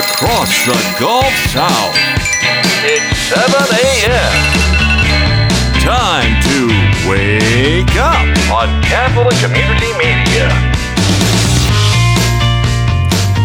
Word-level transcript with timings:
Across 0.00 0.64
the 0.64 0.96
Gulf 0.98 1.30
South. 1.52 1.94
It's 2.82 3.18
7 3.28 3.52
a.m. 3.52 4.32
Time 5.84 6.32
to 6.48 6.68
wake 7.06 7.96
up 8.00 8.24
on 8.50 8.82
Catholic 8.82 9.36
Community 9.44 9.92
Media. 9.98 10.48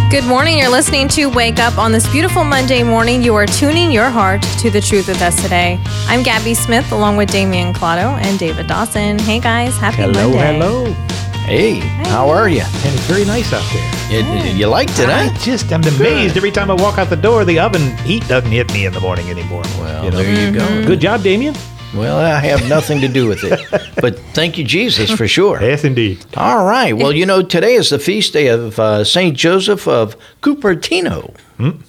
Good 0.09 0.23
morning. 0.29 0.57
You're 0.59 0.69
listening 0.69 1.09
to 1.09 1.25
Wake 1.25 1.59
Up 1.59 1.77
on 1.77 1.91
this 1.91 2.09
beautiful 2.09 2.45
Monday 2.45 2.83
morning. 2.83 3.21
You 3.21 3.35
are 3.35 3.45
tuning 3.45 3.91
your 3.91 4.09
heart 4.09 4.41
to 4.59 4.69
the 4.69 4.79
truth 4.79 5.09
with 5.09 5.21
us 5.21 5.35
today. 5.41 5.77
I'm 6.07 6.23
Gabby 6.23 6.53
Smith 6.53 6.89
along 6.93 7.17
with 7.17 7.31
Damian 7.31 7.73
Collado 7.73 8.17
and 8.21 8.39
David 8.39 8.67
Dawson. 8.67 9.19
Hey 9.19 9.41
guys, 9.41 9.75
happy 9.77 10.03
Hello, 10.03 10.29
Monday. 10.29 10.53
hello. 10.53 10.95
Hey, 11.45 11.75
how 12.09 12.27
are 12.29 12.49
you? 12.49 12.61
And 12.61 12.95
it's 12.95 13.05
very 13.05 13.23
nice 13.23 13.53
out 13.53 13.63
there. 13.71 14.49
You, 14.49 14.51
you 14.57 14.65
liked 14.67 14.97
it, 14.97 15.09
I 15.09 15.27
huh? 15.27 15.37
just, 15.43 15.71
I'm 15.71 15.83
amazed 15.83 16.37
every 16.37 16.49
time 16.49 16.71
I 16.71 16.73
walk 16.73 16.97
out 16.97 17.09
the 17.11 17.15
door, 17.15 17.45
the 17.45 17.59
oven 17.59 17.95
heat 17.97 18.27
doesn't 18.27 18.49
hit 18.49 18.73
me 18.73 18.87
in 18.87 18.93
the 18.93 18.99
morning 18.99 19.29
anymore. 19.29 19.61
Well, 19.77 20.05
You 20.05 20.11
know? 20.11 20.17
there 20.17 20.47
you 20.47 20.51
go. 20.57 20.65
Mm-hmm. 20.65 20.87
Good 20.87 21.01
job, 21.01 21.21
Damien. 21.21 21.53
Well, 21.93 22.17
I 22.17 22.39
have 22.39 22.67
nothing 22.67 22.99
to 23.01 23.07
do 23.07 23.27
with 23.27 23.43
it. 23.43 23.59
but 24.01 24.17
thank 24.33 24.57
you, 24.57 24.63
Jesus, 24.63 25.11
for 25.11 25.27
sure. 25.27 25.61
Yes, 25.61 25.83
indeed. 25.83 26.25
All 26.35 26.65
right. 26.65 26.93
Well, 26.97 27.11
you 27.13 27.27
know, 27.27 27.43
today 27.43 27.75
is 27.75 27.91
the 27.91 27.99
feast 27.99 28.33
day 28.33 28.47
of 28.47 28.79
uh, 28.79 29.03
St. 29.03 29.37
Joseph 29.37 29.87
of 29.87 30.17
Cupertino. 30.41 31.35
Hmm? 31.57 31.81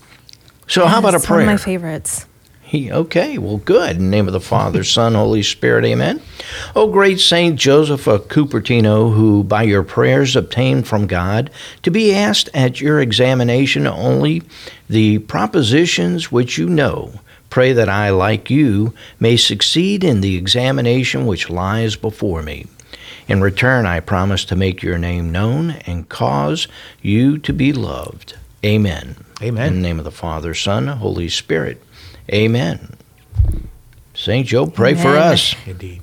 So, 0.68 0.86
how 0.86 0.98
about 0.98 1.14
a 1.14 1.16
It's 1.16 1.30
one 1.30 1.40
of 1.40 1.46
my 1.46 1.56
favorites. 1.56 2.26
He, 2.66 2.90
okay, 2.90 3.38
well, 3.38 3.58
good. 3.58 3.92
In 3.92 4.02
the 4.02 4.10
name 4.10 4.26
of 4.26 4.32
the 4.32 4.40
Father, 4.40 4.82
Son, 4.84 5.14
Holy 5.14 5.44
Spirit, 5.44 5.84
amen. 5.84 6.20
O 6.74 6.88
great 6.88 7.20
Saint 7.20 7.56
Joseph 7.56 8.08
of 8.08 8.26
Cupertino, 8.26 9.14
who 9.14 9.44
by 9.44 9.62
your 9.62 9.84
prayers 9.84 10.34
obtained 10.34 10.88
from 10.88 11.06
God 11.06 11.48
to 11.84 11.92
be 11.92 12.12
asked 12.12 12.48
at 12.52 12.80
your 12.80 13.00
examination 13.00 13.86
only 13.86 14.42
the 14.90 15.20
propositions 15.20 16.32
which 16.32 16.58
you 16.58 16.68
know, 16.68 17.20
pray 17.50 17.72
that 17.72 17.88
I, 17.88 18.10
like 18.10 18.50
you, 18.50 18.92
may 19.20 19.36
succeed 19.36 20.02
in 20.02 20.20
the 20.20 20.36
examination 20.36 21.24
which 21.24 21.48
lies 21.48 21.94
before 21.94 22.42
me. 22.42 22.66
In 23.28 23.42
return, 23.42 23.86
I 23.86 24.00
promise 24.00 24.44
to 24.46 24.56
make 24.56 24.82
your 24.82 24.98
name 24.98 25.30
known 25.30 25.70
and 25.86 26.08
cause 26.08 26.66
you 27.00 27.38
to 27.38 27.52
be 27.52 27.72
loved. 27.72 28.34
Amen. 28.64 29.14
Amen. 29.40 29.68
In 29.68 29.74
the 29.76 29.88
name 29.88 29.98
of 30.00 30.04
the 30.04 30.10
Father, 30.10 30.52
Son, 30.52 30.88
Holy 30.88 31.28
Spirit. 31.28 31.80
Amen. 32.32 32.96
St. 34.14 34.46
Joe, 34.46 34.66
pray 34.66 34.94
for 34.94 35.08
us. 35.08 35.54
Indeed. 35.66 36.02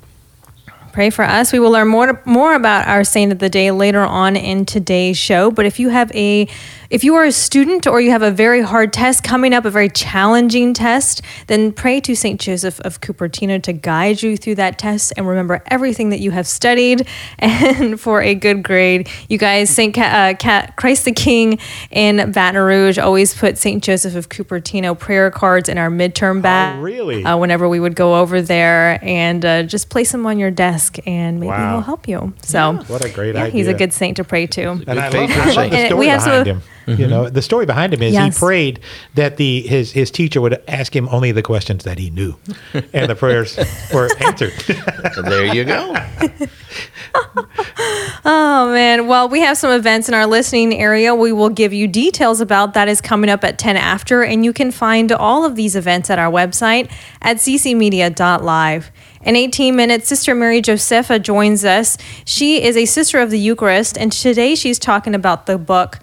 Pray 0.93 1.09
for 1.09 1.25
us. 1.25 1.52
We 1.52 1.57
will 1.57 1.71
learn 1.71 1.88
more 1.88 2.21
more 2.23 2.53
about 2.53 2.88
our 2.88 3.03
saint 3.03 3.31
of 3.31 3.39
the 3.39 3.49
day 3.49 3.71
later 3.71 4.02
on 4.02 4.35
in 4.35 4.63
today's 4.66 5.17
show. 5.17 5.49
But 5.49 5.66
if 5.66 5.79
you 5.79 5.89
have 5.89 6.11
a 6.13 6.47
if 6.94 7.03
you 7.03 7.16
are 7.16 7.23
a 7.25 7.31
student 7.31 7.88
or 7.88 7.99
you 7.99 8.11
have 8.11 8.22
a 8.22 8.30
very 8.30 8.61
hard 8.61 8.94
test 8.94 9.23
coming 9.23 9.52
up, 9.52 9.66
a 9.66 9.72
very 9.72 9.89
challenging 9.89 10.75
test, 10.75 11.23
then 11.47 11.72
pray 11.72 12.00
to 12.00 12.16
Saint 12.16 12.40
Joseph 12.40 12.79
of 12.81 13.01
Cupertino 13.01 13.59
to 13.63 13.73
guide 13.73 14.22
you 14.22 14.38
through 14.38 14.53
that 14.56 14.78
test 14.78 15.12
and 15.17 15.28
remember 15.28 15.63
everything 15.72 16.09
that 16.12 16.19
you 16.19 16.29
have 16.29 16.45
studied 16.45 17.07
and 17.40 18.00
for 18.00 18.22
a 18.22 18.35
good 18.35 18.62
grade. 18.62 19.09
You 19.28 19.40
guys, 19.40 19.72
Saint 19.72 19.95
Ca- 19.95 20.01
uh, 20.03 20.34
Ca- 20.35 20.72
Christ 20.78 21.06
the 21.06 21.12
King 21.13 21.57
in 21.90 22.31
Baton 22.31 22.62
Rouge 22.62 23.00
always 23.00 23.34
put 23.34 23.57
Saint 23.57 23.84
Joseph 23.84 24.13
of 24.16 24.29
Cupertino 24.29 24.97
prayer 24.97 25.31
cards 25.31 25.69
in 25.69 25.79
our 25.79 25.90
midterm 25.90 26.44
bag. 26.44 26.78
Oh, 26.78 26.81
really? 26.84 27.25
Uh, 27.25 27.38
whenever 27.38 27.67
we 27.67 27.79
would 27.79 27.96
go 27.96 28.19
over 28.22 28.40
there 28.40 29.00
and 29.01 29.44
uh, 29.44 29.63
just 29.63 29.90
place 29.90 30.12
them 30.12 30.28
on 30.28 30.38
your 30.38 30.51
desk 30.51 31.00
and 31.07 31.40
maybe 31.40 31.50
Wow. 31.50 31.72
he'll 31.72 31.81
help 31.81 32.07
you. 32.07 32.34
So, 32.44 32.73
What 32.85 33.03
a 33.03 33.09
great 33.09 33.34
yeah, 33.34 33.47
he's 33.47 33.67
a 33.67 33.73
good 33.73 33.94
saint 33.94 34.17
to 34.17 34.23
pray 34.23 34.46
to. 34.46 34.69
And 34.85 35.00
I 35.00 35.09
love, 35.09 35.12
faithful 35.12 35.41
I 35.41 35.56
love 35.56 35.72
the 35.72 35.85
story 35.88 36.00
we 36.00 36.07
have 36.09 36.22
some 36.22 36.29
behind 36.44 36.47
of- 36.50 36.57
him. 36.57 36.69
You 36.85 36.95
mm-hmm. 36.95 37.09
know, 37.09 37.29
the 37.29 37.41
story 37.41 37.66
behind 37.66 37.94
him 37.94 38.01
is 38.01 38.13
Yes. 38.13 38.35
he 38.35 38.39
prayed 38.39 38.79
that 39.16 39.38
the 39.38 39.61
his 39.61 39.91
his 39.91 40.11
teacher 40.11 40.41
would 40.41 40.61
ask 40.67 40.95
him 40.95 41.07
only 41.09 41.31
the 41.31 41.41
questions 41.41 41.83
that 41.83 41.97
he 41.97 42.09
knew, 42.09 42.35
and 42.94 43.09
the 43.09 43.16
prayers 43.16 43.57
were 43.94 44.09
answered. 44.19 44.53
So 45.13 45.22
there 45.22 45.53
you 45.53 45.63
go. 45.66 45.95
Oh 48.25 48.72
man, 48.72 49.07
well, 49.07 49.27
we 49.27 49.41
have 49.41 49.57
some 49.57 49.72
events 49.72 50.07
in 50.07 50.13
our 50.13 50.25
listening 50.25 50.73
area. 50.73 51.13
We 51.13 51.33
will 51.33 51.49
give 51.49 51.73
you 51.73 51.88
details 51.89 52.39
about 52.39 52.73
that 52.73 52.88
is 52.88 53.01
coming 53.01 53.29
up 53.29 53.43
at 53.43 53.57
10 53.57 53.75
after 53.75 54.23
and 54.23 54.45
you 54.45 54.53
can 54.53 54.72
find 54.72 55.11
all 55.11 55.43
of 55.43 55.55
these 55.55 55.75
events 55.75 56.09
at 56.09 56.19
our 56.19 56.31
website 56.31 56.89
at 57.22 57.38
ccmedia.live. 57.38 58.91
In 59.23 59.35
18 59.35 59.75
minutes, 59.75 60.07
Sister 60.07 60.33
Mary 60.33 60.61
Josefa 60.61 61.22
joins 61.22 61.66
us. 61.66 61.97
She 62.23 62.63
is 62.63 62.77
a 62.77 62.85
sister 62.85 63.19
of 63.19 63.29
the 63.29 63.39
Eucharist 63.39 63.97
and 63.97 64.11
today 64.11 64.55
she's 64.55 64.79
talking 64.79 65.13
about 65.13 65.45
the 65.45 65.57
book 65.57 65.99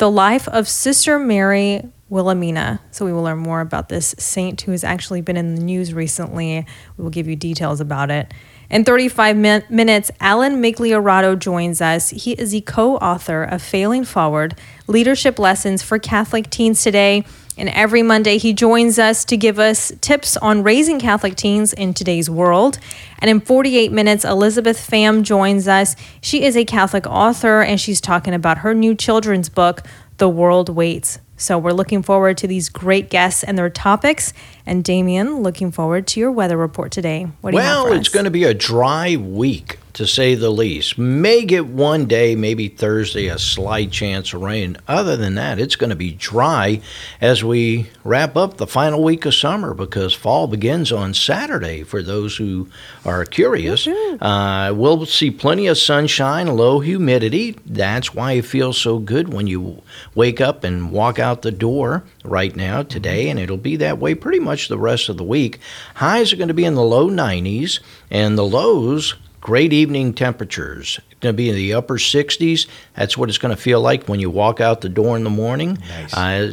The 0.00 0.10
Life 0.10 0.48
of 0.48 0.66
Sister 0.66 1.18
Mary 1.18 1.82
Wilhelmina. 2.08 2.80
So 2.90 3.04
we 3.04 3.12
will 3.12 3.22
learn 3.22 3.36
more 3.36 3.60
about 3.60 3.90
this 3.90 4.14
saint 4.16 4.62
who 4.62 4.72
has 4.72 4.82
actually 4.82 5.20
been 5.20 5.36
in 5.36 5.56
the 5.56 5.60
news 5.60 5.92
recently. 5.92 6.64
We 6.96 7.02
will 7.02 7.10
give 7.10 7.28
you 7.28 7.36
details 7.36 7.82
about 7.82 8.10
it. 8.10 8.32
In 8.70 8.82
35 8.82 9.36
min- 9.36 9.64
minutes, 9.68 10.10
Alan 10.18 10.62
Migliorato 10.62 11.38
joins 11.38 11.82
us. 11.82 12.08
He 12.08 12.32
is 12.32 12.52
the 12.52 12.62
co 12.62 12.96
author 12.96 13.42
of 13.42 13.60
Failing 13.60 14.06
Forward 14.06 14.58
Leadership 14.86 15.38
Lessons 15.38 15.82
for 15.82 15.98
Catholic 15.98 16.48
Teens 16.48 16.82
Today. 16.82 17.22
And 17.56 17.68
every 17.70 18.02
Monday, 18.02 18.38
he 18.38 18.52
joins 18.52 18.98
us 18.98 19.24
to 19.26 19.36
give 19.36 19.58
us 19.58 19.92
tips 20.00 20.36
on 20.38 20.62
raising 20.62 20.98
Catholic 20.98 21.36
teens 21.36 21.72
in 21.72 21.92
today's 21.92 22.30
world. 22.30 22.78
And 23.18 23.28
in 23.28 23.40
48 23.40 23.92
minutes, 23.92 24.24
Elizabeth 24.24 24.78
Pham 24.78 25.22
joins 25.22 25.68
us. 25.68 25.94
She 26.22 26.44
is 26.44 26.56
a 26.56 26.64
Catholic 26.64 27.06
author 27.06 27.60
and 27.60 27.80
she's 27.80 28.00
talking 28.00 28.32
about 28.32 28.58
her 28.58 28.74
new 28.74 28.94
children's 28.94 29.48
book, 29.48 29.82
The 30.18 30.28
World 30.28 30.68
Waits. 30.68 31.18
So 31.40 31.56
we're 31.56 31.72
looking 31.72 32.02
forward 32.02 32.36
to 32.38 32.46
these 32.46 32.68
great 32.68 33.08
guests 33.08 33.42
and 33.42 33.56
their 33.56 33.70
topics. 33.70 34.34
And 34.66 34.84
Damien, 34.84 35.42
looking 35.42 35.72
forward 35.72 36.06
to 36.08 36.20
your 36.20 36.30
weather 36.30 36.56
report 36.56 36.92
today. 36.92 37.28
What 37.40 37.52
do 37.52 37.56
you 37.56 37.62
have 37.62 37.84
Well, 37.84 37.92
for 37.94 37.98
it's 37.98 38.10
going 38.10 38.26
to 38.26 38.30
be 38.30 38.44
a 38.44 38.52
dry 38.52 39.16
week, 39.16 39.78
to 39.94 40.06
say 40.06 40.34
the 40.34 40.50
least. 40.50 40.98
May 40.98 41.44
get 41.44 41.66
one 41.66 42.06
day, 42.06 42.34
maybe 42.36 42.68
Thursday, 42.68 43.26
a 43.26 43.38
slight 43.38 43.90
chance 43.90 44.32
of 44.32 44.42
rain. 44.42 44.76
Other 44.86 45.16
than 45.16 45.34
that, 45.34 45.58
it's 45.58 45.76
going 45.76 45.90
to 45.90 45.96
be 45.96 46.12
dry 46.12 46.80
as 47.20 47.42
we 47.42 47.88
wrap 48.04 48.36
up 48.36 48.56
the 48.56 48.66
final 48.66 49.02
week 49.02 49.26
of 49.26 49.34
summer 49.34 49.74
because 49.74 50.14
fall 50.14 50.46
begins 50.46 50.92
on 50.92 51.14
Saturday 51.14 51.82
for 51.82 52.02
those 52.02 52.36
who 52.36 52.68
are 53.04 53.24
curious. 53.24 53.86
Uh, 53.86 54.72
we'll 54.74 55.06
see 55.06 55.30
plenty 55.30 55.66
of 55.66 55.78
sunshine, 55.78 56.46
low 56.46 56.80
humidity. 56.80 57.56
That's 57.66 58.14
why 58.14 58.32
it 58.32 58.44
feels 58.44 58.78
so 58.78 58.98
good 58.98 59.32
when 59.32 59.46
you 59.46 59.82
wake 60.14 60.40
up 60.40 60.64
and 60.64 60.92
walk 60.92 61.18
out 61.18 61.42
the 61.42 61.50
door 61.50 62.04
right 62.24 62.54
now 62.54 62.82
today, 62.82 63.28
and 63.28 63.38
it'll 63.38 63.56
be 63.56 63.76
that 63.76 63.98
way 63.98 64.14
pretty 64.14 64.40
much 64.40 64.68
the 64.68 64.78
rest 64.78 65.08
of 65.08 65.16
the 65.16 65.24
week. 65.24 65.58
Highs 65.96 66.32
are 66.32 66.36
going 66.36 66.48
to 66.48 66.54
be 66.54 66.64
in 66.64 66.74
the 66.74 66.82
low 66.82 67.08
90s, 67.08 67.80
and 68.10 68.36
the 68.36 68.44
lows, 68.44 69.14
great 69.40 69.72
evening 69.72 70.12
temperatures. 70.12 71.00
Going 71.20 71.34
to 71.34 71.36
be 71.36 71.50
in 71.50 71.54
the 71.54 71.74
upper 71.74 71.98
60s. 71.98 72.66
That's 72.96 73.18
what 73.18 73.28
it's 73.28 73.36
going 73.36 73.54
to 73.54 73.60
feel 73.60 73.80
like 73.82 74.08
when 74.08 74.20
you 74.20 74.30
walk 74.30 74.58
out 74.60 74.80
the 74.80 74.88
door 74.88 75.16
in 75.18 75.24
the 75.24 75.28
morning. 75.30 75.78
Nice. 75.90 76.14
Uh, 76.14 76.46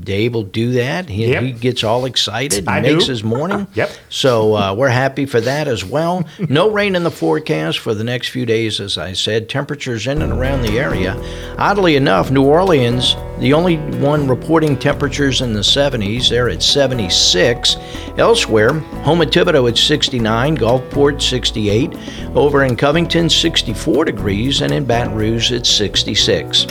Dave 0.00 0.34
will 0.34 0.42
do 0.42 0.72
that. 0.72 1.08
He, 1.08 1.28
Yep. 1.30 1.42
he 1.44 1.52
gets 1.52 1.84
all 1.84 2.04
excited 2.06 2.60
and 2.60 2.68
I 2.70 2.80
makes 2.80 3.04
do. 3.04 3.12
his 3.12 3.22
morning. 3.22 3.68
Yep. 3.74 3.90
So 4.08 4.56
uh, 4.56 4.74
we're 4.74 4.88
happy 4.88 5.26
for 5.26 5.40
that 5.42 5.68
as 5.68 5.84
well. 5.84 6.24
No 6.48 6.70
rain 6.70 6.96
in 6.96 7.04
the 7.04 7.10
forecast 7.10 7.78
for 7.78 7.94
the 7.94 8.02
next 8.02 8.30
few 8.30 8.44
days, 8.44 8.80
as 8.80 8.98
I 8.98 9.12
said. 9.12 9.48
Temperatures 9.48 10.08
in 10.08 10.22
and 10.22 10.32
around 10.32 10.62
the 10.62 10.78
area. 10.80 11.14
Oddly 11.56 11.94
enough, 11.94 12.32
New 12.32 12.44
Orleans, 12.44 13.14
the 13.38 13.52
only 13.52 13.76
one 14.00 14.26
reporting 14.26 14.76
temperatures 14.76 15.40
in 15.40 15.52
the 15.52 15.60
70s. 15.60 16.28
They're 16.30 16.48
at 16.50 16.62
76. 16.64 17.76
Elsewhere, 18.18 18.72
home 19.04 19.22
at 19.22 19.28
Thibodaux 19.28 19.68
at 19.70 19.78
69, 19.78 20.56
Gulfport 20.58 21.22
68, 21.22 21.94
over 22.34 22.64
in 22.64 22.76
Covington 22.76 23.30
64 23.30 23.99
64 24.00 24.04
degrees, 24.04 24.60
and 24.62 24.72
in 24.72 24.84
Baton 24.84 25.14
Rouge, 25.14 25.52
it's 25.52 25.68
66. 25.68 26.66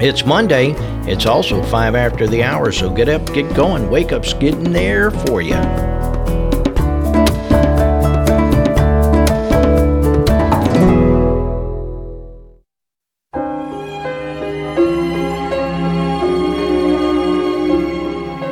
It's 0.00 0.24
Monday. 0.24 0.72
It's 1.08 1.24
also 1.24 1.62
5 1.62 1.94
after 1.94 2.26
the 2.26 2.42
hour, 2.42 2.72
so 2.72 2.90
get 2.90 3.08
up, 3.08 3.24
get 3.32 3.54
going. 3.54 3.88
Wake 3.90 4.10
up's 4.10 4.32
getting 4.34 4.72
there 4.72 5.10
for 5.12 5.40
you. 5.40 5.54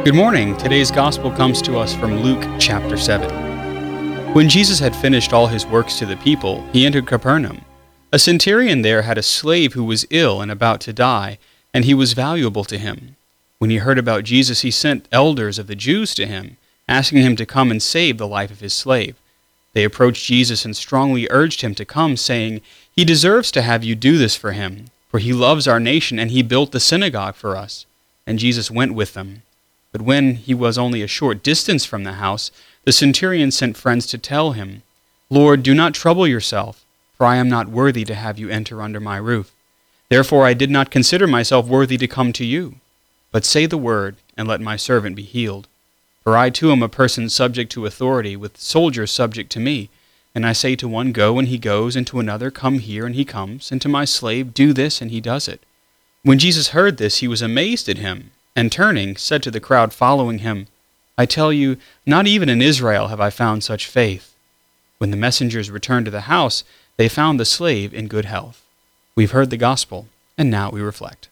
Good 0.05 0.15
morning. 0.15 0.57
Today's 0.57 0.93
gospel 0.93 1.33
comes 1.33 1.61
to 1.63 1.77
us 1.77 1.93
from 1.97 2.23
Luke 2.23 2.45
chapter 2.61 2.97
7. 2.97 4.33
When 4.33 4.49
Jesus 4.49 4.79
had 4.79 4.95
finished 4.95 5.33
all 5.33 5.49
his 5.49 5.67
works 5.67 5.99
to 5.99 6.07
the 6.07 6.17
people, 6.19 6.63
he 6.73 6.87
entered 6.87 7.07
Capernaum. 7.09 7.66
A 8.13 8.21
centurion 8.21 8.83
there 8.83 9.03
had 9.03 9.19
a 9.19 9.23
slave 9.23 9.73
who 9.73 9.83
was 9.83 10.07
ill 10.11 10.41
and 10.41 10.51
about 10.51 10.81
to 10.83 10.93
die, 10.93 11.39
and 11.75 11.85
he 11.85 11.93
was 11.93 12.13
valuable 12.13 12.63
to 12.65 12.79
him. 12.79 13.17
When 13.59 13.69
he 13.71 13.79
heard 13.79 13.99
about 13.99 14.25
Jesus, 14.25 14.61
he 14.61 14.71
sent 14.71 15.09
elders 15.11 15.59
of 15.59 15.67
the 15.67 15.75
Jews 15.75 16.15
to 16.15 16.27
him, 16.27 16.57
asking 16.89 17.23
him 17.23 17.35
to 17.37 17.45
come 17.45 17.71
and 17.71 17.83
save 17.83 18.17
the 18.17 18.29
life 18.29 18.53
of 18.53 18.61
his 18.61 18.73
slave. 18.73 19.17
They 19.73 19.83
approached 19.83 20.25
Jesus 20.25 20.65
and 20.65 20.77
strongly 20.77 21.27
urged 21.31 21.63
him 21.63 21.75
to 21.75 21.85
come, 21.85 22.17
saying, 22.17 22.61
He 22.95 23.05
deserves 23.05 23.51
to 23.53 23.63
have 23.63 23.83
you 23.83 23.97
do 23.97 24.19
this 24.19 24.37
for 24.37 24.53
him, 24.53 24.87
for 25.09 25.19
he 25.19 25.33
loves 25.33 25.67
our 25.67 25.81
nation, 25.81 26.19
and 26.21 26.31
he 26.31 26.43
built 26.43 26.71
the 26.71 26.81
synagogue 26.81 27.35
for 27.35 27.57
us. 27.57 27.87
And 28.25 28.39
Jesus 28.39 28.71
went 28.71 28.95
with 28.95 29.15
them. 29.15 29.43
But 29.91 30.03
when 30.03 30.37
he 30.37 30.55
was 30.55 30.79
only 30.79 31.03
a 31.03 31.09
short 31.09 31.43
distance 31.43 31.85
from 31.85 32.05
the 32.05 32.15
house, 32.15 32.53
the 32.85 32.93
centurion 32.93 33.51
sent 33.51 33.77
friends 33.77 34.07
to 34.07 34.19
tell 34.19 34.53
him, 34.53 34.83
Lord, 35.29 35.65
do 35.65 35.75
not 35.75 35.93
trouble 35.93 36.27
yourself, 36.27 36.86
for 37.17 37.27
I 37.27 37.37
am 37.37 37.49
not 37.49 37.69
worthy 37.69 38.05
to 38.05 38.15
have 38.15 38.39
you 38.39 38.49
enter 38.49 38.83
under 38.83 39.01
my 39.01 39.17
roof. 39.17 39.53
Therefore 40.09 40.47
I 40.47 40.55
did 40.55 40.71
not 40.71 40.91
consider 40.91 41.27
myself 41.27 41.67
worthy 41.67 41.97
to 41.99 42.07
come 42.07 42.33
to 42.35 42.45
you. 42.45 42.77
But 43.33 43.45
say 43.45 43.67
the 43.67 43.79
word, 43.79 44.17
and 44.37 44.47
let 44.47 44.61
my 44.61 44.77
servant 44.77 45.17
be 45.17 45.23
healed. 45.23 45.69
For 46.23 46.37
I 46.37 46.51
too 46.51 46.73
am 46.73 46.83
a 46.83 46.89
person 46.89 47.29
subject 47.29 47.71
to 47.73 47.87
authority, 47.87 48.37
with 48.37 48.59
soldiers 48.59 49.11
subject 49.11 49.51
to 49.53 49.61
me. 49.61 49.91
And 50.35 50.47
I 50.47 50.53
say 50.53 50.77
to 50.77 50.89
one, 50.89 51.13
Go, 51.13 51.39
and 51.39 51.49
he 51.49 51.59
goes, 51.59 51.97
and 51.97 52.07
to 52.09 52.21
another, 52.21 52.51
Come 52.51 52.79
here, 52.79 53.07
and 53.07 53.15
he 53.15 53.25
comes, 53.25 53.73
and 53.73 53.81
to 53.83 53.89
my 53.89 54.05
slave, 54.05 54.55
Do 54.55 54.73
this, 54.73 55.01
and 55.01 55.11
he 55.11 55.21
does 55.21 55.49
it. 55.49 55.61
When 56.23 56.39
Jesus 56.39 56.69
heard 56.69 56.97
this, 56.97 57.19
he 57.19 57.29
was 57.29 57.43
amazed 57.43 57.89
at 57.89 57.99
him 57.99 58.31
and 58.57 58.73
turning, 58.73 59.17
said 59.17 59.43
to 59.45 59.51
the 59.51 59.61
crowd 59.61 59.93
following 59.93 60.39
him, 60.39 60.67
I 61.19 61.27
tell 61.27 61.53
you, 61.53 61.77
not 62.05 62.27
even 62.27 62.49
in 62.49 62.61
Israel 62.61 63.09
have 63.09 63.21
I 63.21 63.31
found 63.31 63.63
such 63.63 63.87
faith. 63.87 64.35
When 64.99 65.11
the 65.11 65.17
messengers 65.17 65.71
returned 65.71 66.07
to 66.07 66.11
the 66.11 66.23
house, 66.23 66.65
they 66.97 67.09
found 67.09 67.39
the 67.39 67.45
slave 67.45 67.93
in 67.93 68.09
good 68.09 68.25
health. 68.25 68.63
We've 69.15 69.31
heard 69.31 69.51
the 69.51 69.57
gospel, 69.57 70.09
and 70.37 70.51
now 70.51 70.71
we 70.71 70.81
reflect. 70.81 71.29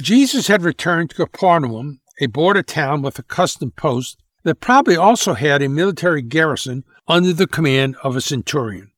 Jesus 0.00 0.46
had 0.46 0.62
returned 0.62 1.10
to 1.10 1.16
Capernaum, 1.16 2.00
a 2.20 2.26
border 2.26 2.62
town 2.62 3.02
with 3.02 3.18
a 3.18 3.22
custom 3.22 3.70
post 3.70 4.18
that 4.44 4.60
probably 4.60 4.96
also 4.96 5.34
had 5.34 5.62
a 5.62 5.68
military 5.68 6.22
garrison 6.22 6.84
under 7.06 7.32
the 7.32 7.46
command 7.46 7.96
of 8.02 8.16
a 8.16 8.20
centurion. 8.20 8.90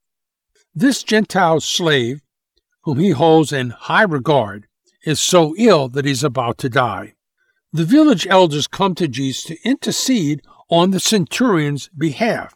This 0.75 1.03
Gentile 1.03 1.61
slave, 1.61 2.23
whom 2.83 2.99
he 2.99 3.11
holds 3.11 3.53
in 3.53 3.71
high 3.71 4.03
regard, 4.03 4.67
is 5.05 5.19
so 5.19 5.55
ill 5.59 5.89
that 5.89 6.05
he's 6.05 6.25
about 6.25 6.59
to 6.59 6.69
die. 6.69 7.15
The 7.73 7.85
village 7.85 8.27
elders 8.27 8.67
come 8.67 8.95
to 8.97 9.09
Jesus 9.09 9.45
to 9.45 9.69
intercede 9.69 10.43
on 10.71 10.91
the 10.91 11.01
centurion's 11.01 11.89
behalf. 11.89 12.55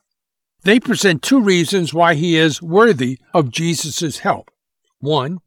They 0.67 0.81
present 0.81 1.23
two 1.23 1.41
reasons 1.41 1.95
why 1.95 2.17
he 2.17 2.37
is 2.37 2.61
worthy 2.61 3.21
of 3.33 3.53
Jesus' 3.53 4.19
help. 4.19 4.51
One, 4.99 5.39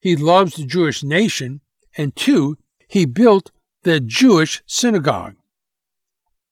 he 0.00 0.16
loves 0.16 0.56
the 0.56 0.64
Jewish 0.64 1.04
nation, 1.04 1.60
and 1.98 2.16
two, 2.16 2.56
he 2.88 3.04
built 3.04 3.50
the 3.82 4.00
Jewish 4.00 4.62
synagogue. 4.64 5.34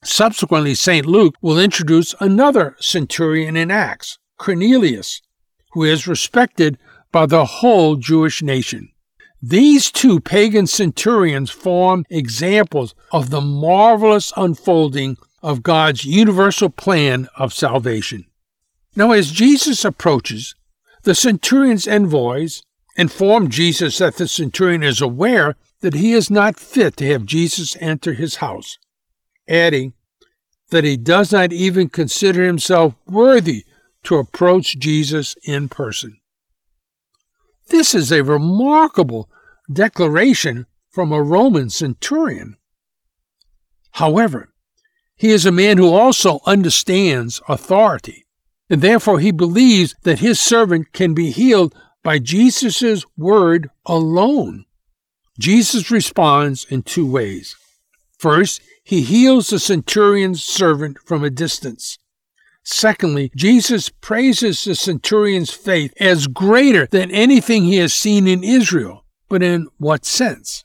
Subsequently, 0.05 0.75
St. 0.75 1.07
Luke 1.07 1.37
will 1.41 1.59
introduce 1.59 2.15
another 2.21 2.77
centurion 2.81 3.57
in 3.57 3.71
Acts, 3.71 4.19
Cornelius, 4.37 5.23
who 5.73 5.83
is 5.83 6.07
respected 6.07 6.77
by 7.13 7.25
the 7.25 7.47
whole 7.47 7.97
Jewish 7.97 8.43
nation. 8.43 8.91
These 9.41 9.91
two 9.91 10.21
pagan 10.21 10.67
centurions 10.67 11.49
form 11.49 12.05
examples 12.11 12.95
of 13.11 13.31
the 13.31 13.41
marvelous 13.41 14.35
unfolding 14.37 15.17
of 15.43 15.63
God's 15.63 16.05
universal 16.05 16.71
plan 16.71 17.29
of 17.37 17.53
salvation. 17.53 18.27
Now, 18.95 19.13
as 19.13 19.33
Jesus 19.33 19.85
approaches, 19.85 20.55
the 21.03 21.15
centurion's 21.15 21.89
envoys 21.89 22.63
inform 22.97 23.49
Jesus 23.49 23.99
that 23.99 24.17
the 24.17 24.29
centurion 24.29 24.83
is 24.83 25.01
aware 25.01 25.57
that 25.81 25.95
he 25.95 26.13
is 26.13 26.31
not 26.31 26.61
fit 26.61 26.97
to 26.99 27.07
have 27.07 27.27
Jesus 27.27 27.77
enter 27.81 28.13
his 28.13 28.37
house, 28.37 28.79
adding 29.49 29.95
that 30.71 30.85
he 30.85 30.97
does 30.97 31.33
not 31.33 31.53
even 31.53 31.89
consider 31.89 32.45
himself 32.45 32.95
worthy 33.07 33.65
to 34.05 34.17
approach 34.17 34.79
Jesus 34.79 35.35
in 35.43 35.69
person. 35.69 36.19
This 37.69 37.95
is 37.95 38.13
a 38.13 38.23
remarkable 38.23 39.29
declaration 39.73 40.67
from 40.91 41.13
a 41.13 41.23
Roman 41.23 41.71
centurion. 41.71 42.57
However, 43.93 44.52
he 45.23 45.31
is 45.31 45.47
a 45.47 45.53
man 45.53 45.79
who 45.79 45.95
also 45.95 46.41
understands 46.47 47.41
authority, 47.49 48.27
and 48.69 48.83
therefore 48.83 49.21
he 49.21 49.31
believes 49.31 49.95
that 50.03 50.19
his 50.19 50.41
servant 50.41 50.93
can 50.93 51.15
be 51.15 51.31
healed 51.31 51.73
by 52.03 52.19
Jesus' 52.19 53.05
word 53.17 53.71
alone. 53.87 54.65
Jesus 55.39 55.93
responds 55.93 56.65
in 56.65 56.83
two 56.83 57.09
ways. 57.09 57.55
First, 58.19 58.63
he 58.83 59.03
heals 59.03 59.51
the 59.51 59.61
centurion's 59.61 60.43
servant 60.43 60.99
from 61.07 61.23
a 61.23 61.31
distance. 61.31 62.01
Secondly, 62.65 63.31
Jesus 63.37 63.91
praises 63.91 64.65
the 64.65 64.75
centurion's 64.75 65.53
faith 65.53 65.95
as 66.01 66.27
greater 66.27 66.87
than 66.87 67.13
anything 67.13 67.63
he 67.63 67.77
has 67.77 67.95
seen 67.95 68.27
in 68.27 68.43
Israel. 68.43 69.05
But 69.29 69.45
in 69.45 69.69
what 69.79 70.05
sense? 70.05 70.65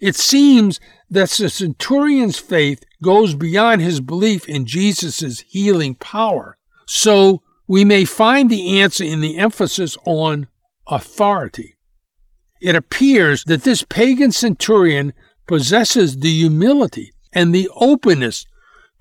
It 0.00 0.16
seems 0.16 0.80
that 1.12 1.28
the 1.28 1.50
centurion's 1.50 2.38
faith 2.38 2.84
goes 3.02 3.34
beyond 3.34 3.82
his 3.82 4.00
belief 4.00 4.48
in 4.48 4.64
Jesus' 4.64 5.40
healing 5.40 5.94
power. 5.94 6.56
So 6.86 7.42
we 7.68 7.84
may 7.84 8.06
find 8.06 8.48
the 8.48 8.80
answer 8.80 9.04
in 9.04 9.20
the 9.20 9.36
emphasis 9.36 9.98
on 10.06 10.48
authority. 10.86 11.76
It 12.62 12.74
appears 12.74 13.44
that 13.44 13.62
this 13.62 13.82
pagan 13.82 14.32
centurion 14.32 15.12
possesses 15.46 16.16
the 16.16 16.32
humility 16.32 17.12
and 17.32 17.54
the 17.54 17.68
openness 17.76 18.46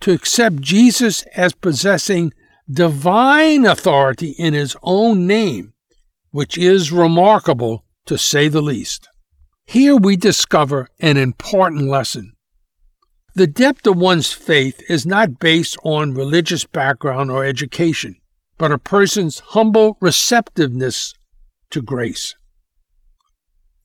to 0.01 0.11
accept 0.11 0.59
Jesus 0.59 1.23
as 1.35 1.53
possessing 1.53 2.33
divine 2.69 3.65
authority 3.65 4.31
in 4.31 4.53
his 4.53 4.75
own 4.83 5.27
name, 5.27 5.73
which 6.31 6.57
is 6.57 6.91
remarkable 6.91 7.85
to 8.05 8.17
say 8.17 8.49
the 8.49 8.61
least. 8.61 9.07
Here 9.71 9.95
we 9.95 10.17
discover 10.17 10.89
an 10.99 11.15
important 11.15 11.87
lesson. 11.87 12.33
The 13.35 13.47
depth 13.47 13.87
of 13.87 13.95
one's 13.95 14.33
faith 14.33 14.81
is 14.89 15.05
not 15.05 15.39
based 15.39 15.77
on 15.85 16.13
religious 16.13 16.65
background 16.65 17.31
or 17.31 17.45
education, 17.45 18.17
but 18.57 18.73
a 18.73 18.77
person's 18.77 19.39
humble 19.39 19.95
receptiveness 20.01 21.13
to 21.69 21.81
grace. 21.81 22.35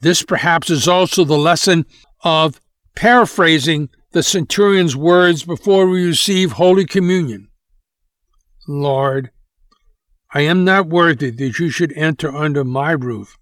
This 0.01 0.25
perhaps 0.25 0.71
is 0.71 0.89
also 0.89 1.23
the 1.23 1.39
lesson 1.39 1.87
of 2.25 2.61
paraphrasing 2.97 3.89
the 4.11 4.25
centurion's 4.25 4.97
words 4.97 5.45
before 5.45 5.87
we 5.87 6.05
receive 6.05 6.51
Holy 6.51 6.85
Communion. 6.85 7.47
Lord, 8.67 9.31
I 10.35 10.41
am 10.41 10.65
not 10.65 10.89
worthy 10.89 11.31
that 11.31 11.61
you 11.61 11.71
should 11.71 11.93
enter 11.93 12.35
under 12.35 12.65
my 12.65 12.91
roof, 12.91 13.39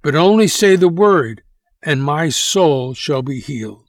but 0.00 0.14
only 0.14 0.48
say 0.48 0.76
the 0.76 0.88
word, 0.88 1.42
and 1.86 2.02
my 2.02 2.28
soul 2.28 2.92
shall 2.92 3.22
be 3.22 3.40
healed. 3.40 3.84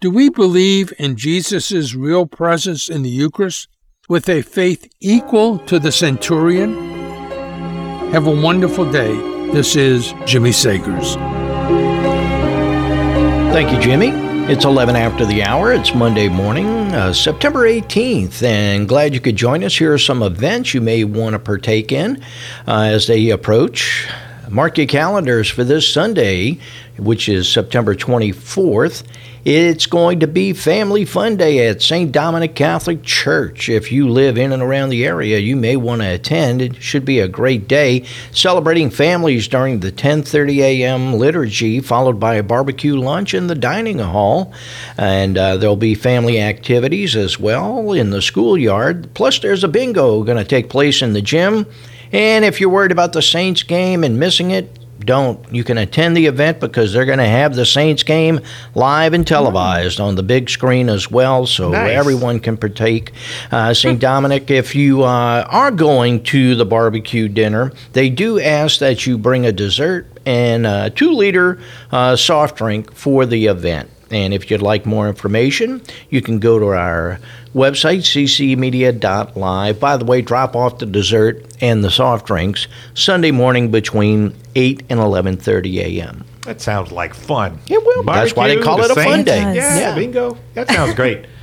Do 0.00 0.12
we 0.12 0.30
believe 0.30 0.92
in 0.96 1.16
Jesus' 1.16 1.94
real 1.94 2.24
presence 2.24 2.88
in 2.88 3.02
the 3.02 3.10
Eucharist 3.10 3.68
with 4.08 4.28
a 4.28 4.42
faith 4.42 4.88
equal 5.00 5.58
to 5.66 5.80
the 5.80 5.90
centurion? 5.90 6.74
Have 8.12 8.28
a 8.28 8.30
wonderful 8.30 8.90
day. 8.90 9.12
This 9.50 9.74
is 9.74 10.14
Jimmy 10.24 10.50
Sagers. 10.50 11.14
Thank 13.52 13.72
you, 13.72 13.80
Jimmy. 13.80 14.10
It's 14.50 14.64
11 14.64 14.94
after 14.94 15.26
the 15.26 15.42
hour. 15.42 15.72
It's 15.72 15.92
Monday 15.92 16.28
morning, 16.28 16.68
uh, 16.94 17.12
September 17.12 17.68
18th, 17.68 18.44
and 18.44 18.88
glad 18.88 19.12
you 19.12 19.20
could 19.20 19.36
join 19.36 19.64
us. 19.64 19.76
Here 19.76 19.92
are 19.92 19.98
some 19.98 20.22
events 20.22 20.72
you 20.72 20.80
may 20.80 21.02
want 21.02 21.32
to 21.32 21.40
partake 21.40 21.90
in 21.90 22.22
uh, 22.68 22.82
as 22.82 23.08
they 23.08 23.30
approach. 23.30 24.08
Mark 24.50 24.78
your 24.78 24.86
calendars 24.86 25.50
for 25.50 25.62
this 25.62 25.92
Sunday, 25.92 26.58
which 26.96 27.28
is 27.28 27.46
September 27.50 27.94
24th. 27.94 29.02
It's 29.44 29.86
going 29.86 30.20
to 30.20 30.26
be 30.26 30.52
Family 30.52 31.04
Fun 31.04 31.36
Day 31.36 31.68
at 31.68 31.82
St. 31.82 32.10
Dominic 32.10 32.54
Catholic 32.54 33.02
Church. 33.02 33.68
If 33.68 33.92
you 33.92 34.08
live 34.08 34.38
in 34.38 34.52
and 34.52 34.62
around 34.62 34.88
the 34.88 35.04
area, 35.04 35.38
you 35.38 35.54
may 35.54 35.76
want 35.76 36.00
to 36.00 36.08
attend. 36.08 36.62
It 36.62 36.82
should 36.82 37.04
be 37.04 37.20
a 37.20 37.28
great 37.28 37.68
day 37.68 38.04
celebrating 38.32 38.90
families 38.90 39.48
during 39.48 39.80
the 39.80 39.92
10:30 39.92 40.58
a.m. 40.60 41.14
liturgy, 41.14 41.80
followed 41.80 42.18
by 42.18 42.36
a 42.36 42.42
barbecue 42.42 42.96
lunch 42.96 43.34
in 43.34 43.48
the 43.48 43.54
dining 43.54 43.98
hall, 43.98 44.52
and 44.96 45.36
uh, 45.36 45.56
there'll 45.58 45.76
be 45.76 45.94
family 45.94 46.40
activities 46.40 47.16
as 47.16 47.38
well 47.38 47.92
in 47.92 48.10
the 48.10 48.22
schoolyard. 48.22 49.12
Plus, 49.14 49.38
there's 49.40 49.64
a 49.64 49.68
bingo 49.68 50.22
going 50.22 50.38
to 50.38 50.44
take 50.44 50.70
place 50.70 51.02
in 51.02 51.12
the 51.12 51.22
gym. 51.22 51.66
And 52.12 52.44
if 52.44 52.60
you're 52.60 52.70
worried 52.70 52.92
about 52.92 53.12
the 53.12 53.22
Saints 53.22 53.62
game 53.62 54.04
and 54.04 54.18
missing 54.18 54.50
it, 54.50 54.78
don't. 55.00 55.40
You 55.54 55.62
can 55.62 55.78
attend 55.78 56.16
the 56.16 56.26
event 56.26 56.58
because 56.58 56.92
they're 56.92 57.04
going 57.04 57.18
to 57.18 57.24
have 57.26 57.54
the 57.54 57.64
Saints 57.64 58.02
game 58.02 58.40
live 58.74 59.12
and 59.12 59.26
televised 59.26 60.00
on 60.00 60.16
the 60.16 60.22
big 60.24 60.50
screen 60.50 60.88
as 60.88 61.10
well, 61.10 61.46
so 61.46 61.70
Nice. 61.70 61.92
everyone 61.92 62.40
can 62.40 62.56
partake. 62.56 63.12
Uh, 63.52 63.72
St. 63.72 64.00
Dominic, 64.00 64.50
if 64.50 64.74
you 64.74 65.04
uh, 65.04 65.46
are 65.48 65.70
going 65.70 66.22
to 66.24 66.56
the 66.56 66.66
barbecue 66.66 67.28
dinner, 67.28 67.72
they 67.92 68.10
do 68.10 68.40
ask 68.40 68.80
that 68.80 69.06
you 69.06 69.16
bring 69.16 69.46
a 69.46 69.52
dessert 69.52 70.06
and 70.26 70.66
a 70.66 70.90
two 70.90 71.12
liter 71.12 71.60
uh, 71.92 72.16
soft 72.16 72.56
drink 72.58 72.92
for 72.92 73.24
the 73.24 73.46
event. 73.46 73.88
And 74.10 74.32
if 74.34 74.50
you'd 74.50 74.62
like 74.62 74.84
more 74.84 75.06
information, 75.08 75.82
you 76.10 76.22
can 76.22 76.38
go 76.38 76.58
to 76.58 76.66
our 76.66 77.20
website, 77.58 77.98
ccmedia.live. 78.02 79.80
By 79.80 79.96
the 79.96 80.04
way, 80.04 80.22
drop 80.22 80.54
off 80.56 80.78
the 80.78 80.86
dessert 80.86 81.44
and 81.60 81.82
the 81.84 81.90
soft 81.90 82.26
drinks 82.26 82.68
Sunday 82.94 83.30
morning 83.30 83.70
between 83.70 84.34
8 84.54 84.84
and 84.88 85.00
11.30 85.00 85.78
a.m. 85.78 86.24
That 86.42 86.60
sounds 86.60 86.92
like 86.92 87.14
fun. 87.14 87.58
It 87.68 87.84
will. 87.84 88.02
That's 88.04 88.34
why 88.34 88.48
they 88.48 88.58
call 88.60 88.78
the 88.78 88.84
it 88.84 88.90
a 88.92 88.94
fun 88.94 89.24
day. 89.24 89.40
Yeah, 89.54 89.78
Yeah. 89.78 89.94
bingo. 89.94 90.38
That 90.54 90.68
sounds 90.70 90.94
great. 90.94 91.26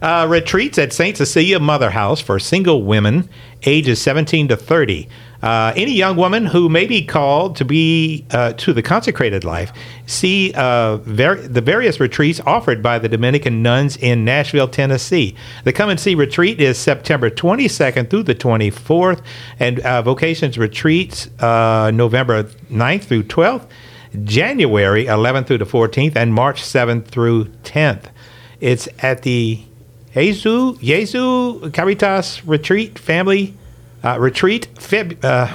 Uh, 0.00 0.24
retreats 0.30 0.78
at 0.78 0.92
St. 0.92 1.16
Cecilia 1.16 1.58
Mother 1.58 1.90
House 1.90 2.20
for 2.20 2.38
single 2.38 2.84
women 2.84 3.28
ages 3.64 4.00
17 4.00 4.46
to 4.46 4.56
30. 4.56 5.08
Uh, 5.42 5.72
any 5.76 5.92
young 5.92 6.16
woman 6.16 6.46
who 6.46 6.68
may 6.68 6.86
be 6.86 7.04
called 7.04 7.54
to 7.56 7.64
be 7.64 8.24
uh, 8.32 8.52
to 8.54 8.72
the 8.72 8.82
consecrated 8.82 9.44
life, 9.44 9.72
see 10.06 10.52
uh, 10.54 10.96
ver- 10.98 11.36
the 11.36 11.60
various 11.60 12.00
retreats 12.00 12.40
offered 12.44 12.82
by 12.82 12.98
the 12.98 13.08
Dominican 13.08 13.62
nuns 13.62 13.96
in 13.96 14.24
Nashville, 14.24 14.68
Tennessee. 14.68 15.36
The 15.64 15.72
Come 15.72 15.90
and 15.90 16.00
See 16.00 16.14
retreat 16.14 16.60
is 16.60 16.76
September 16.76 17.30
22nd 17.30 18.10
through 18.10 18.24
the 18.24 18.34
24th, 18.34 19.22
and 19.60 19.80
uh, 19.80 20.02
Vocations 20.02 20.58
retreats 20.58 21.28
uh, 21.40 21.92
November 21.94 22.44
9th 22.44 23.04
through 23.04 23.24
12th. 23.24 23.66
January 24.24 25.04
11th 25.04 25.46
through 25.46 25.58
the 25.58 25.66
14th 25.66 26.16
and 26.16 26.32
March 26.32 26.62
7th 26.62 27.06
through 27.08 27.44
10th. 27.44 28.04
It's 28.58 28.88
at 29.00 29.20
the 29.20 29.62
Jesus 30.14 30.78
Jesu 30.78 31.70
Caritas 31.70 32.44
Retreat 32.46 32.98
Family 32.98 33.57
uh, 34.04 34.18
Retreat. 34.18 34.68
Feb, 34.74 35.24
uh, 35.24 35.54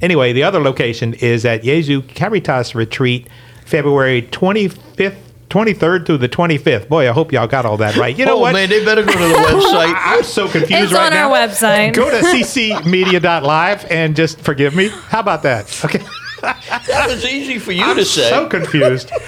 anyway, 0.00 0.32
the 0.32 0.42
other 0.42 0.60
location 0.60 1.14
is 1.14 1.44
at 1.44 1.62
Jesu 1.62 2.02
Caritas 2.02 2.74
Retreat, 2.74 3.28
February 3.64 4.22
25th. 4.22 5.16
23rd 5.50 6.06
through 6.06 6.18
the 6.18 6.28
25th. 6.28 6.88
Boy, 6.88 7.08
I 7.08 7.12
hope 7.12 7.32
y'all 7.32 7.48
got 7.48 7.66
all 7.66 7.76
that 7.78 7.96
right. 7.96 8.16
You 8.16 8.24
know 8.24 8.36
oh, 8.36 8.38
what? 8.38 8.52
man, 8.52 8.68
they 8.68 8.84
better 8.84 9.02
go 9.02 9.10
to 9.10 9.18
the 9.18 9.34
website. 9.34 9.92
I- 9.92 10.14
I'm 10.18 10.22
so 10.22 10.48
confused 10.48 10.84
It's 10.84 10.92
right 10.92 11.06
on 11.06 11.12
now. 11.12 11.28
our 11.28 11.36
website. 11.48 11.92
Go 11.92 12.08
to 12.08 12.18
ccmedia.live 12.24 13.84
and 13.90 14.14
just 14.14 14.40
forgive 14.40 14.76
me. 14.76 14.90
How 14.90 15.18
about 15.18 15.42
that? 15.42 15.84
Okay. 15.84 16.04
that 16.40 17.06
was 17.08 17.24
easy 17.24 17.58
for 17.58 17.72
you 17.72 17.82
I'm 17.82 17.96
to 17.96 18.04
say. 18.04 18.30
so 18.30 18.48
confused. 18.48 19.10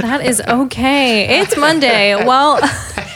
That 0.00 0.24
is 0.24 0.40
okay. 0.46 1.40
It's 1.40 1.56
Monday. 1.56 2.14
Well, 2.14 2.58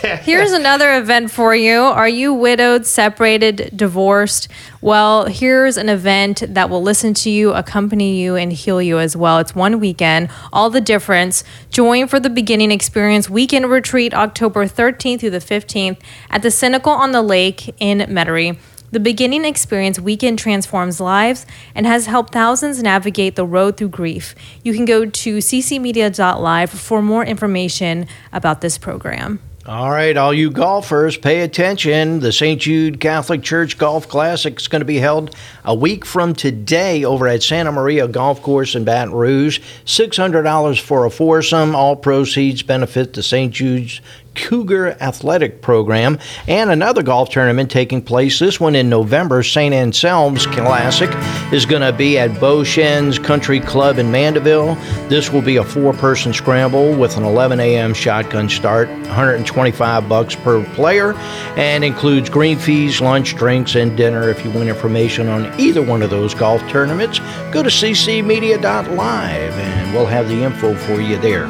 here's 0.23 0.53
another 0.53 0.97
event 0.97 1.31
for 1.31 1.55
you. 1.55 1.81
Are 1.81 2.09
you 2.09 2.33
widowed, 2.33 2.87
separated, 2.87 3.71
divorced? 3.75 4.49
Well, 4.81 5.27
here's 5.27 5.77
an 5.77 5.89
event 5.89 6.43
that 6.47 6.71
will 6.71 6.83
listen 6.83 7.13
to 7.15 7.31
you, 7.31 7.53
accompany 7.53 8.21
you, 8.21 8.37
and 8.37 8.53
heal 8.53 8.81
you 8.81 8.99
as 8.99 9.17
well. 9.17 9.39
It's 9.39 9.55
one 9.55 9.81
weekend, 9.81 10.29
all 10.53 10.71
the 10.71 10.81
difference. 10.81 11.43
Join 11.71 12.07
for 12.07 12.21
the 12.21 12.31
beginning 12.31 12.71
experience 12.71 13.29
weekend 13.29 13.69
retreat 13.69 14.15
October 14.15 14.67
13th 14.67 15.21
through 15.21 15.31
the 15.31 15.39
15th 15.39 15.99
at 16.31 16.43
the 16.43 16.51
Cenacle 16.51 16.93
on 16.93 17.11
the 17.11 17.23
Lake 17.23 17.75
in 17.81 17.99
Metairie. 18.01 18.59
The 18.93 19.01
beginning 19.01 19.45
experience 19.45 19.99
weekend 19.99 20.39
transforms 20.39 21.01
lives 21.01 21.45
and 21.75 21.85
has 21.87 22.07
helped 22.07 22.33
thousands 22.33 22.81
navigate 22.83 23.35
the 23.35 23.45
road 23.45 23.77
through 23.77 23.89
grief. 23.89 24.35
You 24.63 24.73
can 24.73 24.85
go 24.85 25.05
to 25.05 25.39
ccmedia.live 25.39 26.71
for 26.71 27.03
more 27.03 27.25
information 27.25 28.07
about 28.33 28.61
this 28.61 28.79
program. 28.79 29.41
All 29.69 29.91
right, 29.91 30.17
all 30.17 30.33
you 30.33 30.53
golfers, 30.53 31.17
pay 31.17 31.41
attention. 31.41 32.21
The 32.21 32.31
St. 32.31 32.61
Jude 32.61 33.01
Catholic 33.01 33.43
Church 33.43 33.77
Golf 33.77 34.07
Classic 34.07 34.61
is 34.61 34.69
going 34.69 34.81
to 34.81 34.87
be 34.87 34.99
held 34.99 35.35
a 35.65 35.75
week 35.75 36.05
from 36.05 36.35
today 36.35 37.05
over 37.05 37.27
at 37.27 37.43
Santa 37.43 37.73
Maria 37.73 38.07
Golf 38.07 38.41
Course 38.43 38.77
in 38.77 38.85
Baton 38.85 39.13
Rouge. 39.13 39.59
$600 39.85 40.81
for 40.81 41.05
a 41.05 41.11
foursome. 41.11 41.75
All 41.75 41.97
proceeds 41.97 42.63
benefit 42.63 43.15
the 43.15 43.25
St. 43.25 43.53
Jude's 43.53 44.01
Cougar 44.37 44.97
Athletic 45.01 45.63
Program 45.63 46.19
and 46.47 46.71
another 46.71 47.03
golf 47.03 47.31
tournament 47.31 47.71
taking 47.71 48.03
place. 48.03 48.39
This 48.39 48.61
one 48.61 48.77
in 48.77 48.89
November, 48.89 49.43
St. 49.43 49.75
Anselm's 49.75 50.47
Classic 50.47 51.11
is 51.53 51.67
going 51.67 51.83
to 51.83 51.93
be 51.93 52.19
at 52.19 52.39
Beau 52.41 52.63
Chene's 52.63 53.19
Country 53.19 53.61
Club 53.61 53.99
in 53.99 54.11
Mandeville. 54.11 54.75
This 55.09 55.33
will 55.33 55.43
be 55.43 55.57
a 55.57 55.65
four-person 55.65 56.33
scramble 56.33 56.97
with 56.97 57.17
an 57.17 57.25
11 57.25 57.61
a.m. 57.61 57.95
shotgun 57.95 58.49
start, 58.49 58.89
125 58.89 60.09
bucks 60.09 60.35
per 60.37 60.65
player, 60.75 61.15
and 61.57 61.83
includes 61.85 62.29
green 62.29 62.59
fees, 62.59 63.01
lunch, 63.01 63.35
drinks, 63.37 63.75
and 63.75 63.97
dinner. 63.97 64.29
If 64.29 64.45
you 64.45 64.51
want 64.51 64.69
information 64.69 65.29
on 65.29 65.59
either 65.59 65.83
one 65.83 66.03
of 66.03 66.11
those 66.11 66.35
golf 66.35 66.61
tournaments, 66.69 67.19
go 67.51 67.63
to 67.63 67.71
ccmedia.live 67.71 69.53
and 69.53 69.95
we'll 69.95 70.07
have 70.07 70.29
the 70.29 70.43
info 70.43 70.75
for 70.75 71.01
you 71.01 71.19
there. 71.19 71.47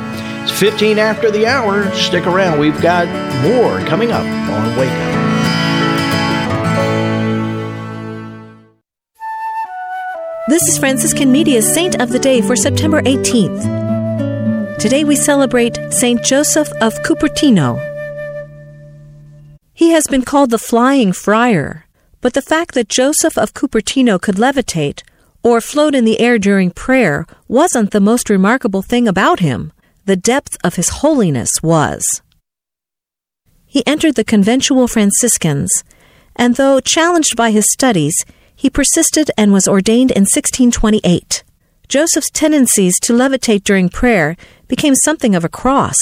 It's 0.48 0.60
15 0.60 1.00
after 1.00 1.28
the 1.28 1.44
hour. 1.44 1.92
Stick 1.92 2.24
around. 2.24 2.60
We've 2.60 2.80
got 2.80 3.08
more 3.42 3.80
coming 3.80 4.12
up 4.12 4.22
on 4.22 4.76
Wake 4.78 4.88
Up. 4.88 5.16
This 10.46 10.68
is 10.68 10.78
Franciscan 10.78 11.32
Media's 11.32 11.66
Saint 11.66 12.00
of 12.00 12.10
the 12.10 12.20
Day 12.20 12.42
for 12.42 12.54
September 12.54 13.02
18th. 13.02 14.78
Today 14.78 15.02
we 15.02 15.16
celebrate 15.16 15.80
Saint 15.90 16.22
Joseph 16.22 16.70
of 16.80 16.94
Cupertino. 17.02 17.80
He 19.74 19.90
has 19.90 20.06
been 20.06 20.22
called 20.22 20.50
the 20.50 20.60
Flying 20.60 21.12
Friar, 21.12 21.86
but 22.20 22.34
the 22.34 22.40
fact 22.40 22.74
that 22.74 22.88
Joseph 22.88 23.36
of 23.36 23.52
Cupertino 23.52 24.20
could 24.22 24.36
levitate 24.36 25.02
or 25.42 25.60
float 25.60 25.96
in 25.96 26.04
the 26.04 26.20
air 26.20 26.38
during 26.38 26.70
prayer 26.70 27.26
wasn't 27.48 27.90
the 27.90 28.00
most 28.00 28.30
remarkable 28.30 28.82
thing 28.82 29.08
about 29.08 29.40
him. 29.40 29.72
The 30.06 30.14
depth 30.14 30.56
of 30.62 30.76
his 30.76 31.00
holiness 31.00 31.64
was. 31.64 32.22
He 33.66 33.84
entered 33.88 34.14
the 34.14 34.22
conventual 34.22 34.86
Franciscans, 34.86 35.82
and 36.36 36.54
though 36.54 36.78
challenged 36.78 37.34
by 37.34 37.50
his 37.50 37.68
studies, 37.68 38.24
he 38.54 38.70
persisted 38.70 39.32
and 39.36 39.52
was 39.52 39.66
ordained 39.66 40.12
in 40.12 40.22
1628. 40.22 41.42
Joseph's 41.88 42.30
tendencies 42.30 43.00
to 43.00 43.14
levitate 43.14 43.64
during 43.64 43.88
prayer 43.88 44.36
became 44.68 44.94
something 44.94 45.34
of 45.34 45.44
a 45.44 45.48
cross. 45.48 45.98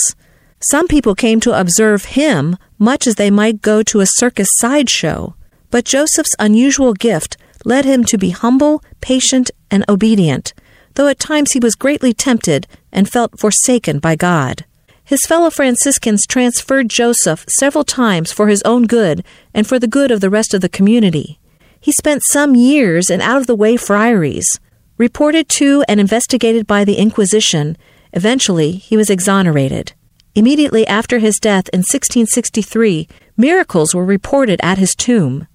Some 0.60 0.86
people 0.86 1.14
came 1.14 1.40
to 1.40 1.58
observe 1.58 2.04
him 2.04 2.58
much 2.78 3.06
as 3.06 3.14
they 3.14 3.30
might 3.30 3.62
go 3.62 3.82
to 3.84 4.00
a 4.00 4.06
circus 4.06 4.54
sideshow, 4.54 5.34
but 5.70 5.86
Joseph's 5.86 6.36
unusual 6.38 6.92
gift 6.92 7.38
led 7.64 7.86
him 7.86 8.04
to 8.04 8.18
be 8.18 8.30
humble, 8.30 8.84
patient, 9.00 9.50
and 9.70 9.82
obedient, 9.88 10.52
though 10.94 11.08
at 11.08 11.18
times 11.18 11.52
he 11.52 11.58
was 11.58 11.74
greatly 11.74 12.12
tempted 12.12 12.66
and 12.94 13.10
felt 13.10 13.38
forsaken 13.38 13.98
by 13.98 14.16
God. 14.16 14.64
His 15.04 15.26
fellow 15.26 15.50
Franciscans 15.50 16.26
transferred 16.26 16.88
Joseph 16.88 17.44
several 17.48 17.84
times 17.84 18.32
for 18.32 18.48
his 18.48 18.62
own 18.62 18.84
good 18.84 19.22
and 19.52 19.66
for 19.66 19.78
the 19.78 19.86
good 19.86 20.10
of 20.10 20.22
the 20.22 20.30
rest 20.30 20.54
of 20.54 20.62
the 20.62 20.68
community. 20.68 21.38
He 21.78 21.92
spent 21.92 22.22
some 22.24 22.54
years 22.54 23.10
in 23.10 23.20
out 23.20 23.36
of 23.36 23.46
the 23.46 23.54
way 23.54 23.76
friaries. 23.76 24.58
Reported 24.96 25.50
to 25.50 25.84
and 25.88 26.00
investigated 26.00 26.66
by 26.66 26.84
the 26.84 26.94
Inquisition, 26.94 27.76
eventually 28.14 28.72
he 28.72 28.96
was 28.96 29.10
exonerated. 29.10 29.92
Immediately 30.34 30.86
after 30.86 31.18
his 31.18 31.38
death 31.38 31.68
in 31.72 31.80
1663, 31.80 33.06
miracles 33.36 33.94
were 33.94 34.04
reported 34.04 34.58
at 34.62 34.78
his 34.78 34.94
tomb. 34.94 35.46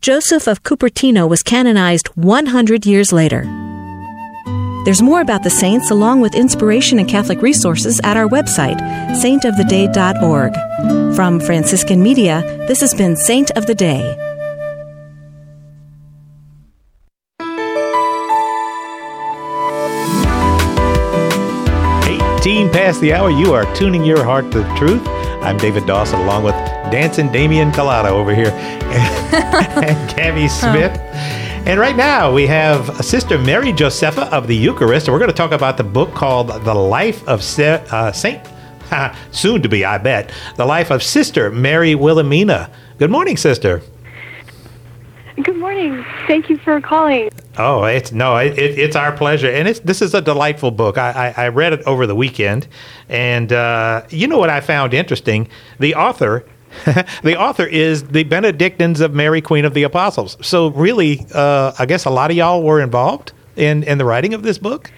Joseph 0.00 0.48
of 0.48 0.62
Cupertino 0.62 1.28
was 1.28 1.42
canonized 1.42 2.08
100 2.16 2.84
years 2.84 3.12
later. 3.12 3.75
There's 4.86 5.02
more 5.02 5.20
about 5.20 5.42
the 5.42 5.50
saints 5.50 5.90
along 5.90 6.20
with 6.20 6.36
inspiration 6.36 7.00
and 7.00 7.08
Catholic 7.08 7.42
resources 7.42 8.00
at 8.04 8.16
our 8.16 8.28
website, 8.28 8.78
saintoftheday.org. 9.20 11.16
From 11.16 11.40
Franciscan 11.40 12.00
Media, 12.00 12.40
this 12.68 12.82
has 12.82 12.94
been 12.94 13.16
Saint 13.16 13.50
of 13.56 13.66
the 13.66 13.74
Day. 13.74 14.14
Eighteen 22.06 22.70
past 22.70 23.00
the 23.00 23.12
hour. 23.12 23.28
You 23.28 23.54
are 23.54 23.64
tuning 23.74 24.04
your 24.04 24.22
heart 24.22 24.52
to 24.52 24.60
the 24.60 24.74
truth. 24.76 25.02
I'm 25.42 25.56
David 25.56 25.84
Dawson, 25.86 26.20
along 26.20 26.44
with 26.44 26.54
dancing 26.92 27.32
Damian 27.32 27.72
Collado 27.72 28.10
over 28.10 28.32
here, 28.32 28.50
and 28.52 30.16
Gabby 30.16 30.46
Smith. 30.62 30.96
And 31.66 31.80
right 31.80 31.96
now 31.96 32.32
we 32.32 32.46
have 32.46 33.04
Sister 33.04 33.38
Mary 33.38 33.72
Josefa 33.72 34.30
of 34.30 34.46
the 34.46 34.54
Eucharist, 34.54 35.08
and 35.08 35.12
we're 35.12 35.18
going 35.18 35.32
to 35.32 35.36
talk 35.36 35.50
about 35.50 35.76
the 35.76 35.82
book 35.82 36.14
called 36.14 36.46
"The 36.46 36.72
Life 36.72 37.26
of 37.26 37.42
Sa- 37.42 37.82
uh, 37.90 38.12
Saint." 38.12 38.40
Soon 39.32 39.62
to 39.62 39.68
be, 39.68 39.84
I 39.84 39.98
bet. 39.98 40.30
The 40.54 40.64
life 40.64 40.92
of 40.92 41.02
Sister 41.02 41.50
Mary 41.50 41.96
Wilhelmina. 41.96 42.70
Good 42.98 43.10
morning, 43.10 43.36
Sister. 43.36 43.82
Good 45.42 45.56
morning. 45.56 46.04
Thank 46.28 46.48
you 46.48 46.56
for 46.58 46.80
calling. 46.80 47.30
Oh, 47.58 47.82
it's 47.82 48.12
no, 48.12 48.36
it, 48.36 48.56
it, 48.56 48.78
it's 48.78 48.94
our 48.94 49.10
pleasure, 49.10 49.50
and 49.50 49.66
it's 49.66 49.80
this 49.80 50.00
is 50.00 50.14
a 50.14 50.22
delightful 50.22 50.70
book. 50.70 50.98
I, 50.98 51.34
I, 51.36 51.46
I 51.46 51.48
read 51.48 51.72
it 51.72 51.82
over 51.82 52.06
the 52.06 52.14
weekend, 52.14 52.68
and 53.08 53.52
uh, 53.52 54.02
you 54.08 54.28
know 54.28 54.38
what 54.38 54.50
I 54.50 54.60
found 54.60 54.94
interesting? 54.94 55.48
The 55.80 55.96
author, 55.96 56.46
the 57.22 57.36
author 57.38 57.66
is 57.66 58.04
the 58.08 58.24
Benedictines 58.24 59.00
of 59.00 59.14
Mary, 59.14 59.40
Queen 59.40 59.64
of 59.64 59.74
the 59.74 59.82
Apostles. 59.84 60.36
So 60.40 60.68
really, 60.68 61.24
uh, 61.34 61.72
I 61.78 61.86
guess 61.86 62.04
a 62.04 62.10
lot 62.10 62.30
of 62.30 62.36
y'all 62.36 62.62
were 62.62 62.80
involved 62.80 63.32
in 63.56 63.82
in 63.84 63.98
the 63.98 64.04
writing 64.04 64.34
of 64.34 64.42
this 64.42 64.58
book. 64.58 64.90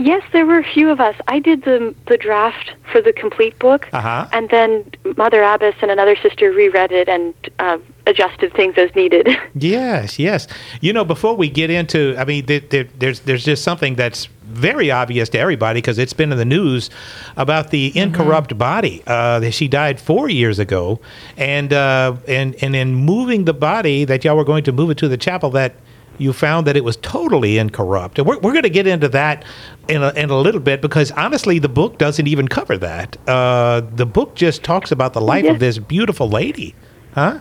Yes, 0.00 0.22
there 0.32 0.46
were 0.46 0.58
a 0.58 0.64
few 0.64 0.90
of 0.90 1.00
us. 1.00 1.16
I 1.26 1.40
did 1.40 1.64
the 1.64 1.92
the 2.06 2.16
draft 2.16 2.72
for 2.92 3.00
the 3.02 3.12
complete 3.12 3.58
book, 3.58 3.88
Uh-huh. 3.92 4.28
and 4.32 4.48
then 4.48 4.84
Mother 5.16 5.42
Abbess 5.42 5.74
and 5.82 5.90
another 5.90 6.14
sister 6.14 6.52
reread 6.52 6.92
it 6.92 7.08
and 7.08 7.34
uh, 7.58 7.78
adjusted 8.06 8.54
things 8.54 8.74
as 8.78 8.94
needed. 8.94 9.28
Yes, 9.54 10.18
yes. 10.20 10.46
You 10.80 10.92
know, 10.92 11.04
before 11.04 11.34
we 11.34 11.48
get 11.50 11.68
into, 11.68 12.14
I 12.16 12.24
mean, 12.24 12.46
there, 12.46 12.60
there, 12.60 12.84
there's 12.96 13.20
there's 13.20 13.44
just 13.44 13.64
something 13.64 13.96
that's 13.96 14.28
very 14.48 14.90
obvious 14.90 15.28
to 15.30 15.38
everybody 15.38 15.78
because 15.78 15.98
it's 15.98 16.12
been 16.12 16.32
in 16.32 16.38
the 16.38 16.44
news 16.44 16.90
about 17.36 17.70
the 17.70 17.96
incorrupt 17.96 18.56
body. 18.58 19.02
Uh, 19.06 19.50
she 19.50 19.68
died 19.68 20.00
four 20.00 20.28
years 20.28 20.58
ago, 20.58 21.00
and 21.36 21.72
uh, 21.72 22.16
and 22.26 22.56
and 22.62 22.74
in 22.74 22.94
moving 22.94 23.44
the 23.44 23.54
body, 23.54 24.04
that 24.04 24.24
y'all 24.24 24.36
were 24.36 24.44
going 24.44 24.64
to 24.64 24.72
move 24.72 24.90
it 24.90 24.98
to 24.98 25.08
the 25.08 25.16
chapel, 25.16 25.50
that 25.50 25.74
you 26.18 26.32
found 26.32 26.66
that 26.66 26.76
it 26.76 26.84
was 26.84 26.96
totally 26.96 27.58
incorrupt. 27.58 28.18
And 28.18 28.26
we're, 28.26 28.38
we're 28.38 28.52
going 28.52 28.64
to 28.64 28.70
get 28.70 28.86
into 28.86 29.08
that 29.10 29.44
in 29.88 30.02
a, 30.02 30.10
in 30.14 30.30
a 30.30 30.38
little 30.38 30.60
bit 30.60 30.82
because 30.82 31.10
honestly, 31.12 31.58
the 31.58 31.68
book 31.68 31.98
doesn't 31.98 32.26
even 32.26 32.48
cover 32.48 32.76
that. 32.78 33.16
Uh, 33.28 33.80
the 33.80 34.06
book 34.06 34.34
just 34.34 34.64
talks 34.64 34.90
about 34.90 35.12
the 35.12 35.20
life 35.20 35.44
of 35.46 35.60
this 35.60 35.78
beautiful 35.78 36.28
lady, 36.28 36.74
huh? 37.14 37.40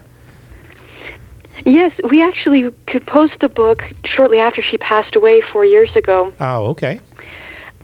Yes, 1.66 1.92
we 2.10 2.22
actually 2.22 2.72
composed 2.86 3.40
the 3.42 3.50
book 3.50 3.84
shortly 4.06 4.40
after 4.40 4.62
she 4.62 4.78
passed 4.78 5.16
away 5.16 5.42
four 5.42 5.66
years 5.66 5.96
ago, 5.96 6.34
Oh, 6.40 6.68
okay. 6.68 7.00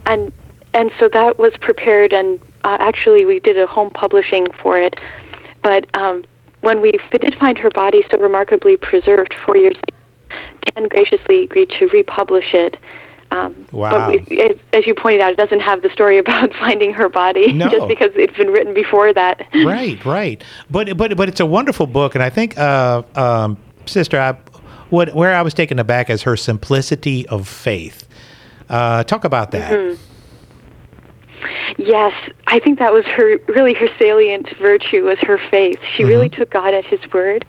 and 0.06 0.32
and 0.74 0.92
so 1.00 1.08
that 1.10 1.38
was 1.38 1.53
prepared, 1.62 2.13
and 2.13 2.39
uh, 2.63 2.77
actually 2.80 3.25
we 3.25 3.39
did 3.39 3.58
a 3.58 3.68
home 3.68 3.89
publishing 3.92 4.48
for 4.62 4.77
it. 4.80 5.00
But 5.62 5.86
um, 5.96 6.24
when 6.62 6.82
we 6.82 6.94
did 7.12 7.36
find 7.39 7.58
her 7.58 7.70
body 7.70 8.03
so 8.10 8.18
remarkably 8.18 8.77
preserved 8.77 9.34
four 9.46 9.56
years, 9.58 9.75
Tan 10.75 10.88
graciously 10.88 11.44
agreed 11.44 11.70
to 11.80 11.88
republish 11.89 12.53
it. 12.53 12.77
Um, 13.34 13.66
Wow. 13.72 13.90
But 13.92 14.30
we, 14.30 14.38
it, 14.38 14.60
as 14.74 14.86
you 14.86 14.94
pointed 14.94 15.22
out, 15.22 15.32
it 15.32 15.38
doesn't 15.38 15.62
have 15.62 15.82
the 15.82 15.90
story 15.90 16.18
about 16.25 16.54
finding 16.54 16.94
her 16.94 17.10
body, 17.10 17.52
No. 17.52 17.68
just 17.70 17.88
because 17.88 18.12
it's 18.16 18.38
been 18.38 18.50
written 18.52 18.74
before 18.74 19.13
that. 19.13 19.48
right, 19.66 20.04
right. 20.06 20.44
But 20.70 20.96
but 20.98 21.18
but 21.18 21.30
it's 21.30 21.40
a 21.40 21.46
wonderful 21.46 21.88
book, 21.88 22.16
and 22.16 22.24
I 22.24 22.30
think, 22.30 22.58
uh, 22.58 23.02
um, 23.16 23.58
sister, 23.86 24.20
I, 24.20 24.34
what 24.90 25.13
where 25.16 25.34
I 25.36 25.42
was 25.42 25.54
taken 25.54 25.80
aback 25.80 26.10
is 26.10 26.22
her 26.24 26.38
simplicity 26.38 27.28
of 27.28 27.48
faith. 27.48 28.08
Uh, 28.70 29.04
talk 29.04 29.24
about 29.24 29.52
that. 29.52 29.72
Mm-hmm. 29.72 30.02
Yes, 31.78 32.13
I 32.48 32.60
think 32.60 32.80
that 32.80 32.94
was 32.94 33.06
her 33.06 33.38
really 33.48 33.74
her 33.74 33.88
salient 33.98 34.56
virtue 34.60 35.06
was 35.06 35.18
her 35.20 35.40
faith. 35.50 35.80
She 35.96 36.04
really 36.04 36.30
took 36.30 36.52
God 36.52 36.74
at 36.74 36.86
His 36.86 37.00
word, 37.12 37.46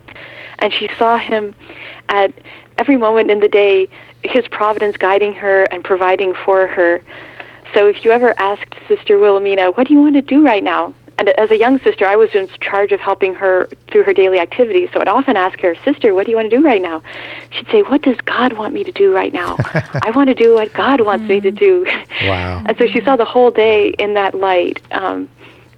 and 0.60 0.72
she 0.72 0.88
saw 0.98 1.18
Him 1.18 1.54
at 2.08 2.32
every 2.78 2.96
moment 2.96 3.30
in 3.30 3.40
the 3.40 3.48
day, 3.48 3.88
His 4.24 4.46
providence 4.48 4.96
guiding 4.96 5.34
her 5.34 5.64
and 5.64 5.84
providing 5.84 6.34
for 6.34 6.66
her. 6.66 7.02
So, 7.72 7.86
if 7.86 8.04
you 8.04 8.10
ever 8.10 8.34
asked 8.38 8.74
Sister 8.88 9.18
Wilhelmina, 9.18 9.72
"What 9.72 9.86
do 9.86 9.94
you 9.94 10.00
want 10.00 10.14
to 10.14 10.22
do 10.22 10.44
right 10.44 10.64
now?" 10.64 10.94
and 11.18 11.28
as 11.30 11.50
a 11.50 11.56
young 11.56 11.78
sister, 11.80 12.06
I 12.06 12.16
was 12.16 12.30
in 12.34 12.48
charge 12.60 12.90
of 12.92 13.00
helping 13.00 13.34
her 13.34 13.68
through 13.88 14.02
her 14.04 14.12
daily 14.12 14.40
activities. 14.40 14.88
So 14.92 15.00
I'd 15.00 15.08
often 15.08 15.36
ask 15.36 15.60
her, 15.60 15.76
"Sister, 15.84 16.12
what 16.14 16.26
do 16.26 16.32
you 16.32 16.36
want 16.36 16.50
to 16.50 16.56
do 16.56 16.62
right 16.62 16.82
now?" 16.82 17.02
She'd 17.50 17.68
say, 17.70 17.82
"What 17.82 18.02
does 18.02 18.16
God 18.22 18.54
want 18.54 18.74
me 18.74 18.82
to 18.82 18.92
do 18.92 19.14
right 19.14 19.32
now? 19.32 19.56
I 20.02 20.10
want 20.10 20.28
to 20.28 20.34
do 20.34 20.54
what 20.54 20.72
God 20.72 21.00
wants 21.00 21.28
me 21.28 21.40
to 21.40 21.50
do." 21.50 21.86
Wow. 22.24 22.62
And 22.66 22.76
so 22.78 22.86
she 22.86 23.00
saw 23.00 23.16
the 23.16 23.24
whole 23.24 23.50
day 23.50 23.90
in 23.90 24.14
that 24.14 24.34
light. 24.34 24.80
Um, 24.90 25.28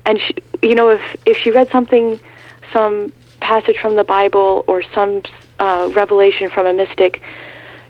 and 0.07 0.21
she, 0.21 0.35
you 0.63 0.75
know, 0.75 0.89
if 0.91 1.17
if 1.27 1.37
she 1.37 1.51
read 1.51 1.71
something, 1.71 2.19
some 2.73 3.13
passage 3.41 3.77
from 3.79 3.97
the 3.97 4.05
Bible 4.05 4.65
or 4.67 4.83
some 4.95 5.23
uh, 5.59 5.91
revelation 5.95 6.51
from 6.51 6.67
a 6.67 6.73
mystic, 6.73 7.21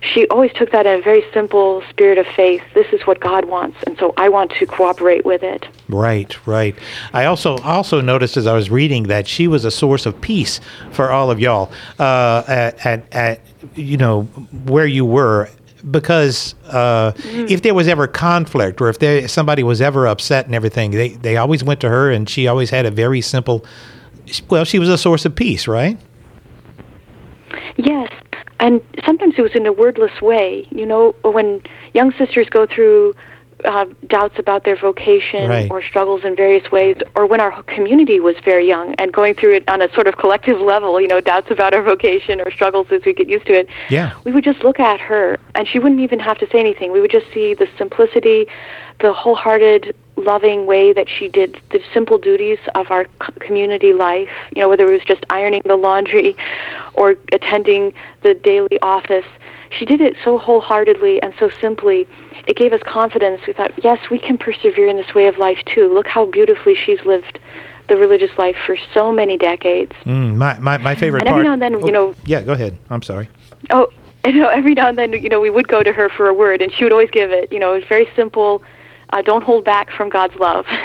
she 0.00 0.26
always 0.28 0.52
took 0.52 0.70
that 0.72 0.86
in 0.86 0.98
a 0.98 1.02
very 1.02 1.24
simple 1.32 1.82
spirit 1.90 2.18
of 2.18 2.26
faith. 2.26 2.62
This 2.74 2.86
is 2.92 3.06
what 3.06 3.20
God 3.20 3.46
wants, 3.46 3.76
and 3.86 3.98
so 3.98 4.12
I 4.16 4.28
want 4.28 4.52
to 4.52 4.66
cooperate 4.66 5.24
with 5.24 5.42
it. 5.42 5.66
Right, 5.88 6.46
right. 6.46 6.74
I 7.12 7.24
also 7.24 7.56
also 7.58 8.00
noticed 8.00 8.36
as 8.36 8.46
I 8.46 8.54
was 8.54 8.70
reading 8.70 9.04
that 9.04 9.26
she 9.26 9.48
was 9.48 9.64
a 9.64 9.70
source 9.70 10.06
of 10.06 10.20
peace 10.20 10.60
for 10.92 11.10
all 11.10 11.30
of 11.30 11.40
y'all 11.40 11.72
uh, 11.98 12.42
at, 12.46 12.86
at, 12.86 13.14
at 13.14 13.40
you 13.74 13.96
know 13.96 14.22
where 14.64 14.86
you 14.86 15.04
were 15.04 15.48
because 15.90 16.54
uh, 16.66 17.12
if 17.24 17.62
there 17.62 17.74
was 17.74 17.88
ever 17.88 18.06
conflict 18.06 18.80
or 18.80 18.88
if 18.88 18.98
there 18.98 19.26
somebody 19.28 19.62
was 19.62 19.80
ever 19.80 20.06
upset 20.06 20.46
and 20.46 20.54
everything, 20.54 20.90
they 20.90 21.10
they 21.10 21.36
always 21.36 21.62
went 21.62 21.80
to 21.80 21.88
her 21.88 22.10
and 22.10 22.28
she 22.28 22.48
always 22.48 22.70
had 22.70 22.86
a 22.86 22.90
very 22.90 23.20
simple. 23.20 23.64
Well, 24.48 24.64
she 24.64 24.78
was 24.78 24.88
a 24.88 24.98
source 24.98 25.24
of 25.24 25.34
peace, 25.36 25.68
right? 25.68 25.98
Yes, 27.76 28.12
and 28.60 28.80
sometimes 29.04 29.34
it 29.38 29.42
was 29.42 29.54
in 29.54 29.66
a 29.66 29.72
wordless 29.72 30.20
way. 30.20 30.66
You 30.70 30.86
know, 30.86 31.14
when 31.22 31.62
young 31.94 32.12
sisters 32.12 32.48
go 32.48 32.66
through 32.66 33.14
uh, 33.64 33.86
doubts 34.08 34.38
about 34.38 34.64
their 34.64 34.76
vocation 34.76 35.48
Right. 35.48 35.70
or 35.70 35.82
struggles 35.82 36.24
in 36.24 36.36
various 36.36 36.70
ways, 36.70 36.96
or 37.14 37.26
when 37.26 37.40
our 37.40 37.62
community 37.64 38.20
was 38.20 38.36
very 38.44 38.66
young 38.68 38.94
and 38.96 39.12
going 39.12 39.34
through 39.34 39.54
it 39.54 39.64
on 39.68 39.80
a 39.80 39.92
sort 39.94 40.06
of 40.06 40.18
collective 40.18 40.60
level, 40.60 41.00
you 41.00 41.08
know, 41.08 41.20
doubts 41.22 41.50
about 41.50 41.74
our 41.74 41.82
vocation 41.82 42.40
or 42.40 42.50
struggles 42.50 42.86
as 42.90 43.00
we 43.06 43.14
get 43.14 43.28
used 43.28 43.46
to 43.46 43.54
it, 43.54 43.68
Yeah. 43.88 44.12
we 44.24 44.32
would 44.32 44.44
just 44.44 44.62
look 44.62 44.78
at 44.78 45.00
her, 45.00 45.38
and 45.54 45.66
she 45.66 45.78
wouldn't 45.78 46.00
even 46.02 46.18
have 46.20 46.38
to 46.38 46.46
say 46.50 46.60
anything. 46.60 46.92
We 46.92 47.00
would 47.00 47.10
just 47.10 47.26
see 47.32 47.54
the 47.54 47.66
simplicity, 47.78 48.46
the 49.00 49.12
wholehearted, 49.12 49.94
loving 50.16 50.66
way 50.66 50.92
that 50.92 51.08
she 51.08 51.28
did 51.28 51.60
the 51.70 51.80
simple 51.92 52.18
duties 52.18 52.58
of 52.74 52.90
our 52.90 53.04
community 53.40 53.92
life. 53.92 54.28
You 54.54 54.62
know, 54.62 54.68
whether 54.68 54.86
it 54.86 54.92
was 54.92 55.04
just 55.04 55.24
ironing 55.30 55.62
the 55.64 55.76
laundry 55.76 56.36
or 56.94 57.16
attending 57.32 57.92
the 58.22 58.34
daily 58.34 58.78
office. 58.82 59.26
She 59.70 59.84
did 59.84 60.00
it 60.00 60.16
so 60.24 60.38
wholeheartedly 60.38 61.20
and 61.22 61.34
so 61.38 61.50
simply. 61.60 62.06
It 62.46 62.56
gave 62.56 62.72
us 62.72 62.80
confidence. 62.84 63.42
We 63.46 63.52
thought, 63.52 63.72
yes, 63.84 63.98
we 64.10 64.18
can 64.18 64.38
persevere 64.38 64.86
in 64.88 64.96
this 64.96 65.14
way 65.14 65.26
of 65.26 65.36
life 65.38 65.58
too. 65.66 65.92
Look 65.92 66.06
how 66.06 66.24
beautifully 66.26 66.74
she's 66.74 67.00
lived 67.04 67.38
the 67.88 67.96
religious 67.96 68.36
life 68.38 68.56
for 68.64 68.76
so 68.94 69.12
many 69.12 69.36
decades. 69.36 69.92
Mm, 70.04 70.36
my, 70.36 70.58
my 70.58 70.76
my 70.78 70.94
favorite 70.96 71.20
And 71.22 71.28
every 71.28 71.44
part. 71.44 71.44
now 71.44 71.52
and 71.52 71.62
then, 71.62 71.72
you 71.74 71.80
Oh, 71.96 72.06
know- 72.08 72.14
Yeah, 72.24 72.40
go 72.42 72.52
ahead. 72.52 72.76
I'm 72.90 73.02
sorry. 73.02 73.28
Oh, 73.70 73.88
you 74.24 74.32
know, 74.40 74.48
every 74.48 74.74
now 74.74 74.88
and 74.88 74.98
then, 74.98 75.12
you 75.12 75.28
know, 75.28 75.40
we 75.40 75.50
would 75.50 75.68
go 75.68 75.82
to 75.84 75.92
her 75.92 76.08
for 76.08 76.28
a 76.28 76.34
word, 76.34 76.62
and 76.62 76.72
she 76.72 76.82
would 76.84 76.92
always 76.92 77.10
give 77.10 77.30
it. 77.30 77.52
You 77.52 77.58
know, 77.60 77.74
it's 77.74 77.86
very 77.86 78.08
simple. 78.16 78.62
Uh, 79.10 79.22
don't 79.22 79.44
hold 79.44 79.64
back 79.64 79.90
from 79.90 80.08
God's 80.08 80.34
love. 80.36 80.66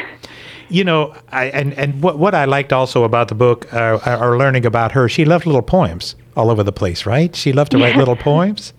You 0.72 0.86
know, 0.86 1.14
I 1.34 1.48
and 1.48 1.74
and 1.74 2.02
what 2.02 2.18
what 2.18 2.34
I 2.34 2.46
liked 2.46 2.72
also 2.72 3.04
about 3.04 3.28
the 3.28 3.36
book, 3.36 3.68
uh, 3.74 4.18
or 4.22 4.38
learning 4.38 4.66
about 4.66 4.94
her, 4.94 5.10
she 5.10 5.26
loved 5.26 5.46
little 5.46 5.62
poems 5.62 6.16
all 6.38 6.50
over 6.50 6.64
the 6.64 6.72
place, 6.72 7.06
right? 7.06 7.36
She 7.36 7.52
loved 7.52 7.72
to 7.72 7.78
write 7.78 7.98
little 7.98 8.16
poems, 8.16 8.72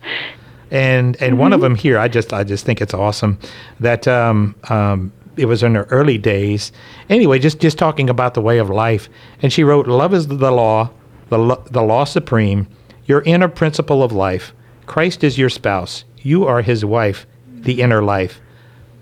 and 0.71 1.21
and 1.21 1.39
one 1.39 1.53
of 1.53 1.61
them 1.61 1.75
here, 1.75 1.99
I 1.99 2.09
just 2.09 2.33
I 2.33 2.45
just 2.45 2.65
think 2.65 2.81
it's 2.81 2.95
awesome 2.95 3.39
that 3.79 4.09
um, 4.09 4.55
um, 4.71 5.13
it 5.37 5.45
was 5.45 5.63
in 5.63 5.75
her 5.75 5.85
early 5.91 6.17
days. 6.17 6.73
Anyway, 7.11 7.39
just 7.39 7.61
just 7.61 7.77
talking 7.77 8.09
about 8.09 8.33
the 8.33 8.41
way 8.41 8.57
of 8.57 8.71
life, 8.71 9.11
and 9.43 9.53
she 9.53 9.63
wrote, 9.63 9.87
"Love 9.87 10.15
is 10.15 10.29
the 10.29 10.51
law, 10.51 10.89
the 11.29 11.39
lo- 11.39 11.63
the 11.71 11.83
law 11.83 12.05
supreme, 12.05 12.69
your 13.05 13.21
inner 13.23 13.49
principle 13.49 14.03
of 14.03 14.13
life. 14.13 14.55
Christ 14.87 15.23
is 15.23 15.37
your 15.37 15.51
spouse, 15.51 16.05
you 16.23 16.47
are 16.47 16.63
His 16.63 16.87
wife. 16.87 17.27
The 17.53 17.83
inner 17.83 18.03
life 18.03 18.41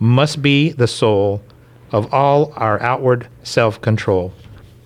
must 0.01 0.43
be 0.43 0.73
the 0.73 0.89
soul." 0.89 1.43
of 1.93 2.13
all 2.13 2.53
our 2.57 2.81
outward 2.83 3.27
self-control. 3.43 4.33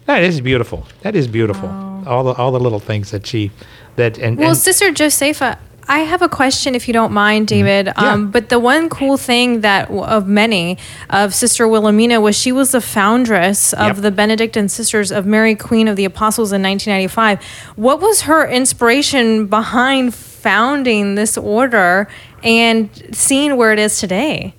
That 0.06 0.22
is 0.22 0.40
beautiful. 0.40 0.86
That 1.02 1.14
is 1.14 1.28
beautiful. 1.28 1.68
All 2.06 2.24
the 2.24 2.32
all 2.32 2.52
the 2.52 2.60
little 2.60 2.80
things 2.80 3.10
that 3.10 3.26
she 3.26 3.50
that 3.96 4.18
and, 4.18 4.38
Well, 4.38 4.48
and 4.50 4.56
Sister 4.56 4.90
Josefa, 4.90 5.58
I 5.88 6.00
have 6.00 6.20
a 6.20 6.28
question 6.28 6.74
if 6.74 6.86
you 6.86 6.92
don't 6.92 7.12
mind, 7.12 7.48
David. 7.48 7.86
Mm-hmm. 7.86 8.04
Yeah. 8.04 8.12
Um, 8.12 8.30
but 8.30 8.50
the 8.50 8.58
one 8.58 8.90
cool 8.90 9.16
thing 9.16 9.62
that 9.62 9.90
of 9.90 10.26
many 10.26 10.76
of 11.08 11.34
Sister 11.34 11.66
Wilhelmina 11.66 12.20
was 12.20 12.36
she 12.36 12.52
was 12.52 12.72
the 12.72 12.82
foundress 12.82 13.72
of 13.72 13.86
Yep. 13.86 13.96
the 13.96 14.10
Benedictine 14.10 14.68
Sisters 14.68 15.10
of 15.10 15.24
Mary 15.24 15.54
Queen 15.54 15.88
of 15.88 15.96
the 15.96 16.04
Apostles 16.04 16.52
in 16.52 16.62
1995. 16.62 17.42
What 17.76 18.00
was 18.00 18.22
her 18.22 18.46
inspiration 18.46 19.46
behind 19.46 20.14
founding 20.14 21.14
this 21.14 21.38
order 21.38 22.08
and 22.42 22.90
seeing 23.12 23.56
where 23.56 23.72
it 23.72 23.78
is 23.78 23.98
today? 23.98 24.54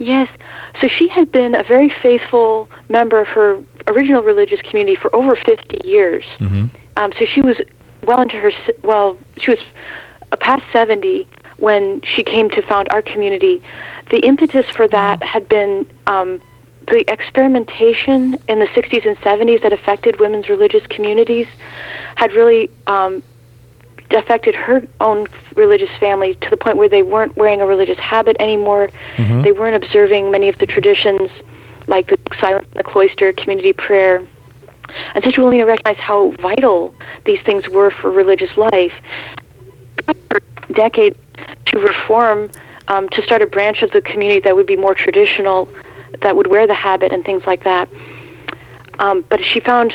Yes. 0.00 0.28
So 0.80 0.88
she 0.88 1.08
had 1.08 1.30
been 1.30 1.54
a 1.54 1.62
very 1.62 1.90
faithful 2.02 2.68
member 2.88 3.20
of 3.20 3.28
her 3.28 3.62
original 3.86 4.22
religious 4.22 4.60
community 4.62 4.96
for 4.96 5.14
over 5.14 5.36
50 5.36 5.86
years. 5.86 6.24
Um, 6.96 7.12
so 7.18 7.26
she 7.26 7.42
was 7.42 7.56
well 8.02 8.22
into 8.22 8.36
her, 8.36 8.50
well, 8.82 9.18
she 9.38 9.50
was 9.50 9.60
past 10.38 10.62
70 10.72 11.28
when 11.58 12.00
she 12.02 12.24
came 12.24 12.48
to 12.50 12.62
found 12.62 12.88
our 12.90 13.02
community. 13.02 13.62
The 14.10 14.20
impetus 14.20 14.66
for 14.74 14.88
that 14.88 15.22
had 15.22 15.48
been 15.48 15.88
um, 16.06 16.40
the 16.88 17.04
experimentation 17.12 18.38
in 18.48 18.58
the 18.58 18.66
60s 18.66 19.06
and 19.06 19.16
70s 19.18 19.62
that 19.62 19.72
affected 19.72 20.18
women's 20.18 20.48
religious 20.48 20.86
communities 20.86 21.46
had 22.16 22.32
really 22.32 22.70
um, 22.86 23.22
affected 24.18 24.54
her 24.54 24.86
own 25.00 25.26
religious 25.54 25.90
family 25.98 26.34
to 26.36 26.50
the 26.50 26.56
point 26.56 26.76
where 26.76 26.88
they 26.88 27.02
weren't 27.02 27.36
wearing 27.36 27.60
a 27.60 27.66
religious 27.66 27.98
habit 27.98 28.36
anymore. 28.40 28.90
They 29.42 29.52
weren't 29.52 29.82
observing 29.82 30.30
many 30.30 30.48
of 30.48 30.58
the 30.58 30.66
traditions, 30.66 31.30
like 31.86 32.08
the 32.08 32.18
silence 32.40 32.66
in 32.72 32.78
the 32.78 32.84
cloister, 32.84 33.32
community 33.32 33.72
prayer. 33.72 34.26
And 35.14 35.22
Sister 35.24 35.40
Wilhelmina 35.40 35.66
recognized 35.66 36.00
how 36.00 36.32
vital 36.32 36.94
these 37.24 37.40
things 37.42 37.68
were 37.68 37.90
for 37.90 38.10
religious 38.10 38.56
life. 38.56 38.92
For 40.04 40.40
decades 40.72 41.16
to 41.66 41.78
reform, 41.78 42.50
um, 42.88 43.08
to 43.10 43.22
start 43.22 43.42
a 43.42 43.46
branch 43.46 43.82
of 43.82 43.92
the 43.92 44.00
community 44.00 44.40
that 44.40 44.56
would 44.56 44.66
be 44.66 44.76
more 44.76 44.94
traditional, 44.94 45.68
that 46.22 46.36
would 46.36 46.48
wear 46.48 46.66
the 46.66 46.74
habit 46.74 47.12
and 47.12 47.24
things 47.24 47.44
like 47.46 47.64
that. 47.64 47.88
Um, 48.98 49.24
but 49.28 49.44
she 49.44 49.60
found 49.60 49.94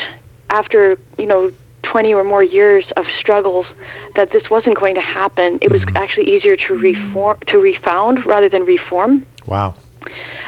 after 0.50 0.98
you 1.18 1.26
know 1.26 1.52
20 1.96 2.14
or 2.14 2.26
more 2.26 2.44
years 2.44 2.84
of 2.98 3.06
struggles 3.18 3.66
that 4.16 4.30
this 4.34 4.50
wasn't 4.50 4.78
going 4.78 4.96
to 4.96 5.00
happen. 5.00 5.58
It 5.62 5.72
was 5.72 5.82
actually 5.96 6.36
easier 6.36 6.58
to 6.58 6.74
reform, 6.74 7.40
to 7.48 7.58
refound 7.58 8.26
rather 8.26 8.50
than 8.50 8.66
reform. 8.66 9.26
Wow. 9.46 9.76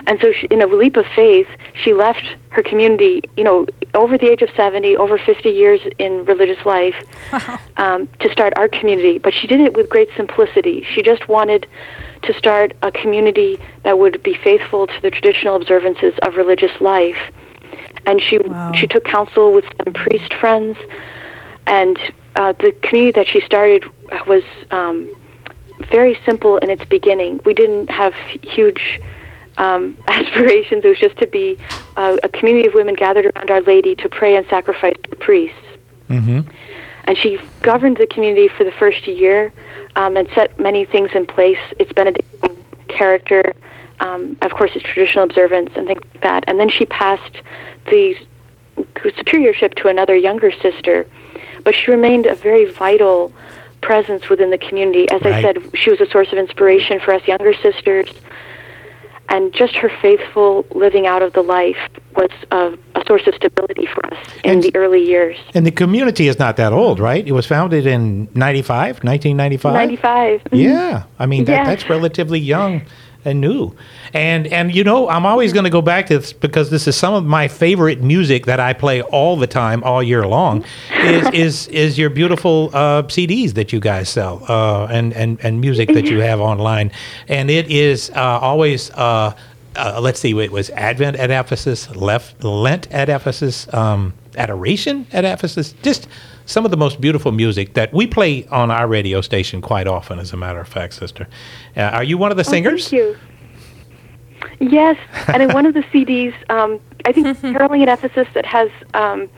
And 0.07 0.19
so, 0.19 0.33
she, 0.33 0.45
in 0.47 0.61
a 0.61 0.67
leap 0.67 0.97
of 0.97 1.05
faith, 1.15 1.47
she 1.73 1.93
left 1.93 2.35
her 2.49 2.61
community, 2.61 3.21
you 3.37 3.45
know, 3.45 3.65
over 3.93 4.17
the 4.17 4.29
age 4.29 4.41
of 4.41 4.49
70, 4.57 4.97
over 4.97 5.17
50 5.17 5.47
years 5.47 5.79
in 5.97 6.25
religious 6.25 6.65
life, 6.65 6.95
um, 7.77 8.09
to 8.19 8.29
start 8.29 8.51
our 8.57 8.67
community. 8.67 9.17
But 9.17 9.33
she 9.33 9.47
did 9.47 9.61
it 9.61 9.73
with 9.73 9.89
great 9.89 10.09
simplicity. 10.17 10.85
She 10.93 11.01
just 11.01 11.29
wanted 11.29 11.65
to 12.23 12.33
start 12.33 12.73
a 12.81 12.91
community 12.91 13.57
that 13.83 13.97
would 13.97 14.21
be 14.21 14.33
faithful 14.33 14.85
to 14.85 15.01
the 15.01 15.11
traditional 15.11 15.55
observances 15.55 16.13
of 16.23 16.35
religious 16.35 16.81
life. 16.81 17.31
And 18.05 18.21
she 18.21 18.37
she 18.75 18.85
took 18.85 19.05
counsel 19.05 19.53
with 19.53 19.65
some 19.83 19.93
priest 19.93 20.33
friends, 20.33 20.77
and 21.67 21.99
uh, 22.35 22.53
the 22.53 22.71
community 22.81 23.11
that 23.11 23.27
she 23.27 23.41
started 23.41 23.85
was 24.25 24.43
um, 24.71 25.13
very 25.91 26.17
simple 26.25 26.57
in 26.57 26.69
its 26.69 26.83
beginning. 26.85 27.41
We 27.45 27.53
didn't 27.53 27.89
have 27.89 28.13
huge 28.41 28.99
um, 29.57 29.97
aspirations. 30.07 30.83
It 30.85 30.87
was 30.87 30.99
just 30.99 31.17
to 31.17 31.27
be 31.27 31.57
uh, 31.97 32.17
a 32.23 32.29
community 32.29 32.67
of 32.67 32.73
women 32.73 32.95
gathered 32.95 33.25
around 33.25 33.51
Our 33.51 33.61
Lady 33.61 33.95
to 33.95 34.09
pray 34.09 34.35
and 34.35 34.47
sacrifice 34.47 34.95
to 35.09 35.15
priests. 35.17 35.57
Mm-hmm. 36.09 36.49
And 37.03 37.17
she 37.17 37.39
governed 37.61 37.97
the 37.97 38.07
community 38.07 38.47
for 38.47 38.63
the 38.63 38.71
first 38.71 39.07
year 39.07 39.53
um, 39.95 40.17
and 40.17 40.27
set 40.35 40.59
many 40.59 40.85
things 40.85 41.11
in 41.13 41.25
place. 41.25 41.59
Its 41.79 41.91
Benedictine 41.93 42.63
character, 42.87 43.53
um, 43.99 44.37
of 44.41 44.51
course, 44.51 44.71
its 44.75 44.85
traditional 44.85 45.23
observance 45.25 45.71
and 45.75 45.87
things 45.87 46.01
like 46.13 46.21
that. 46.21 46.43
And 46.47 46.59
then 46.59 46.69
she 46.69 46.85
passed 46.85 47.35
the 47.85 48.15
superiorship 49.05 49.75
to 49.75 49.87
another 49.87 50.15
younger 50.15 50.51
sister, 50.51 51.07
but 51.67 51.75
she 51.75 51.91
remained 51.91 52.25
a 52.25 52.33
very 52.33 52.63
vital 52.63 53.29
presence 53.81 54.29
within 54.29 54.51
the 54.51 54.57
community. 54.57 55.05
As 55.09 55.21
I 55.23 55.41
said, 55.41 55.57
she 55.75 55.89
was 55.89 55.99
a 55.99 56.09
source 56.09 56.31
of 56.31 56.37
inspiration 56.37 57.01
for 57.01 57.13
us 57.13 57.27
younger 57.27 57.53
sisters, 57.55 58.09
and 59.27 59.53
just 59.53 59.75
her 59.75 59.91
faithful 60.01 60.65
living 60.73 61.07
out 61.07 61.21
of 61.21 61.33
the 61.33 61.41
life 61.41 61.89
was 62.15 62.29
a 62.51 62.77
source 63.07 63.25
of 63.27 63.33
stability 63.35 63.85
for 63.93 64.05
us 64.07 64.17
in 64.43 64.51
And- 64.51 64.63
the 64.63 64.75
early 64.75 65.03
years. 65.03 65.37
And 65.55 65.65
the 65.65 65.71
community 65.71 66.27
is 66.27 66.37
not 66.37 66.57
that 66.57 66.73
old, 66.73 66.99
right? 66.99 67.25
It 67.25 67.31
was 67.31 67.45
founded 67.45 67.85
in 67.87 68.27
95, 68.35 69.03
1995? 69.03 69.73
95. 69.73 70.41
Yeah, 70.51 71.03
I 71.19 71.25
mean 71.25 71.45
that, 71.45 71.51
Yeah. 71.53 71.63
that's 71.65 71.89
relatively 71.89 72.39
young 72.39 72.81
and 73.25 73.41
new, 73.41 73.73
and 74.13 74.47
and 74.47 74.73
you 74.73 74.83
know 74.85 75.09
I'm 75.09 75.25
always 75.25 75.51
going 75.51 75.65
to 75.65 75.69
go 75.69 75.81
back 75.81 76.05
to 76.07 76.19
this 76.19 76.31
because 76.31 76.69
this 76.69 76.87
is 76.87 76.95
some 76.95 77.13
of 77.13 77.25
my 77.25 77.47
favorite 77.49 78.01
music 78.01 78.45
that 78.45 78.59
I 78.59 78.71
play 78.73 79.01
all 79.01 79.35
the 79.35 79.47
time, 79.47 79.83
all 79.83 80.01
year 80.01 80.25
long. 80.27 80.63
Is 81.03 81.27
is 81.33 81.67
is 81.69 81.97
your 81.97 82.09
beautiful 82.09 82.69
uh, 82.73 83.03
CDs 83.03 83.53
that 83.55 83.73
you 83.73 83.79
guys 83.81 84.07
sell 84.07 84.43
uh, 84.47 84.85
and 84.89 85.13
and 85.13 85.39
and 85.43 85.59
music 85.59 85.89
that 85.93 86.05
you 86.05 86.19
have 86.21 86.39
online, 86.39 86.91
and 87.27 87.49
it 87.49 87.69
is 87.69 88.11
uh, 88.15 88.39
always. 88.49 88.91
Uh, 89.77 89.99
let's 90.01 90.19
see, 90.19 90.31
it 90.39 90.51
was 90.51 90.69
Advent 90.71 91.17
at 91.17 91.29
Ephesus, 91.29 91.95
left 91.95 92.43
Lent 92.43 92.91
at 92.91 93.09
Ephesus, 93.09 93.71
um, 93.73 94.13
Adoration 94.35 95.05
at 95.11 95.23
Ephesus. 95.23 95.73
Just 95.83 96.07
some 96.45 96.65
of 96.65 96.71
the 96.71 96.77
most 96.77 96.99
beautiful 96.99 97.31
music 97.31 97.73
that 97.75 97.93
we 97.93 98.07
play 98.07 98.45
on 98.47 98.71
our 98.71 98.87
radio 98.87 99.21
station 99.21 99.61
quite 99.61 99.87
often, 99.87 100.19
as 100.19 100.33
a 100.33 100.37
matter 100.37 100.59
of 100.59 100.67
fact, 100.67 100.93
sister. 100.93 101.27
Uh, 101.75 101.81
are 101.81 102.03
you 102.03 102.17
one 102.17 102.31
of 102.31 102.37
the 102.37 102.43
singers? 102.43 102.87
Oh, 102.87 102.89
thank 102.89 102.93
you. 102.93 103.17
Yes, 104.59 104.97
and 105.27 105.43
in 105.43 105.51
one 105.53 105.65
of 105.65 105.73
the 105.73 105.81
CDs, 105.83 106.33
um, 106.49 106.79
I 107.05 107.11
think 107.11 107.39
caroling 107.41 107.83
at 107.83 107.89
Ephesus 107.89 108.27
that 108.33 108.45
has 108.45 108.69
um, 108.93 109.29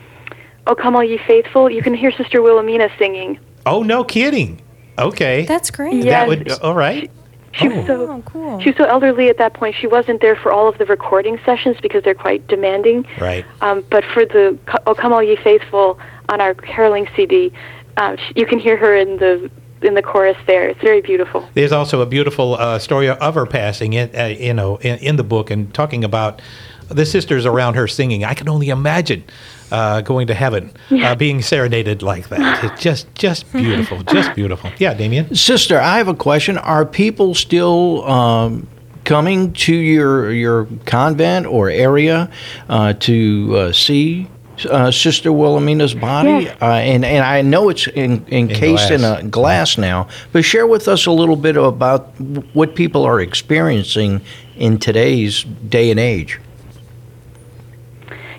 "O 0.66 0.74
Come 0.74 0.96
All 0.96 1.04
Ye 1.04 1.18
Faithful," 1.26 1.70
you 1.70 1.82
can 1.82 1.94
hear 1.94 2.10
Sister 2.12 2.40
Wilhelmina 2.40 2.88
singing. 2.98 3.38
Oh, 3.66 3.82
no 3.82 4.04
kidding. 4.04 4.60
Okay. 4.98 5.44
That's 5.44 5.70
great. 5.70 6.04
Yeah. 6.04 6.26
That 6.26 6.28
would, 6.28 6.50
all 6.60 6.74
right. 6.74 7.10
She 7.52 7.68
was 7.68 7.86
so 7.86 8.08
Oh, 8.08 8.22
cool. 8.26 8.60
she 8.60 8.70
was 8.70 8.76
so 8.76 8.84
elderly 8.84 9.28
at 9.28 9.38
that 9.38 9.54
point. 9.54 9.74
She 9.74 9.86
wasn't 9.86 10.20
there 10.20 10.36
for 10.36 10.52
all 10.52 10.68
of 10.68 10.78
the 10.78 10.84
recording 10.86 11.38
sessions 11.44 11.76
because 11.82 12.02
they're 12.04 12.14
quite 12.14 12.46
demanding. 12.46 13.06
Right. 13.20 13.44
Um, 13.60 13.84
but 13.90 14.04
for 14.04 14.24
the 14.24 14.56
Co- 14.66 14.78
"O 14.86 14.94
Come 14.94 15.12
All 15.12 15.22
Ye 15.22 15.36
Faithful" 15.36 15.98
on 16.28 16.40
our 16.40 16.54
caroling 16.54 17.08
CD, 17.16 17.52
um, 17.96 18.16
sh- 18.16 18.32
you 18.36 18.46
can 18.46 18.58
hear 18.60 18.76
her 18.76 18.94
in 18.94 19.16
the 19.18 19.50
in 19.82 19.94
the 19.94 20.02
chorus 20.02 20.36
there. 20.46 20.68
It's 20.68 20.80
very 20.80 21.00
beautiful. 21.00 21.48
There's 21.54 21.72
also 21.72 22.02
a 22.02 22.06
beautiful 22.06 22.54
uh, 22.54 22.78
story 22.78 23.08
of 23.08 23.34
her 23.34 23.46
passing, 23.46 23.94
in, 23.94 24.10
uh, 24.14 24.26
you 24.26 24.52
know, 24.52 24.76
in, 24.76 24.98
in 24.98 25.16
the 25.16 25.24
book, 25.24 25.50
and 25.50 25.72
talking 25.72 26.04
about 26.04 26.42
the 26.90 27.06
sisters 27.06 27.46
around 27.46 27.74
her 27.74 27.88
singing. 27.88 28.24
I 28.24 28.34
can 28.34 28.48
only 28.48 28.68
imagine 28.68 29.24
uh, 29.70 30.00
going 30.00 30.26
to 30.26 30.34
heaven, 30.34 30.72
uh, 30.90 31.14
being 31.14 31.42
serenaded 31.42 32.02
like 32.02 32.28
that. 32.28 32.64
It's 32.70 32.82
just, 32.82 33.14
just 33.14 33.50
beautiful, 33.52 34.02
just 34.02 34.34
beautiful. 34.34 34.70
Yeah, 34.78 34.94
Damien. 34.94 35.34
Sister, 35.34 35.78
I 35.78 35.98
have 35.98 36.08
a 36.08 36.14
question. 36.14 36.58
Are 36.58 36.84
people 36.84 37.34
still 37.34 38.04
um, 38.04 38.68
coming 39.04 39.52
to 39.52 39.74
your 39.74 40.32
your 40.32 40.66
convent 40.84 41.46
or 41.46 41.70
area 41.70 42.30
uh, 42.68 42.92
to 42.94 43.56
uh, 43.56 43.72
see 43.72 44.28
uh, 44.68 44.90
Sister 44.90 45.32
Wilhelmina's 45.32 45.94
body? 45.94 46.44
Yes. 46.44 46.56
Uh, 46.60 46.66
and 46.66 47.04
and 47.04 47.24
I 47.24 47.42
know 47.42 47.68
it's 47.68 47.86
in, 47.86 48.26
encased 48.30 48.90
in 48.90 49.00
glass. 49.00 49.22
a 49.22 49.26
glass 49.26 49.78
now, 49.78 50.08
but 50.32 50.44
share 50.44 50.66
with 50.66 50.88
us 50.88 51.06
a 51.06 51.12
little 51.12 51.36
bit 51.36 51.56
about 51.56 52.08
what 52.52 52.74
people 52.74 53.04
are 53.04 53.20
experiencing 53.20 54.20
in 54.56 54.78
today's 54.78 55.44
day 55.44 55.90
and 55.90 56.00
age. 56.00 56.38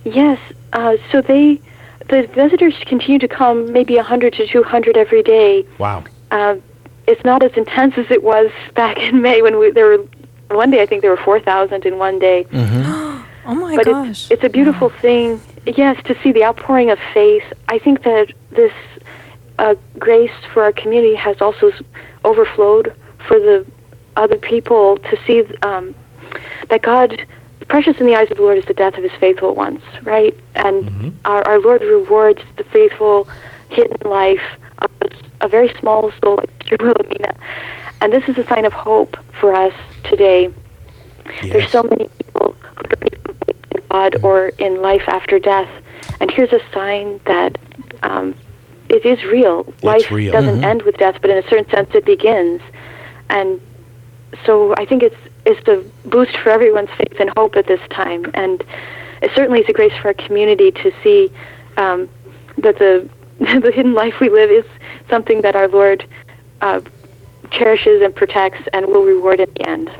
Yes. 0.03 0.39
Uh, 0.73 0.97
so 1.11 1.21
they, 1.21 1.61
the 2.09 2.27
visitors 2.33 2.73
continue 2.85 3.19
to 3.19 3.27
come, 3.27 3.71
maybe 3.71 3.95
100 3.95 4.33
to 4.33 4.47
200 4.47 4.97
every 4.97 5.23
day. 5.23 5.65
Wow. 5.77 6.03
Uh, 6.31 6.57
it's 7.07 7.23
not 7.23 7.43
as 7.43 7.51
intense 7.53 7.97
as 7.97 8.09
it 8.09 8.23
was 8.23 8.51
back 8.75 8.97
in 8.97 9.21
May 9.21 9.41
when 9.41 9.59
we, 9.59 9.71
there 9.71 9.87
were. 9.97 10.05
One 10.49 10.69
day, 10.69 10.81
I 10.81 10.85
think 10.85 11.01
there 11.01 11.11
were 11.11 11.23
4,000 11.23 11.85
in 11.85 11.97
one 11.97 12.19
day. 12.19 12.45
Oh 13.43 13.55
my 13.55 13.75
but 13.75 13.85
gosh. 13.87 14.25
it's 14.25 14.31
it's 14.31 14.43
a 14.43 14.49
beautiful 14.49 14.89
thing. 14.89 15.41
Yes, 15.65 15.99
to 16.05 16.15
see 16.21 16.31
the 16.31 16.43
outpouring 16.43 16.91
of 16.91 16.99
faith. 17.11 17.43
I 17.69 17.79
think 17.79 18.03
that 18.03 18.31
this 18.51 18.71
uh, 19.57 19.75
grace 19.97 20.31
for 20.53 20.63
our 20.63 20.71
community 20.71 21.15
has 21.15 21.41
also 21.41 21.71
overflowed 22.23 22.95
for 23.27 23.39
the 23.39 23.65
other 24.15 24.37
people 24.37 24.97
to 24.97 25.17
see 25.25 25.43
um, 25.63 25.95
that 26.69 26.81
God, 26.81 27.25
precious 27.71 27.97
in 28.01 28.05
the 28.05 28.15
eyes 28.15 28.29
of 28.29 28.35
the 28.35 28.43
Lord, 28.43 28.57
is 28.57 28.65
the 28.65 28.73
death 28.73 28.97
of 28.97 29.03
His 29.03 29.13
faithful 29.13 29.55
ones, 29.55 29.81
right? 30.03 30.37
And 30.55 30.83
mm-hmm. 30.83 31.09
our, 31.23 31.41
our 31.47 31.59
Lord 31.59 31.81
rewards 31.81 32.41
the 32.57 32.65
faithful, 32.65 33.29
hidden 33.69 33.97
life 34.03 34.43
of 34.79 34.91
a 35.39 35.47
very 35.47 35.73
small 35.79 36.11
soul 36.21 36.35
like. 36.35 36.49
And 38.01 38.11
this 38.11 38.27
is 38.27 38.37
a 38.37 38.45
sign 38.45 38.65
of 38.65 38.73
hope 38.73 39.15
for 39.39 39.53
us 39.55 39.73
today. 40.03 40.53
There's 41.43 41.71
so 41.71 41.83
many 41.83 42.09
people 42.17 42.57
who 42.59 42.83
don't 42.83 43.13
even 43.13 43.35
believe 43.39 43.63
in 43.71 43.83
God 43.89 44.13
mm. 44.13 44.23
or 44.23 44.47
in 44.49 44.81
life 44.81 45.03
after 45.07 45.39
death. 45.39 45.69
And 46.19 46.29
here's 46.29 46.51
a 46.51 46.59
sign 46.73 47.21
that 47.25 47.57
um, 48.03 48.35
it 48.89 49.05
is 49.05 49.23
real. 49.23 49.73
life 49.81 50.11
real. 50.11 50.33
doesn't 50.33 50.55
mm-hmm. 50.55 50.63
end 50.65 50.81
with 50.81 50.97
death, 50.97 51.19
but 51.21 51.29
in 51.29 51.37
a 51.37 51.47
certain 51.47 51.69
sense 51.69 51.89
it 51.93 52.03
begins. 52.03 52.61
And 53.29 53.61
so 54.45 54.73
I 54.77 54.85
think 54.85 55.03
it's 55.03 55.15
it's 55.45 55.67
a 55.67 55.83
boost 56.07 56.37
for 56.37 56.49
everyone's 56.49 56.89
faith 56.97 57.19
and 57.19 57.29
hope 57.35 57.55
at 57.55 57.67
this 57.67 57.81
time. 57.89 58.29
And 58.33 58.63
it 59.21 59.31
certainly 59.35 59.61
is 59.61 59.69
a 59.69 59.73
grace 59.73 59.93
for 60.01 60.09
our 60.09 60.13
community 60.13 60.71
to 60.71 60.91
see 61.03 61.31
um, 61.77 62.09
that 62.57 62.77
the 62.79 63.09
the 63.39 63.71
hidden 63.73 63.93
life 63.93 64.19
we 64.19 64.29
live 64.29 64.51
is 64.51 64.65
something 65.09 65.41
that 65.41 65.55
our 65.55 65.67
Lord 65.67 66.07
uh, 66.61 66.81
cherishes 67.49 68.01
and 68.01 68.15
protects 68.15 68.67
and 68.73 68.85
will 68.85 69.03
reward 69.03 69.39
in 69.39 69.49
the 69.55 69.67
end. 69.67 69.91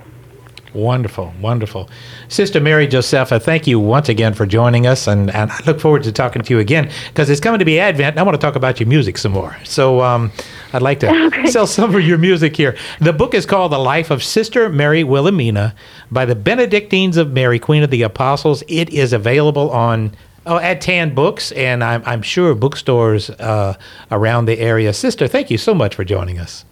Wonderful, 0.74 1.34
wonderful. 1.42 1.90
Sister 2.30 2.62
Mary 2.62 2.88
Josefa, 2.88 3.42
thank 3.42 3.68
you 3.68 3.78
once 3.78 4.08
again 4.08 4.34
for 4.34 4.46
joining 4.46 4.88
us, 4.88 5.06
and, 5.06 5.30
and 5.32 5.52
I 5.52 5.60
look 5.66 5.82
forward 5.82 6.04
to 6.04 6.14
talking 6.14 6.42
to 6.42 6.54
you 6.54 6.60
again 6.60 6.90
because 7.10 7.30
it's 7.30 7.42
coming 7.42 7.60
to 7.60 7.66
be 7.66 7.78
Advent, 7.78 8.12
and 8.12 8.20
I 8.20 8.24
want 8.24 8.40
to 8.40 8.46
talk 8.46 8.56
about 8.56 8.80
your 8.80 8.88
music 8.88 9.18
some 9.18 9.34
more. 9.34 9.58
So 9.66 10.02
um, 10.02 10.32
I'd 10.72 10.82
like 10.82 11.02
to 11.02 11.42
sell 11.52 11.68
some 11.68 11.94
of 11.94 12.02
your 12.02 12.18
music 12.18 12.56
here. 12.56 12.78
The 13.02 13.12
book 13.12 13.34
is 13.34 13.46
called 13.46 13.74
The 13.74 13.80
Life 13.80 14.12
of 14.12 14.24
Sister 14.24 14.70
Mary 14.70 15.04
Wilhelmina 15.04 15.76
by 16.10 16.24
the 16.24 16.36
Benedictines 16.36 17.18
of 17.18 17.34
Mary, 17.34 17.60
Queen 17.60 17.84
of 17.84 17.90
the 17.90 18.04
Apostles. 18.04 18.64
It 18.70 18.90
is 18.92 19.12
available 19.12 19.70
on 19.72 20.16
Oh, 20.44 20.58
at 20.58 20.82
Tan 20.82 21.14
Books, 21.14 21.52
and 21.52 21.84
I'm, 21.84 22.02
I'm 22.04 22.24
sure 22.24 22.56
bookstores 22.56 23.30
uh, 23.30 23.76
around 24.10 24.46
the 24.46 24.58
area. 24.58 24.92
Sister, 24.92 25.28
thank 25.28 25.52
you 25.52 25.58
so 25.60 25.76
much 25.76 25.94
for 25.94 26.04
joining 26.04 26.40
us. 26.40 26.66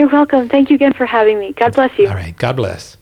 You're 0.00 0.08
welcome. 0.08 0.48
Thank 0.48 0.70
you 0.70 0.76
again 0.76 0.94
for 0.94 1.04
having 1.04 1.38
me. 1.38 1.52
God 1.52 1.74
bless 1.74 1.98
you. 1.98 2.08
All 2.08 2.14
right. 2.14 2.34
God 2.34 2.56
bless. 2.56 2.96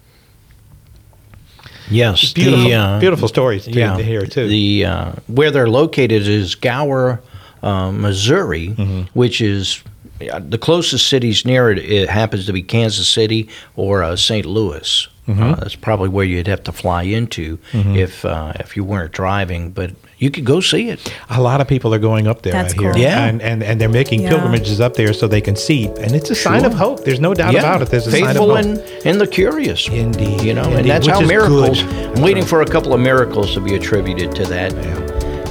Yes, 1.88 2.32
Beautiful, 2.32 2.64
the, 2.64 2.74
uh, 2.74 2.98
beautiful 2.98 3.28
stories 3.28 3.66
to, 3.66 3.70
to 3.70 4.02
hear 4.02 4.26
too. 4.26 4.48
The 4.48 4.84
uh, 4.84 5.12
where 5.28 5.52
they're 5.52 5.68
located 5.68 6.26
is 6.26 6.56
Gower, 6.56 7.22
uh, 7.62 7.92
Missouri, 7.92 8.70
Mm-hmm. 8.70 9.02
which 9.16 9.40
is 9.40 9.80
uh, 10.28 10.40
the 10.40 10.58
closest 10.58 11.06
cities 11.06 11.44
near 11.44 11.70
it. 11.70 11.78
It 11.78 12.08
happens 12.08 12.46
to 12.46 12.52
be 12.52 12.62
Kansas 12.64 13.08
City 13.08 13.48
or 13.76 14.02
uh, 14.02 14.16
St. 14.16 14.44
Louis. 14.44 15.06
Mm-hmm. 15.28 15.42
Uh, 15.42 15.54
that's 15.56 15.74
probably 15.76 16.08
where 16.08 16.24
you'd 16.24 16.46
have 16.48 16.64
to 16.64 16.72
fly 16.72 17.02
into 17.02 17.58
if 17.74 18.24
uh, 18.24 18.52
if 18.56 18.76
you 18.76 18.82
weren't 18.84 19.12
driving, 19.12 19.70
but 19.70 19.90
you 20.16 20.30
could 20.30 20.44
go 20.46 20.58
see 20.60 20.88
it. 20.88 21.12
a 21.30 21.40
lot 21.40 21.60
of 21.60 21.68
people 21.68 21.92
are 21.94 21.98
going 21.98 22.26
up 22.26 22.42
there. 22.42 22.52
That's 22.54 22.72
I 22.74 22.80
hear. 22.82 22.92
cool. 22.94 23.00
Yeah. 23.00 23.26
and, 23.26 23.40
and 23.42 23.62
and 23.62 23.80
they're 23.80 23.88
making 23.90 24.22
Yeah. 24.22 24.30
pilgrimages 24.30 24.80
up 24.80 24.94
there 24.94 25.12
so 25.12 25.28
they 25.28 25.40
can 25.42 25.54
see, 25.54 25.86
and 25.86 26.12
it's 26.14 26.30
a 26.30 26.34
sign 26.34 26.64
of 26.64 26.72
hope. 26.74 27.04
There's 27.04 27.20
no 27.20 27.34
doubt 27.34 27.54
about 27.54 27.82
it. 27.82 27.90
There's 27.90 28.06
a 28.06 28.10
sign 28.10 28.22
of 28.22 28.28
faithful 28.28 28.56
hope. 28.56 28.64
and, 28.64 28.78
and 29.06 29.20
the 29.20 29.26
curious. 29.26 29.86
Indeed, 29.88 30.40
You 30.42 30.54
know, 30.54 30.62
indeed, 30.64 30.78
and 30.80 30.90
that's 30.90 31.06
which 31.06 31.14
how 31.14 31.20
is 31.22 31.28
miracles. 31.28 31.82
good. 31.82 32.16
I'm 32.16 32.22
waiting 32.22 32.44
for 32.44 32.62
a 32.62 32.66
couple 32.66 32.94
of 32.94 33.00
miracles 33.00 33.52
to 33.54 33.60
be 33.60 33.74
attributed 33.74 34.34
to 34.36 34.44
that. 34.46 34.72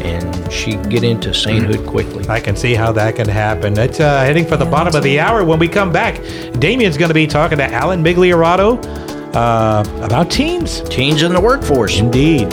And 0.04 0.52
she 0.52 0.76
get 0.90 1.04
into 1.04 1.34
sainthood 1.34 1.86
quickly. 1.86 2.26
I 2.30 2.40
can 2.40 2.56
see 2.56 2.74
how 2.76 2.92
that 2.94 3.16
can 3.16 3.28
happen. 3.28 3.74
That's 3.74 4.00
uh, 4.00 4.20
heading 4.24 4.46
for 4.46 4.56
the 4.58 4.66
bottom 4.66 4.96
of 4.96 5.04
the 5.04 5.20
hour. 5.20 5.44
When 5.44 5.60
we 5.60 5.68
come 5.68 5.92
back, 5.92 6.16
Damien's 6.60 6.98
going 6.98 7.10
to 7.10 7.14
be 7.14 7.28
talking 7.28 7.58
to 7.58 7.66
Alan 7.74 8.04
Migliorato 8.04 8.82
uh, 9.36 9.84
about 10.02 10.32
teens. 10.32 10.82
Teens 10.90 11.24
in 11.24 11.34
the 11.34 11.42
workforce. 11.42 12.00
Indeed. 12.00 12.52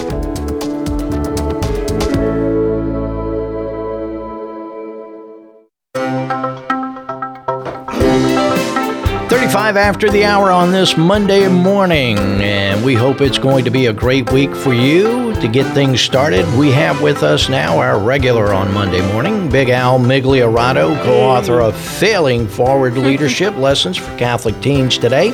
35 9.65 9.77
after 9.79 10.11
the 10.11 10.27
hour 10.27 10.51
on 10.51 10.73
this 10.73 10.95
Monday 10.95 11.49
morning, 11.49 12.19
and 12.19 12.85
we 12.85 12.93
hope 12.93 13.23
it's 13.23 13.39
going 13.39 13.65
to 13.65 13.71
be 13.71 13.87
a 13.87 13.93
great 13.95 14.31
week 14.31 14.55
for 14.55 14.75
you. 14.75 15.33
To 15.37 15.49
get 15.49 15.65
things 15.73 16.03
started, 16.03 16.45
we 16.59 16.71
have 16.73 17.01
with 17.01 17.23
us 17.23 17.49
now 17.49 17.79
our 17.79 17.99
regular 17.99 18.53
on 18.53 18.75
Monday 18.75 19.01
morning, 19.11 19.49
Big 19.49 19.71
Al 19.71 19.99
Migliorato, 19.99 21.03
co 21.03 21.19
author 21.19 21.63
of 21.63 21.75
Failing 21.75 22.47
Forward 22.47 22.99
Leadership 22.99 23.57
Lessons 23.57 23.97
for 23.97 24.15
Catholic 24.19 24.61
Teens 24.61 24.99
Today. 24.99 25.29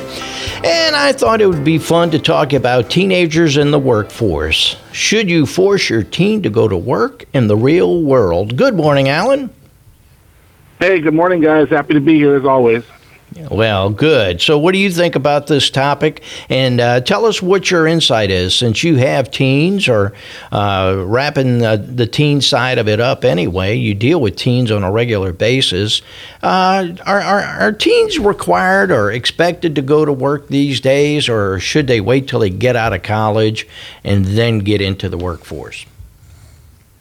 And 0.63 0.95
I 0.95 1.11
thought 1.11 1.41
it 1.41 1.47
would 1.47 1.65
be 1.65 1.77
fun 1.77 2.09
to 2.11 2.19
talk 2.19 2.53
about 2.53 2.89
teenagers 2.89 3.57
in 3.57 3.71
the 3.71 3.79
workforce. 3.79 4.77
Should 4.93 5.29
you 5.29 5.45
force 5.45 5.89
your 5.89 6.03
teen 6.03 6.41
to 6.43 6.49
go 6.49 6.69
to 6.69 6.77
work 6.77 7.25
in 7.33 7.47
the 7.47 7.57
real 7.57 8.01
world? 8.01 8.55
Good 8.55 8.75
morning, 8.75 9.09
Alan. 9.09 9.49
Hey, 10.79 11.01
good 11.01 11.13
morning, 11.13 11.41
guys. 11.41 11.67
Happy 11.67 11.93
to 11.95 11.99
be 11.99 12.15
here 12.15 12.37
as 12.37 12.45
always. 12.45 12.85
Well, 13.49 13.89
good. 13.89 14.41
So, 14.41 14.57
what 14.57 14.73
do 14.73 14.77
you 14.77 14.91
think 14.91 15.15
about 15.15 15.47
this 15.47 15.69
topic? 15.69 16.21
And 16.49 16.81
uh, 16.81 16.99
tell 16.99 17.25
us 17.25 17.41
what 17.41 17.71
your 17.71 17.87
insight 17.87 18.29
is, 18.29 18.53
since 18.53 18.83
you 18.83 18.97
have 18.97 19.31
teens 19.31 19.87
or 19.87 20.11
uh, 20.51 21.01
wrapping 21.05 21.63
uh, 21.63 21.77
the 21.77 22.07
teen 22.07 22.41
side 22.41 22.77
of 22.77 22.89
it 22.89 22.99
up 22.99 23.23
anyway. 23.23 23.75
You 23.77 23.93
deal 23.93 24.19
with 24.19 24.35
teens 24.35 24.69
on 24.69 24.83
a 24.83 24.91
regular 24.91 25.31
basis. 25.31 26.01
Uh, 26.43 26.89
are, 27.05 27.21
are, 27.21 27.39
are 27.41 27.71
teens 27.71 28.19
required 28.19 28.91
or 28.91 29.11
expected 29.11 29.75
to 29.75 29.81
go 29.81 30.03
to 30.03 30.11
work 30.11 30.49
these 30.49 30.81
days, 30.81 31.29
or 31.29 31.57
should 31.57 31.87
they 31.87 32.01
wait 32.01 32.27
till 32.27 32.41
they 32.41 32.49
get 32.49 32.75
out 32.75 32.91
of 32.91 33.01
college 33.01 33.65
and 34.03 34.25
then 34.25 34.59
get 34.59 34.81
into 34.81 35.07
the 35.07 35.17
workforce? 35.17 35.85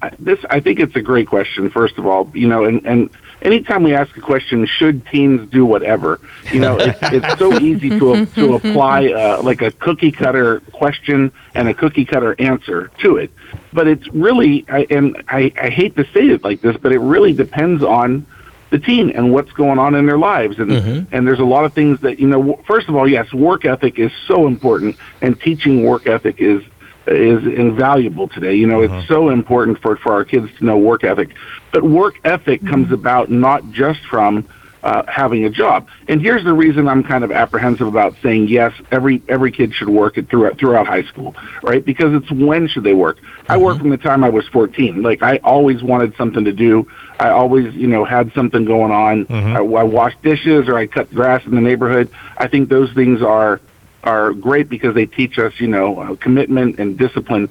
I- 0.00 0.12
This, 0.20 0.38
I 0.48 0.60
think 0.60 0.78
it's 0.78 0.94
a 0.94 1.02
great 1.02 1.26
question. 1.26 1.70
First 1.70 1.98
of 1.98 2.06
all, 2.06 2.30
you 2.34 2.46
know, 2.46 2.64
and 2.64 2.86
and 2.86 3.10
anytime 3.42 3.82
we 3.82 3.94
ask 3.94 4.16
a 4.16 4.20
question, 4.20 4.66
should 4.66 5.06
teens 5.06 5.50
do 5.50 5.64
whatever? 5.64 6.20
You 6.52 6.60
know, 6.60 6.76
it's, 6.78 6.98
it's 7.02 7.38
so 7.38 7.58
easy 7.58 7.90
to 7.90 8.26
to 8.26 8.54
apply 8.54 9.08
uh, 9.08 9.42
like 9.42 9.62
a 9.62 9.70
cookie 9.70 10.12
cutter 10.12 10.60
question 10.72 11.32
and 11.54 11.68
a 11.68 11.74
cookie 11.74 12.04
cutter 12.04 12.34
answer 12.38 12.90
to 13.02 13.16
it, 13.16 13.30
but 13.72 13.86
it's 13.86 14.06
really, 14.08 14.64
I, 14.68 14.86
and 14.90 15.22
I, 15.28 15.52
I 15.60 15.70
hate 15.70 15.96
to 15.96 16.04
say 16.12 16.28
it 16.28 16.44
like 16.44 16.60
this, 16.60 16.76
but 16.76 16.92
it 16.92 17.00
really 17.00 17.32
depends 17.32 17.82
on 17.82 18.26
the 18.70 18.78
teen 18.78 19.10
and 19.10 19.32
what's 19.32 19.50
going 19.52 19.78
on 19.78 19.94
in 19.94 20.06
their 20.06 20.18
lives. 20.18 20.58
And 20.58 20.70
and 21.12 21.26
there's 21.26 21.40
a 21.40 21.44
lot 21.44 21.64
of 21.64 21.72
things 21.72 22.00
that 22.00 22.18
you 22.18 22.28
know 22.28 22.60
first 22.66 22.88
of 22.88 22.96
all 22.96 23.08
yes 23.08 23.32
work 23.32 23.64
ethic 23.64 23.98
is 23.98 24.12
so 24.26 24.46
important 24.46 24.96
and 25.20 25.38
teaching 25.40 25.84
work 25.84 26.06
ethic 26.06 26.36
is 26.38 26.62
is 27.10 27.44
invaluable 27.44 28.28
today. 28.28 28.54
You 28.54 28.66
know 28.66 28.82
it's 28.82 28.92
uh-huh. 28.92 29.06
so 29.08 29.28
important 29.30 29.80
for 29.80 29.96
for 29.96 30.12
our 30.12 30.24
kids 30.24 30.48
to 30.58 30.64
know 30.64 30.78
work 30.78 31.04
ethic. 31.04 31.30
But 31.72 31.82
work 31.82 32.20
ethic 32.24 32.64
comes 32.66 32.86
mm-hmm. 32.86 32.94
about 32.94 33.30
not 33.30 33.70
just 33.70 34.00
from 34.06 34.48
uh, 34.82 35.02
having 35.06 35.44
a 35.44 35.50
job. 35.50 35.88
And 36.08 36.20
here's 36.20 36.44
the 36.44 36.52
reason 36.52 36.88
I'm 36.88 37.02
kind 37.02 37.24
of 37.24 37.30
apprehensive 37.30 37.86
about 37.86 38.14
saying 38.22 38.48
yes 38.48 38.72
every 38.90 39.22
every 39.28 39.52
kid 39.52 39.74
should 39.74 39.88
work 39.88 40.16
it 40.16 40.30
throughout 40.30 40.58
throughout 40.58 40.86
high 40.86 41.02
school 41.04 41.34
right? 41.62 41.84
Because 41.84 42.14
it's 42.14 42.30
when 42.30 42.68
should 42.68 42.84
they 42.84 42.94
work? 42.94 43.18
I 43.48 43.54
mm-hmm. 43.54 43.64
worked 43.64 43.80
from 43.80 43.90
the 43.90 43.98
time 43.98 44.24
I 44.24 44.30
was 44.30 44.46
14 44.48 45.02
like 45.02 45.22
I 45.22 45.36
always 45.38 45.82
wanted 45.82 46.16
something 46.16 46.44
to 46.44 46.52
do. 46.52 46.88
I 47.18 47.30
always, 47.30 47.74
you 47.74 47.86
know, 47.86 48.04
had 48.04 48.32
something 48.32 48.64
going 48.64 48.92
on. 48.92 49.26
Mm-hmm. 49.26 49.56
I, 49.56 49.80
I 49.80 49.82
washed 49.82 50.22
dishes 50.22 50.68
or 50.68 50.76
I 50.76 50.86
cut 50.86 51.12
grass 51.12 51.44
in 51.44 51.54
the 51.54 51.60
neighborhood. 51.60 52.10
I 52.38 52.48
think 52.48 52.68
those 52.70 52.92
things 52.94 53.20
are 53.20 53.60
are 54.04 54.32
great 54.32 54.68
because 54.68 54.94
they 54.94 55.06
teach 55.06 55.38
us, 55.38 55.52
you 55.58 55.66
know, 55.66 55.98
uh, 56.00 56.16
commitment 56.16 56.78
and 56.78 56.98
discipline. 56.98 57.48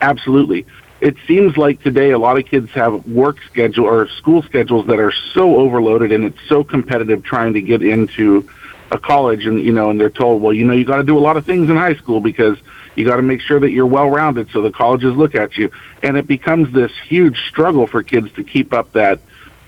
Absolutely. 0.00 0.66
It 1.00 1.16
seems 1.26 1.56
like 1.56 1.82
today 1.82 2.10
a 2.10 2.18
lot 2.18 2.38
of 2.38 2.46
kids 2.46 2.70
have 2.72 3.06
work 3.06 3.38
schedule 3.50 3.86
or 3.86 4.08
school 4.08 4.42
schedules 4.42 4.86
that 4.86 5.00
are 5.00 5.12
so 5.12 5.56
overloaded 5.56 6.12
and 6.12 6.24
it's 6.24 6.38
so 6.48 6.62
competitive 6.62 7.24
trying 7.24 7.54
to 7.54 7.60
get 7.60 7.82
into 7.82 8.48
a 8.92 8.98
college 8.98 9.46
and 9.46 9.60
you 9.60 9.72
know 9.72 9.90
and 9.90 9.98
they're 9.98 10.10
told 10.10 10.42
well 10.42 10.52
you 10.52 10.64
know 10.64 10.74
you 10.74 10.84
got 10.84 10.98
to 10.98 11.02
do 11.02 11.16
a 11.16 11.20
lot 11.20 11.36
of 11.36 11.46
things 11.46 11.70
in 11.70 11.76
high 11.76 11.94
school 11.94 12.20
because 12.20 12.58
you 12.94 13.06
got 13.06 13.16
to 13.16 13.22
make 13.22 13.40
sure 13.40 13.58
that 13.58 13.70
you're 13.70 13.86
well 13.86 14.10
rounded 14.10 14.48
so 14.52 14.60
the 14.60 14.70
colleges 14.70 15.16
look 15.16 15.34
at 15.34 15.56
you 15.56 15.70
and 16.02 16.16
it 16.16 16.26
becomes 16.26 16.72
this 16.74 16.92
huge 17.08 17.48
struggle 17.48 17.86
for 17.86 18.02
kids 18.02 18.30
to 18.32 18.44
keep 18.44 18.72
up 18.74 18.92
that 18.92 19.18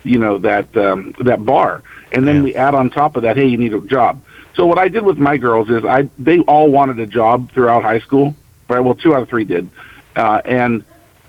you 0.03 0.19
know 0.19 0.37
that 0.39 0.77
um, 0.77 1.15
that 1.21 1.45
bar 1.45 1.83
and 2.13 2.29
then 2.29 2.43
we 2.43 2.55
add 2.55 2.75
on 2.75 2.91
top 2.91 3.17
of 3.17 3.23
that 3.23 3.37
hey 3.37 3.47
you 3.47 3.57
need 3.57 3.73
a 3.73 3.81
job 3.81 4.23
so 4.55 4.67
what 4.67 4.79
i 4.79 4.89
did 4.89 5.05
with 5.05 5.19
my 5.19 5.37
girls 5.37 5.69
is 5.71 5.85
i 5.85 6.09
they 6.19 6.39
all 6.41 6.71
wanted 6.71 6.99
a 6.99 7.07
job 7.07 7.51
throughout 7.53 7.83
high 7.83 8.01
school 8.01 8.35
right 8.69 8.81
well 8.81 8.95
two 8.95 9.15
out 9.15 9.23
of 9.23 9.29
three 9.29 9.45
did 9.45 9.69
uh, 10.17 10.41
and 10.45 10.85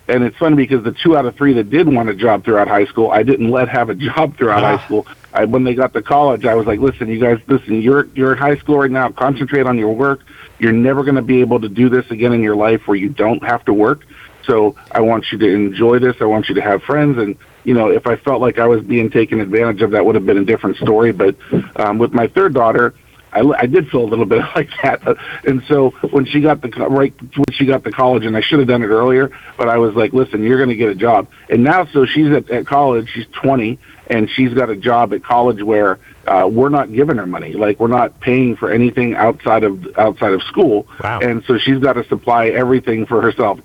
and 0.07 0.23
it's 0.23 0.37
funny 0.37 0.55
because 0.55 0.83
the 0.83 0.91
two 0.91 1.17
out 1.17 1.25
of 1.25 1.35
three 1.35 1.53
that 1.53 1.71
did 1.71 1.87
want 1.91 2.07
a 2.09 2.13
job 2.13 2.43
throughout 2.45 2.67
high 2.67 2.85
school, 2.85 3.09
I 3.09 3.23
didn't 3.23 3.49
let 3.49 3.67
have 3.69 3.89
a 3.89 3.95
job 4.09 4.37
throughout 4.37 4.63
Ah. 4.63 4.77
high 4.77 4.85
school. 4.85 5.07
I, 5.33 5.45
when 5.45 5.63
they 5.63 5.73
got 5.73 5.93
to 5.93 6.03
college, 6.03 6.45
I 6.45 6.53
was 6.53 6.67
like, 6.67 6.79
"Listen, 6.79 7.07
you 7.09 7.19
guys, 7.19 7.39
listen. 7.47 7.81
You're 7.81 8.05
you're 8.13 8.33
in 8.33 8.37
high 8.37 8.57
school 8.57 8.77
right 8.77 8.91
now. 8.91 9.09
Concentrate 9.09 9.65
on 9.65 9.79
your 9.79 9.95
work. 9.95 10.19
You're 10.59 10.73
never 10.73 11.01
going 11.03 11.15
to 11.15 11.23
be 11.23 11.41
able 11.41 11.59
to 11.61 11.67
do 11.67 11.89
this 11.89 12.05
again 12.11 12.31
in 12.33 12.43
your 12.43 12.55
life 12.55 12.87
where 12.87 12.95
you 12.95 13.09
don't 13.09 13.43
have 13.43 13.65
to 13.65 13.73
work. 13.73 14.05
So 14.45 14.75
I 14.91 15.01
want 15.01 15.31
you 15.31 15.39
to 15.39 15.47
enjoy 15.51 15.97
this. 15.97 16.15
I 16.21 16.25
want 16.25 16.49
you 16.49 16.53
to 16.55 16.61
have 16.61 16.83
friends. 16.83 17.17
And 17.17 17.35
you 17.63 17.73
know, 17.73 17.89
if 17.89 18.05
I 18.05 18.15
felt 18.15 18.39
like 18.41 18.59
I 18.59 18.67
was 18.67 18.83
being 18.83 19.09
taken 19.09 19.41
advantage 19.41 19.81
of, 19.81 19.89
that 19.91 20.05
would 20.05 20.13
have 20.13 20.27
been 20.27 20.37
a 20.37 20.45
different 20.45 20.77
story. 20.77 21.11
But 21.13 21.35
um, 21.77 21.97
with 21.97 22.13
my 22.13 22.27
third 22.27 22.53
daughter, 22.53 22.93
I, 23.35 23.41
I 23.59 23.65
did 23.65 23.89
feel 23.89 24.01
a 24.01 24.09
little 24.09 24.25
bit 24.25 24.43
like 24.55 24.69
that, 24.81 25.05
Uh, 25.07 25.15
and 25.45 25.61
so 25.67 25.91
when 26.11 26.25
she 26.25 26.41
got 26.41 26.61
the 26.61 26.69
right 26.89 27.13
when 27.21 27.51
she 27.51 27.65
got 27.65 27.83
to 27.83 27.91
college, 27.91 28.25
and 28.25 28.35
I 28.35 28.41
should 28.41 28.59
have 28.59 28.67
done 28.67 28.81
it 28.81 28.87
earlier, 28.87 29.29
but 29.57 29.69
I 29.69 29.77
was 29.77 29.93
like, 29.95 30.13
listen, 30.13 30.43
you're 30.43 30.57
going 30.57 30.69
to 30.69 30.75
get 30.75 30.89
a 30.89 30.95
job, 30.95 31.27
and 31.49 31.63
now 31.63 31.85
so 31.85 32.05
she's 32.05 32.31
at, 32.31 32.49
at 32.49 32.65
college, 32.65 33.09
she's 33.13 33.27
20, 33.33 33.77
and 34.07 34.29
she's 34.29 34.53
got 34.53 34.69
a 34.69 34.75
job 34.75 35.13
at 35.13 35.23
college 35.23 35.61
where 35.61 35.99
uh, 36.27 36.47
we're 36.51 36.69
not 36.69 36.91
giving 36.91 37.17
her 37.17 37.25
money, 37.27 37.53
like 37.53 37.79
we're 37.79 37.87
not 37.87 38.19
paying 38.19 38.55
for 38.55 38.71
anything 38.71 39.15
outside 39.15 39.63
of 39.63 39.85
outside 39.97 40.33
of 40.33 40.41
school, 40.43 40.87
Wow. 41.03 41.19
and 41.21 41.43
so 41.45 41.57
she's 41.57 41.79
got 41.79 41.93
to 41.93 42.03
supply 42.05 42.47
everything 42.47 43.05
for 43.05 43.21
herself, 43.21 43.59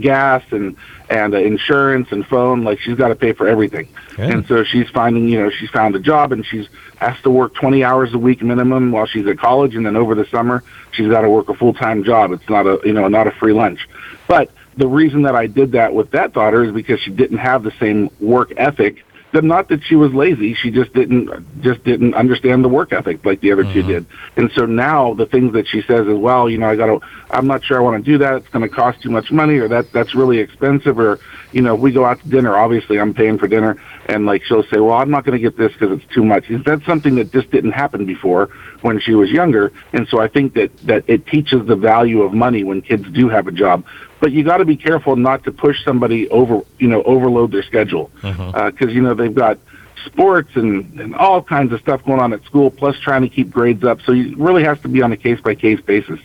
gas 0.00 0.42
and 0.50 0.76
and 1.10 1.34
uh, 1.34 1.38
insurance 1.38 2.08
and 2.10 2.26
phone, 2.26 2.64
like 2.64 2.80
she's 2.80 2.96
got 2.96 3.08
to 3.08 3.14
pay 3.14 3.32
for 3.32 3.46
everything, 3.48 3.88
Good. 4.16 4.30
and 4.30 4.46
so 4.46 4.64
she's 4.64 4.88
finding, 4.90 5.28
you 5.28 5.40
know, 5.40 5.50
she's 5.50 5.70
found 5.70 5.94
a 5.96 6.00
job 6.00 6.32
and 6.32 6.44
she's 6.46 6.68
has 6.96 7.16
to 7.22 7.30
work 7.30 7.54
20 7.54 7.84
hours 7.84 8.12
a 8.14 8.18
week 8.18 8.42
minimum 8.42 8.90
while 8.90 9.06
she's 9.06 9.26
at 9.26 9.38
college, 9.38 9.74
and 9.74 9.84
then 9.86 9.96
over 9.96 10.14
the 10.14 10.24
summer 10.26 10.62
she's 10.92 11.08
got 11.08 11.20
to 11.22 11.30
work 11.30 11.48
a 11.48 11.54
full 11.54 11.74
time 11.74 12.04
job. 12.04 12.32
It's 12.32 12.48
not 12.48 12.66
a, 12.66 12.80
you 12.84 12.92
know, 12.92 13.06
not 13.08 13.26
a 13.26 13.30
free 13.32 13.52
lunch. 13.52 13.88
But 14.26 14.50
the 14.76 14.88
reason 14.88 15.22
that 15.22 15.34
I 15.34 15.46
did 15.46 15.72
that 15.72 15.92
with 15.92 16.10
that 16.12 16.32
daughter 16.32 16.64
is 16.64 16.72
because 16.72 17.00
she 17.00 17.10
didn't 17.10 17.38
have 17.38 17.62
the 17.64 17.72
same 17.80 18.10
work 18.20 18.52
ethic. 18.56 19.04
Not 19.32 19.68
that 19.68 19.84
she 19.84 19.94
was 19.94 20.12
lazy, 20.14 20.54
she 20.54 20.70
just 20.70 20.92
didn't 20.94 21.60
just 21.60 21.84
didn't 21.84 22.14
understand 22.14 22.64
the 22.64 22.68
work 22.68 22.92
ethic 22.92 23.24
like 23.26 23.40
the 23.40 23.52
other 23.52 23.62
two 23.62 23.80
mm-hmm. 23.80 23.88
did. 23.88 24.06
And 24.36 24.50
so 24.52 24.64
now 24.64 25.12
the 25.14 25.26
things 25.26 25.52
that 25.52 25.68
she 25.68 25.82
says 25.82 26.06
is, 26.06 26.16
well, 26.16 26.48
you 26.48 26.56
know, 26.56 26.68
I 26.68 26.76
got 26.76 26.86
to, 26.86 27.00
I'm 27.30 27.46
not 27.46 27.62
sure 27.62 27.76
I 27.76 27.80
want 27.80 28.02
to 28.02 28.10
do 28.10 28.18
that. 28.18 28.36
It's 28.36 28.48
going 28.48 28.66
to 28.66 28.74
cost 28.74 29.02
too 29.02 29.10
much 29.10 29.30
money, 29.30 29.58
or 29.58 29.68
that 29.68 29.92
that's 29.92 30.14
really 30.14 30.38
expensive, 30.38 30.98
or 30.98 31.20
you 31.52 31.60
know, 31.60 31.74
if 31.74 31.80
we 31.80 31.92
go 31.92 32.04
out 32.04 32.20
to 32.20 32.28
dinner, 32.28 32.56
obviously 32.56 32.98
I'm 32.98 33.12
paying 33.12 33.38
for 33.38 33.48
dinner, 33.48 33.76
and 34.06 34.24
like 34.24 34.44
she'll 34.44 34.64
say, 34.64 34.80
well, 34.80 34.94
I'm 34.94 35.10
not 35.10 35.24
going 35.24 35.36
to 35.36 35.42
get 35.42 35.58
this 35.58 35.72
because 35.72 36.00
it's 36.00 36.14
too 36.14 36.24
much. 36.24 36.46
That's 36.48 36.84
something 36.86 37.14
that 37.16 37.30
just 37.30 37.50
didn't 37.50 37.72
happen 37.72 38.06
before 38.06 38.46
when 38.80 38.98
she 38.98 39.14
was 39.14 39.30
younger, 39.30 39.72
and 39.92 40.08
so 40.08 40.20
I 40.20 40.28
think 40.28 40.54
that 40.54 40.74
that 40.86 41.04
it 41.06 41.26
teaches 41.26 41.66
the 41.66 41.76
value 41.76 42.22
of 42.22 42.32
money 42.32 42.64
when 42.64 42.80
kids 42.80 43.08
do 43.10 43.28
have 43.28 43.46
a 43.46 43.52
job. 43.52 43.84
But 44.20 44.32
you 44.32 44.42
got 44.42 44.58
to 44.58 44.64
be 44.64 44.76
careful 44.76 45.16
not 45.16 45.44
to 45.44 45.52
push 45.52 45.82
somebody 45.84 46.28
over, 46.28 46.62
you 46.78 46.88
know, 46.88 47.02
overload 47.02 47.52
their 47.52 47.62
schedule 47.62 48.10
uh-huh. 48.22 48.50
uh, 48.50 48.70
because 48.70 48.94
you 48.94 49.02
know 49.02 49.14
they've 49.14 49.34
got 49.34 49.58
sports 50.04 50.50
and, 50.54 51.00
and 51.00 51.14
all 51.14 51.42
kinds 51.42 51.72
of 51.72 51.80
stuff 51.80 52.04
going 52.04 52.20
on 52.20 52.32
at 52.32 52.42
school, 52.44 52.70
plus 52.70 52.98
trying 52.98 53.22
to 53.22 53.28
keep 53.28 53.50
grades 53.50 53.84
up. 53.84 54.00
So 54.02 54.12
you 54.12 54.36
really 54.36 54.64
has 54.64 54.80
to 54.80 54.88
be 54.88 55.02
on 55.02 55.12
a 55.12 55.16
case 55.16 55.40
by 55.40 55.54
case 55.54 55.80
basis. 55.80 56.20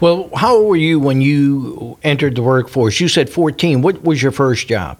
Well, 0.00 0.30
how 0.34 0.56
old 0.56 0.68
were 0.68 0.76
you 0.76 0.98
when 0.98 1.20
you 1.20 1.96
entered 2.02 2.34
the 2.34 2.42
workforce? 2.42 2.98
You 2.98 3.08
said 3.08 3.30
14. 3.30 3.82
What 3.82 4.02
was 4.02 4.20
your 4.20 4.32
first 4.32 4.66
job? 4.66 4.98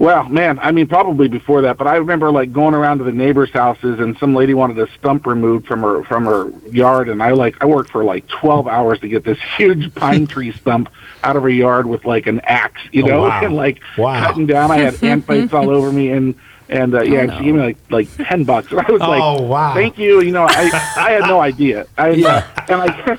Well, 0.00 0.24
man, 0.30 0.58
I 0.60 0.72
mean, 0.72 0.86
probably 0.86 1.28
before 1.28 1.60
that, 1.60 1.76
but 1.76 1.86
I 1.86 1.96
remember 1.96 2.30
like 2.32 2.54
going 2.54 2.72
around 2.72 2.98
to 2.98 3.04
the 3.04 3.12
neighbors' 3.12 3.50
houses, 3.50 4.00
and 4.00 4.16
some 4.16 4.34
lady 4.34 4.54
wanted 4.54 4.78
a 4.78 4.90
stump 4.98 5.26
removed 5.26 5.66
from 5.66 5.82
her 5.82 6.02
from 6.04 6.24
her 6.24 6.50
yard, 6.70 7.10
and 7.10 7.22
I 7.22 7.32
like 7.32 7.54
I 7.62 7.66
worked 7.66 7.90
for 7.90 8.02
like 8.02 8.26
twelve 8.26 8.66
hours 8.66 8.98
to 9.00 9.08
get 9.08 9.24
this 9.24 9.36
huge 9.58 9.94
pine 9.94 10.26
tree 10.26 10.52
stump 10.52 10.88
out 11.22 11.36
of 11.36 11.42
her 11.42 11.50
yard 11.50 11.84
with 11.84 12.06
like 12.06 12.26
an 12.26 12.40
axe, 12.44 12.80
you 12.92 13.02
Oh, 13.04 13.08
know, 13.08 13.20
wow. 13.24 13.40
and 13.44 13.54
like 13.54 13.80
Wow. 13.98 14.26
cutting 14.26 14.46
down. 14.46 14.70
I 14.70 14.78
had 14.78 14.94
ant 15.04 15.26
bites 15.26 15.52
all 15.52 15.68
over 15.68 15.92
me, 15.92 16.08
and 16.12 16.34
and 16.70 16.94
uh, 16.94 17.02
yeah, 17.02 17.22
and 17.22 17.32
she 17.32 17.44
gave 17.44 17.54
me 17.54 17.60
like 17.60 17.76
like 17.90 18.08
ten 18.16 18.44
bucks, 18.44 18.70
and 18.70 18.80
I 18.86 18.90
was 18.90 19.00
like, 19.00 19.20
Oh, 19.22 19.42
wow. 19.42 19.74
thank 19.74 19.98
you. 19.98 20.20
You 20.22 20.30
know, 20.30 20.44
I 20.48 20.70
I 20.96 21.10
had 21.12 21.22
no 21.22 21.40
idea. 21.40 21.86
I 21.98 22.08
and 22.68 22.80
I 22.80 23.18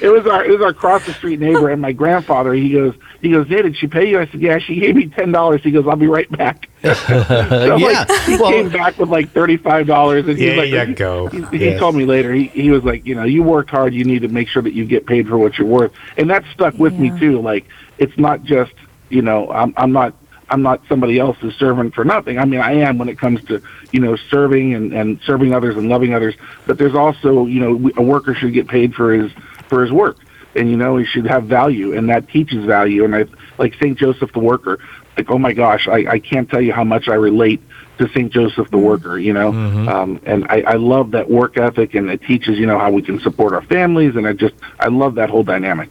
it 0.00 0.08
was 0.08 0.26
our 0.26 0.44
it 0.44 0.50
was 0.50 0.60
our 0.62 0.72
cross 0.72 1.04
the 1.06 1.12
street 1.14 1.38
neighbor, 1.38 1.68
and 1.70 1.80
my 1.82 1.92
grandfather. 1.92 2.54
He 2.54 2.70
goes 2.72 2.94
he 3.20 3.30
goes, 3.32 3.46
hey, 3.48 3.62
did 3.62 3.76
she 3.76 3.86
pay 3.88 4.08
you? 4.08 4.20
I 4.20 4.26
said, 4.26 4.40
yeah, 4.40 4.58
she 4.58 4.76
gave 4.80 4.96
me 4.96 5.06
ten 5.08 5.32
dollars. 5.32 5.62
He 5.62 5.70
goes, 5.70 5.86
I'll 5.86 5.96
be 5.96 6.06
right 6.08 6.30
back. 6.36 6.68
So, 6.78 7.76
yeah. 7.76 8.04
like, 8.06 8.10
he 8.22 8.36
well, 8.36 8.50
came 8.52 8.68
back 8.70 8.98
with 8.98 9.08
like 9.08 9.32
thirty 9.32 9.56
five 9.56 9.86
dollars, 9.86 10.26
and 10.28 10.38
he's 10.38 10.46
There 10.50 10.56
like, 10.58 10.68
you 10.70 10.80
he, 10.86 10.94
go. 10.94 11.26
He, 11.28 11.42
he 11.58 11.64
Yes. 11.66 11.78
told 11.80 11.94
me 11.96 12.04
later. 12.04 12.32
He 12.32 12.44
he 12.48 12.70
was 12.70 12.84
like, 12.84 13.04
you 13.04 13.14
know, 13.14 13.24
you 13.24 13.42
worked 13.42 13.70
hard. 13.70 13.92
You 13.94 14.04
need 14.04 14.22
to 14.22 14.28
make 14.28 14.48
sure 14.48 14.62
that 14.62 14.72
you 14.72 14.84
get 14.84 15.04
paid 15.06 15.26
for 15.28 15.36
what 15.36 15.58
you're 15.58 15.66
worth, 15.66 15.92
and 16.16 16.30
that 16.30 16.44
stuck 16.54 16.74
with 16.74 16.94
me 16.94 17.10
too. 17.18 17.40
Like, 17.40 17.66
it's 17.98 18.16
not 18.16 18.44
just 18.44 18.72
you 19.10 19.22
know, 19.22 19.50
I'm 19.50 19.74
I'm 19.76 19.92
not. 19.92 20.14
I'm 20.50 20.62
not 20.62 20.82
somebody 20.88 21.18
else's 21.18 21.54
servant 21.56 21.94
for 21.94 22.04
nothing. 22.04 22.38
I 22.38 22.44
mean, 22.44 22.60
I 22.60 22.72
am 22.72 22.98
when 22.98 23.08
it 23.08 23.18
comes 23.18 23.42
to, 23.44 23.62
you 23.92 24.00
know, 24.00 24.16
serving 24.16 24.74
and, 24.74 24.92
and 24.92 25.20
serving 25.22 25.52
others 25.52 25.76
and 25.76 25.88
loving 25.88 26.14
others. 26.14 26.34
But 26.66 26.78
there's 26.78 26.94
also, 26.94 27.46
you 27.46 27.60
know, 27.60 27.90
a 27.96 28.02
worker 28.02 28.34
should 28.34 28.52
get 28.52 28.68
paid 28.68 28.94
for 28.94 29.12
his 29.12 29.30
for 29.68 29.82
his 29.82 29.92
work, 29.92 30.18
and 30.54 30.70
you 30.70 30.76
know, 30.76 30.96
he 30.96 31.04
should 31.04 31.26
have 31.26 31.44
value, 31.44 31.96
and 31.96 32.08
that 32.08 32.28
teaches 32.28 32.64
value. 32.64 33.04
And 33.04 33.14
I 33.14 33.26
like 33.58 33.74
Saint 33.80 33.98
Joseph 33.98 34.32
the 34.32 34.40
worker. 34.40 34.78
Like, 35.16 35.30
oh 35.30 35.38
my 35.38 35.52
gosh, 35.52 35.88
I, 35.88 36.06
I 36.12 36.18
can't 36.20 36.48
tell 36.48 36.60
you 36.60 36.72
how 36.72 36.84
much 36.84 37.08
I 37.08 37.14
relate 37.14 37.60
to 37.98 38.08
Saint 38.10 38.32
Joseph 38.32 38.70
the 38.70 38.78
worker. 38.78 39.18
You 39.18 39.32
know, 39.32 39.48
um, 39.88 40.20
and 40.24 40.46
I, 40.48 40.62
I 40.62 40.74
love 40.74 41.10
that 41.10 41.28
work 41.28 41.58
ethic, 41.58 41.94
and 41.94 42.08
it 42.08 42.22
teaches 42.22 42.58
you 42.58 42.66
know 42.66 42.78
how 42.78 42.90
we 42.90 43.02
can 43.02 43.20
support 43.20 43.52
our 43.52 43.62
families, 43.62 44.16
and 44.16 44.26
I 44.26 44.32
just 44.32 44.54
I 44.78 44.88
love 44.88 45.16
that 45.16 45.28
whole 45.28 45.42
dynamic. 45.42 45.90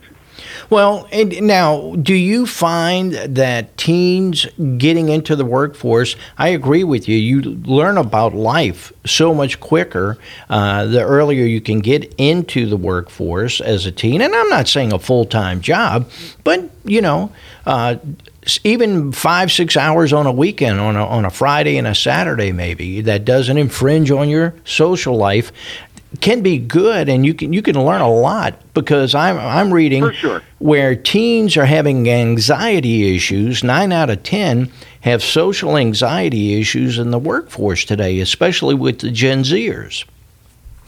Well, 0.69 1.07
now, 1.13 1.95
do 1.95 2.13
you 2.13 2.45
find 2.45 3.13
that 3.13 3.77
teens 3.77 4.45
getting 4.77 5.09
into 5.09 5.35
the 5.35 5.45
workforce? 5.45 6.15
I 6.37 6.49
agree 6.49 6.83
with 6.83 7.07
you. 7.07 7.17
You 7.17 7.41
learn 7.41 7.97
about 7.97 8.33
life 8.33 8.91
so 9.05 9.33
much 9.33 9.59
quicker 9.59 10.17
uh, 10.49 10.85
the 10.85 11.01
earlier 11.01 11.45
you 11.45 11.61
can 11.61 11.79
get 11.79 12.13
into 12.17 12.65
the 12.65 12.77
workforce 12.77 13.61
as 13.61 13.85
a 13.85 13.91
teen. 13.91 14.21
And 14.21 14.35
I'm 14.35 14.49
not 14.49 14.67
saying 14.67 14.93
a 14.93 14.99
full 14.99 15.25
time 15.25 15.61
job, 15.61 16.09
but 16.43 16.69
you 16.83 17.01
know, 17.01 17.31
uh, 17.65 17.97
even 18.63 19.11
five 19.11 19.51
six 19.51 19.75
hours 19.75 20.13
on 20.13 20.25
a 20.25 20.31
weekend, 20.31 20.79
on 20.79 20.95
a 20.95 21.05
on 21.05 21.25
a 21.25 21.29
Friday 21.29 21.77
and 21.77 21.87
a 21.87 21.95
Saturday, 21.95 22.51
maybe 22.51 23.01
that 23.01 23.25
doesn't 23.25 23.57
infringe 23.57 24.09
on 24.09 24.29
your 24.29 24.53
social 24.63 25.17
life 25.17 25.51
can 26.21 26.41
be 26.41 26.57
good 26.57 27.09
and 27.09 27.25
you 27.25 27.33
can 27.33 27.51
you 27.53 27.61
can 27.61 27.75
learn 27.83 28.01
a 28.01 28.09
lot 28.09 28.55
because 28.73 29.13
I'm 29.13 29.37
I'm 29.37 29.73
reading 29.73 30.03
For 30.03 30.13
sure. 30.13 30.41
where 30.59 30.95
teens 30.95 31.57
are 31.57 31.65
having 31.65 32.09
anxiety 32.09 33.15
issues, 33.15 33.63
9 33.63 33.91
out 33.91 34.09
of 34.09 34.23
10 34.23 34.71
have 35.01 35.21
social 35.21 35.77
anxiety 35.77 36.59
issues 36.59 36.97
in 36.97 37.11
the 37.11 37.19
workforce 37.19 37.85
today, 37.85 38.19
especially 38.19 38.75
with 38.75 38.99
the 38.99 39.11
Gen 39.11 39.43
Zers. 39.43 40.05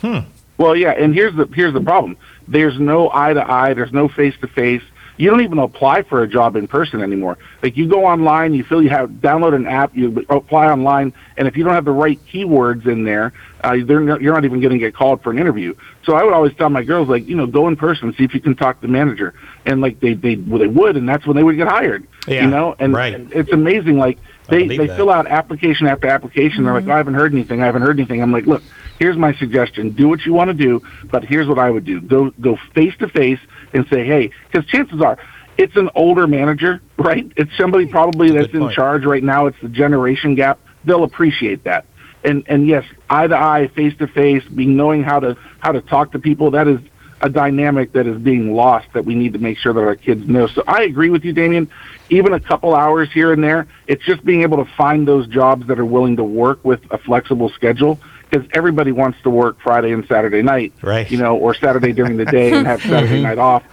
Hmm. 0.01 0.19
Well, 0.57 0.75
yeah, 0.75 0.91
and 0.91 1.13
here's 1.13 1.35
the 1.35 1.45
here's 1.53 1.73
the 1.73 1.81
problem. 1.81 2.17
There's 2.47 2.79
no 2.79 3.09
eye 3.13 3.33
to 3.33 3.49
eye. 3.51 3.73
There's 3.73 3.93
no 3.93 4.07
face 4.07 4.35
to 4.41 4.47
face. 4.47 4.83
You 5.19 5.29
don't 5.29 5.41
even 5.41 5.59
apply 5.59 6.03
for 6.03 6.23
a 6.23 6.27
job 6.29 6.55
in 6.55 6.65
person 6.65 7.01
anymore. 7.01 7.37
Like 7.61 7.75
you 7.75 7.89
go 7.89 8.05
online, 8.05 8.53
you 8.53 8.63
feel 8.63 8.81
you 8.81 8.89
have 8.89 9.09
download 9.09 9.53
an 9.53 9.67
app, 9.67 9.93
you 9.93 10.25
apply 10.29 10.67
online, 10.67 11.13
and 11.35 11.45
if 11.45 11.57
you 11.57 11.65
don't 11.65 11.73
have 11.73 11.83
the 11.83 11.91
right 11.91 12.17
keywords 12.31 12.87
in 12.87 13.03
there, 13.03 13.33
uh, 13.61 13.75
they're 13.83 13.99
not, 13.99 14.21
you're 14.21 14.33
not 14.33 14.45
even 14.45 14.61
going 14.61 14.71
to 14.71 14.79
get 14.79 14.95
called 14.95 15.21
for 15.21 15.31
an 15.31 15.37
interview. 15.37 15.75
So 16.05 16.15
I 16.15 16.23
would 16.23 16.33
always 16.33 16.55
tell 16.55 16.69
my 16.69 16.83
girls, 16.83 17.09
like, 17.09 17.27
you 17.27 17.35
know, 17.35 17.47
go 17.47 17.67
in 17.67 17.75
person, 17.75 18.13
see 18.17 18.23
if 18.23 18.33
you 18.33 18.39
can 18.39 18.55
talk 18.55 18.79
to 18.79 18.87
the 18.87 18.91
manager, 18.93 19.33
and 19.65 19.81
like 19.81 19.99
they 19.99 20.13
they 20.13 20.37
well, 20.37 20.57
they 20.57 20.67
would, 20.67 20.95
and 20.95 21.07
that's 21.07 21.27
when 21.27 21.35
they 21.35 21.43
would 21.43 21.57
get 21.57 21.67
hired. 21.67 22.07
Yeah, 22.25 22.45
you 22.45 22.49
know, 22.49 22.77
and, 22.79 22.93
right. 22.93 23.13
and 23.13 23.33
it's 23.33 23.51
amazing. 23.51 23.97
Like 23.97 24.19
they 24.47 24.67
they 24.67 24.87
that. 24.87 24.95
fill 24.95 25.09
out 25.09 25.27
application 25.27 25.87
after 25.87 26.07
application. 26.07 26.63
They're 26.63 26.73
like, 26.73 26.87
oh, 26.87 26.91
I 26.91 26.97
haven't 26.97 27.15
heard 27.15 27.33
anything. 27.33 27.61
I 27.61 27.65
haven't 27.65 27.81
heard 27.81 27.99
anything. 27.99 28.21
I'm 28.21 28.31
like, 28.31 28.45
look, 28.45 28.63
here's 28.99 29.17
my 29.17 29.33
suggestion. 29.33 29.89
Do 29.89 30.07
what 30.07 30.25
you 30.25 30.31
want 30.31 30.47
to 30.47 30.53
do, 30.53 30.81
but 31.11 31.25
here's 31.25 31.47
what 31.47 31.59
I 31.59 31.69
would 31.69 31.83
do. 31.83 31.99
Go 31.99 32.31
go 32.39 32.57
face 32.73 32.95
to 32.99 33.09
face 33.09 33.39
and 33.73 33.87
say, 33.87 34.05
hey, 34.05 34.31
because 34.51 34.65
chances 34.69 35.01
are 35.01 35.17
it's 35.59 35.75
an 35.75 35.89
older 35.93 36.25
manager, 36.25 36.81
right? 36.97 37.29
It's 37.35 37.55
somebody 37.57 37.85
probably 37.85 38.31
that's 38.31 38.53
in 38.53 38.69
charge 38.69 39.03
right 39.03 39.21
now. 39.21 39.47
It's 39.47 39.59
the 39.61 39.67
generation 39.67 40.33
gap. 40.33 40.57
They'll 40.85 41.03
appreciate 41.03 41.65
that. 41.65 41.85
And 42.23 42.45
and 42.47 42.65
yes, 42.65 42.85
eye 43.09 43.27
to 43.27 43.35
eye, 43.35 43.67
face 43.75 43.93
to 43.97 44.07
face, 44.07 44.43
being 44.45 44.77
knowing 44.77 45.03
how 45.03 45.19
to 45.19 45.37
how 45.59 45.73
to 45.73 45.81
talk 45.81 46.13
to 46.13 46.19
people. 46.19 46.51
That 46.51 46.69
is 46.69 46.79
a 47.21 47.29
dynamic 47.29 47.91
that 47.91 48.07
is 48.07 48.17
being 48.21 48.55
lost 48.55 48.87
that 48.93 49.03
we 49.03 49.15
need 49.15 49.33
to 49.33 49.39
make 49.39 49.57
sure 49.57 49.73
that 49.73 49.81
our 49.81 49.97
kids 49.97 50.25
know. 50.29 50.47
So 50.47 50.63
I 50.65 50.83
agree 50.83 51.09
with 51.09 51.25
you, 51.25 51.33
Damien. 51.33 51.69
Even 52.09 52.31
a 52.31 52.39
couple 52.39 52.73
hours 52.73 53.11
here 53.11 53.33
and 53.33 53.43
there, 53.43 53.67
it's 53.87 54.05
just 54.05 54.23
being 54.23 54.43
able 54.43 54.63
to 54.63 54.71
find 54.77 55.05
those 55.05 55.27
jobs 55.27 55.67
that 55.67 55.77
are 55.77 55.85
willing 55.85 56.15
to 56.15 56.23
work 56.23 56.63
with 56.63 56.79
a 56.91 56.97
flexible 56.97 57.49
schedule 57.49 57.99
because 58.29 58.47
everybody 58.53 58.91
wants 58.91 59.17
to 59.23 59.29
work 59.29 59.57
Friday 59.61 59.91
and 59.91 60.05
Saturday 60.07 60.41
night, 60.41 60.73
Right. 60.81 61.09
You 61.09 61.17
know, 61.17 61.35
or 61.37 61.53
Saturday 61.55 61.93
during 61.93 62.17
the 62.17 62.25
day 62.25 62.53
and 62.53 62.67
have 62.67 62.81
Saturday 62.83 63.15
mm-hmm. 63.15 63.23
night 63.23 63.37
off. 63.37 63.63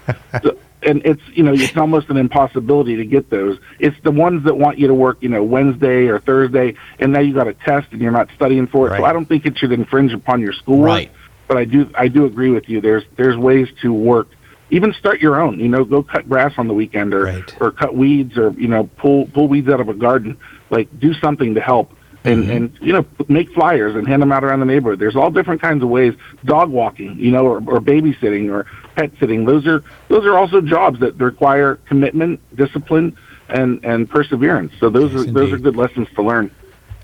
So, 0.42 0.58
and 0.82 1.02
it's 1.04 1.22
you 1.32 1.42
know 1.42 1.52
it's 1.52 1.76
almost 1.76 2.10
an 2.10 2.16
impossibility 2.16 2.96
to 2.96 3.04
get 3.04 3.28
those. 3.30 3.58
It's 3.80 3.96
the 4.04 4.10
ones 4.12 4.44
that 4.44 4.56
want 4.56 4.78
you 4.78 4.86
to 4.86 4.94
work 4.94 5.18
you 5.20 5.28
know 5.28 5.42
Wednesday 5.42 6.06
or 6.06 6.20
Thursday, 6.20 6.74
and 6.98 7.12
now 7.12 7.20
you 7.20 7.34
got 7.34 7.48
a 7.48 7.54
test 7.54 7.88
and 7.92 8.00
you're 8.00 8.12
not 8.12 8.28
studying 8.36 8.66
for 8.66 8.86
it. 8.92 8.98
So 8.98 9.04
I 9.04 9.12
don't 9.12 9.26
think 9.26 9.46
it 9.46 9.58
should 9.58 9.72
infringe 9.72 10.12
upon 10.12 10.40
your 10.40 10.52
schoolwork 10.52 10.86
Right. 10.88 11.10
but 11.48 11.56
I 11.56 11.64
do 11.64 11.90
I 11.94 12.08
do 12.08 12.24
agree 12.26 12.50
with 12.50 12.68
you. 12.68 12.80
There's 12.80 13.04
there's 13.16 13.36
ways 13.36 13.68
to 13.82 13.92
work. 13.92 14.28
Even 14.70 14.92
start 14.94 15.20
your 15.20 15.40
own. 15.40 15.58
You 15.60 15.68
know, 15.68 15.84
go 15.84 16.02
cut 16.02 16.28
grass 16.28 16.52
on 16.58 16.68
the 16.68 16.74
weekend, 16.74 17.14
or 17.14 17.24
Right. 17.24 17.56
or 17.60 17.70
cut 17.70 17.96
weeds, 17.96 18.36
or 18.36 18.50
you 18.52 18.68
know, 18.68 18.88
pull 18.98 19.26
pull 19.26 19.48
weeds 19.48 19.68
out 19.68 19.80
of 19.80 19.88
a 19.88 19.94
garden. 19.94 20.36
Like 20.70 20.88
do 21.00 21.14
something 21.14 21.54
to 21.54 21.60
help, 21.60 21.92
and 22.26 22.42
mm-hmm. 22.44 22.50
and 22.50 22.78
you 22.80 22.92
know, 22.92 23.06
make 23.28 23.50
flyers 23.52 23.94
and 23.94 24.06
hand 24.06 24.20
them 24.20 24.32
out 24.32 24.44
around 24.44 24.60
the 24.60 24.66
neighborhood. 24.66 24.98
There's 24.98 25.16
all 25.16 25.30
different 25.30 25.60
kinds 25.60 25.82
of 25.82 25.88
ways. 25.88 26.14
Dog 26.44 26.70
walking, 26.70 27.18
you 27.18 27.30
know, 27.30 27.46
or, 27.46 27.56
or 27.56 27.80
babysitting, 27.80 28.50
or 28.50 28.66
pet 28.96 29.12
sitting. 29.20 29.44
Those 29.44 29.66
are 29.66 29.82
those 30.08 30.24
are 30.24 30.36
also 30.36 30.60
jobs 30.60 31.00
that 31.00 31.16
require 31.16 31.76
commitment, 31.86 32.40
discipline, 32.56 33.16
and 33.48 33.84
and 33.84 34.08
perseverance. 34.08 34.72
So 34.80 34.90
those 34.90 35.12
Yes, 35.12 35.22
are 35.22 35.30
those 35.32 35.52
are 35.52 35.58
good 35.58 35.76
lessons 35.76 36.08
to 36.16 36.22
learn. 36.22 36.50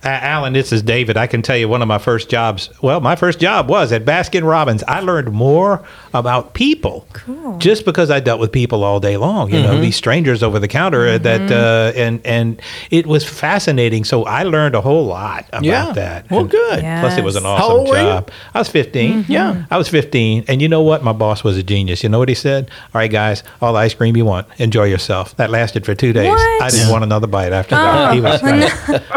Uh, 0.04 0.08
Alan, 0.08 0.52
this 0.52 0.72
is 0.72 0.82
David. 0.82 1.16
I 1.16 1.28
can 1.28 1.42
tell 1.42 1.56
you 1.56 1.68
one 1.68 1.80
of 1.80 1.86
my 1.86 1.98
first 1.98 2.28
jobs. 2.28 2.70
Well, 2.82 3.00
my 3.00 3.14
first 3.14 3.38
job 3.38 3.68
was 3.68 3.92
at 3.92 4.04
Baskin 4.04 4.44
Robbins. 4.44 4.82
I 4.88 4.98
learned 4.98 5.30
more 5.30 5.84
about 6.12 6.54
people 6.54 7.06
just 7.58 7.84
because 7.84 8.10
I 8.10 8.18
dealt 8.18 8.40
with 8.40 8.50
people 8.50 8.82
all 8.82 8.98
day 8.98 9.16
long. 9.16 9.52
You 9.52 9.62
know, 9.62 9.80
these 9.80 9.94
strangers 9.94 10.42
over 10.42 10.58
the 10.58 10.66
counter 10.66 11.06
uh 11.06 11.18
that, 11.18 11.52
uh, 11.52 11.92
and 11.96 12.20
and 12.26 12.60
it 12.90 13.06
was 13.06 13.24
fascinating. 13.24 14.02
So 14.02 14.24
I 14.24 14.42
learned 14.42 14.74
a 14.74 14.80
whole 14.80 15.06
lot 15.06 15.46
about 15.50 15.62
Yeah. 15.62 15.92
that. 15.92 16.28
Well, 16.32 16.40
And 16.40 16.50
good. 16.50 16.80
Plus, 16.80 17.16
it 17.16 17.22
was 17.22 17.36
an 17.36 17.44
Yes. 17.44 17.58
How 17.60 17.64
awesome 17.66 17.76
old 17.78 17.88
were 17.90 17.96
you? 17.96 18.02
job. 18.02 18.30
I 18.54 18.58
was 18.58 18.68
15. 18.68 19.26
Yeah. 19.28 19.66
I 19.70 19.78
was 19.78 19.86
15. 19.88 20.46
And 20.48 20.60
you 20.60 20.68
know 20.68 20.82
what? 20.82 21.04
My 21.04 21.12
boss 21.12 21.44
was 21.44 21.56
a 21.56 21.62
genius. 21.62 22.02
You 22.02 22.08
know 22.08 22.18
what 22.18 22.28
he 22.28 22.34
said? 22.34 22.70
All 22.92 22.98
right, 22.98 23.10
guys, 23.10 23.44
all 23.60 23.72
the 23.74 23.78
ice 23.78 23.94
cream 23.94 24.16
you 24.16 24.24
want. 24.24 24.48
Enjoy 24.58 24.84
yourself. 24.84 25.36
That 25.36 25.50
lasted 25.50 25.84
for 25.86 25.94
two 25.94 26.12
days. 26.12 26.28
What? 26.28 26.62
I 26.62 26.70
didn't 26.70 26.90
want 26.90 27.04
another 27.04 27.28
bite 27.28 27.52
after 27.52 27.76
that. 27.76 28.14
He 28.14 28.20
was 28.20 28.40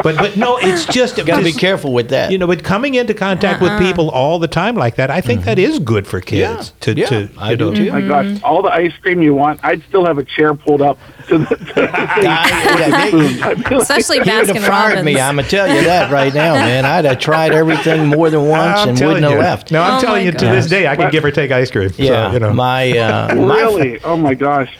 but 0.04 0.16
but 0.18 0.38
no, 0.38 0.58
it's 0.76 0.86
just 0.94 1.16
Got 1.26 1.38
to 1.38 1.44
be 1.44 1.52
careful 1.54 1.94
with 1.94 2.10
that. 2.10 2.32
you 2.32 2.38
know, 2.38 2.48
but 2.48 2.64
coming 2.64 2.96
into 2.96 3.14
contact 3.14 3.62
with 3.62 3.78
people 3.80 4.10
all 4.10 4.40
the 4.40 4.48
time 4.48 4.76
like 4.76 4.96
that, 4.96 5.10
I 5.10 5.22
think 5.22 5.44
that 5.46 5.58
is 5.60 5.80
good 5.80 6.06
for 6.08 6.22
kids. 6.22 6.70
Yeah. 6.70 6.76
To, 6.82 6.94
Yeah, 7.00 7.06
to 7.08 7.30
I 7.38 7.52
you 7.52 7.58
do 7.58 7.72
know, 7.72 7.76
too. 7.76 7.92
My 7.92 8.02
gosh, 8.02 8.42
all 8.44 8.62
the 8.62 8.72
ice 8.72 8.94
cream 9.02 9.22
you 9.22 9.34
want, 9.34 9.60
I'd 9.64 9.84
still 9.84 10.06
have 10.06 10.18
a 10.18 10.24
chair 10.24 10.54
pulled 10.54 10.82
up 10.82 10.98
to 11.28 11.38
the. 11.40 11.46
To 11.46 11.56
the 11.74 11.90
I- 11.92 12.06
I- 12.28 13.50
I'd 13.50 13.58
like, 13.58 13.72
Especially 13.72 14.18
You 14.18 14.22
would 14.22 14.28
have 14.30 14.48
Baskin 14.48 14.62
fired 14.68 14.90
Robbins. 14.98 15.06
me. 15.06 15.20
I'm 15.20 15.36
gonna 15.38 15.48
tell 15.48 15.68
you 15.68 15.84
that 15.86 16.12
right 16.12 16.34
now, 16.34 16.54
man. 16.56 16.86
I'd 16.86 17.06
have 17.06 17.20
tried 17.20 17.52
everything 17.54 18.08
more 18.08 18.30
than 18.30 18.46
once 18.48 18.80
I'm 18.80 18.90
and 18.90 19.00
wouldn't 19.00 19.24
have 19.26 19.40
left. 19.40 19.72
No, 19.72 19.82
I'm 19.82 19.98
Oh 19.98 20.02
telling 20.02 20.22
my 20.26 20.32
you, 20.32 20.32
to 20.32 20.46
this 20.46 20.68
day, 20.68 20.88
I 20.88 20.96
can 20.96 21.12
give 21.12 21.24
or 21.26 21.32
take 21.32 21.52
ice 21.52 21.72
cream. 21.72 21.90
Yeah, 21.98 22.30
so, 22.30 22.34
you 22.34 22.40
know. 22.40 22.54
my 22.54 22.98
uh, 22.98 23.34
really? 23.36 24.00
Oh 24.04 24.18
my 24.18 24.34
gosh! 24.34 24.76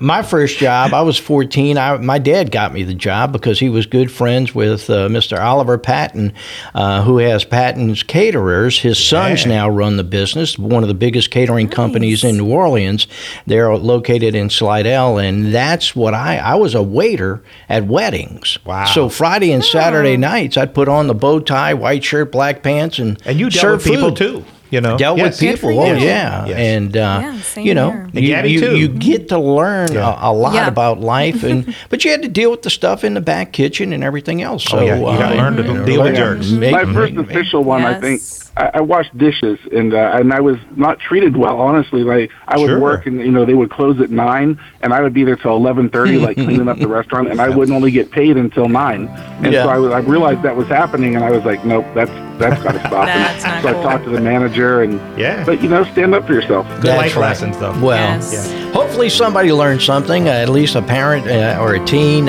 my 0.00 0.22
first 0.22 0.58
job, 0.58 0.94
I 0.94 1.02
was 1.02 1.18
14. 1.18 1.76
I, 1.78 1.96
my 1.98 2.18
dad 2.18 2.50
got 2.50 2.72
me 2.72 2.82
the 2.82 2.94
job 2.94 3.32
because 3.32 3.60
he 3.60 3.68
was 3.68 3.86
good 3.86 4.10
friends 4.10 4.54
with 4.54 4.88
uh, 4.88 5.08
Mr. 5.08 5.19
Oliver 5.32 5.78
Patton, 5.78 6.32
uh, 6.74 7.02
who 7.02 7.18
has 7.18 7.44
Patton's 7.44 8.02
Caterers. 8.02 8.78
His 8.80 8.98
sons 8.98 9.42
Yeah. 9.44 9.48
now 9.52 9.68
run 9.68 9.96
the 9.96 10.04
business, 10.04 10.58
one 10.58 10.82
of 10.82 10.88
the 10.88 10.94
biggest 10.94 11.30
catering 11.30 11.68
companies 11.68 12.24
in 12.24 12.36
New 12.36 12.46
Orleans. 12.50 13.06
They're 13.46 13.74
located 13.76 14.34
in 14.34 14.50
Slidell, 14.50 15.18
and 15.18 15.52
that's 15.54 15.94
what 15.94 16.14
I 16.14 16.38
I 16.38 16.54
was 16.54 16.74
a 16.74 16.82
waiter 16.82 17.42
at 17.68 17.86
weddings. 17.86 18.58
Wow. 18.64 18.84
So 18.86 19.08
Friday 19.08 19.52
and 19.52 19.64
Saturday 19.64 20.16
nights, 20.16 20.56
I'd 20.56 20.74
put 20.74 20.88
on 20.88 21.06
the 21.06 21.14
bow 21.14 21.40
tie, 21.40 21.74
white 21.74 22.02
shirt, 22.04 22.32
black 22.32 22.62
pants, 22.62 22.98
and 22.98 23.18
And 23.24 23.38
you 23.38 23.50
serve 23.50 23.84
people 23.84 24.08
food. 24.08 24.16
too. 24.16 24.44
You 24.70 24.80
know, 24.80 24.96
Dealt 24.96 25.18
Yes. 25.18 25.40
with 25.40 25.50
people. 25.60 25.78
Oh 25.80 25.92
you. 25.92 26.04
yeah, 26.04 26.46
Yes. 26.46 26.56
and 26.58 26.96
uh, 26.96 27.20
Yeah, 27.56 27.62
you 27.62 27.74
know. 27.74 27.90
And 27.90 28.14
you, 28.14 28.28
Gabby, 28.28 28.52
you, 28.52 28.70
you 28.76 28.88
get 28.88 29.28
to 29.30 29.38
learn 29.38 29.92
Yeah. 29.92 30.14
a, 30.22 30.30
a 30.30 30.32
lot 30.32 30.54
Yeah. 30.54 30.68
about 30.68 31.00
life, 31.00 31.42
and 31.42 31.74
but 31.88 32.04
you 32.04 32.10
had 32.12 32.22
to 32.22 32.28
deal 32.28 32.50
with 32.52 32.62
the 32.62 32.70
stuff 32.70 33.02
in 33.02 33.14
the 33.14 33.20
back 33.20 33.52
kitchen 33.52 33.92
and 33.92 34.04
everything 34.04 34.42
else. 34.42 34.64
So 34.64 34.78
Oh, 34.78 34.84
yeah. 34.84 34.96
You 34.96 35.02
gotta 35.18 35.34
uh, 35.34 35.38
learn 35.38 35.56
to 35.56 35.62
deal 35.84 36.02
with 36.04 36.14
learn- 36.16 36.40
jerks. 36.42 36.50
My 36.50 36.84
first 36.84 37.16
official 37.16 37.64
one, 37.64 37.84
I 37.84 37.94
think, 37.94 38.20
Yes. 38.20 38.49
I, 38.56 38.70
I 38.74 38.80
washed 38.80 39.16
dishes, 39.16 39.58
and 39.72 39.94
uh, 39.94 40.10
and 40.14 40.32
I 40.32 40.40
was 40.40 40.56
not 40.76 40.98
treated 40.98 41.36
well. 41.36 41.60
Honestly, 41.60 42.02
like 42.02 42.30
I 42.48 42.58
would 42.58 42.66
Sure. 42.68 42.80
work, 42.80 43.06
and 43.06 43.18
you 43.20 43.30
know 43.30 43.44
they 43.44 43.54
would 43.54 43.70
close 43.70 44.00
at 44.00 44.10
nine, 44.10 44.58
and 44.82 44.92
I 44.92 45.00
would 45.00 45.14
be 45.14 45.24
there 45.24 45.36
till 45.36 45.54
eleven 45.56 45.88
thirty, 45.88 46.18
like 46.18 46.36
cleaning 46.36 46.68
up 46.68 46.78
the 46.78 46.88
restaurant, 46.98 47.28
and 47.28 47.40
I 47.40 47.48
wouldn't 47.48 47.74
only 47.74 47.90
get 47.90 48.10
paid 48.10 48.36
until 48.36 48.68
nine. 48.68 49.06
And 49.42 49.52
Yeah. 49.52 49.64
so 49.64 49.68
I, 49.70 49.78
was, 49.78 49.92
I 49.92 49.98
realized 50.00 50.42
that 50.42 50.56
was 50.56 50.66
happening, 50.68 51.14
and 51.16 51.24
I 51.24 51.30
was 51.30 51.44
like, 51.44 51.64
nope, 51.64 51.84
that's 51.94 52.10
that's 52.40 52.62
got 52.62 52.72
to 52.72 52.78
stop. 52.86 53.06
That's 53.06 53.44
and 53.44 53.52
not 53.54 53.62
so 53.62 53.72
cool. 53.72 53.80
I 53.80 53.82
talked 53.92 54.04
to 54.04 54.10
the 54.10 54.20
manager, 54.20 54.82
and 54.82 54.94
Yeah. 55.18 55.44
but 55.44 55.62
you 55.62 55.68
know, 55.68 55.84
stand 55.84 56.14
up 56.14 56.26
for 56.26 56.32
yourself. 56.32 56.66
Good 56.66 56.82
That's 56.82 56.98
life 57.02 57.16
right. 57.16 57.22
lessons, 57.22 57.58
though. 57.58 57.72
Well, 57.80 57.96
Yes. 58.18 58.52
hopefully 58.74 59.08
somebody 59.10 59.52
learned 59.52 59.82
something. 59.82 60.28
Uh, 60.28 60.32
at 60.32 60.48
least 60.48 60.74
a 60.74 60.82
parent 60.82 61.26
uh, 61.28 61.58
or 61.62 61.74
a 61.74 61.84
teen. 61.86 62.28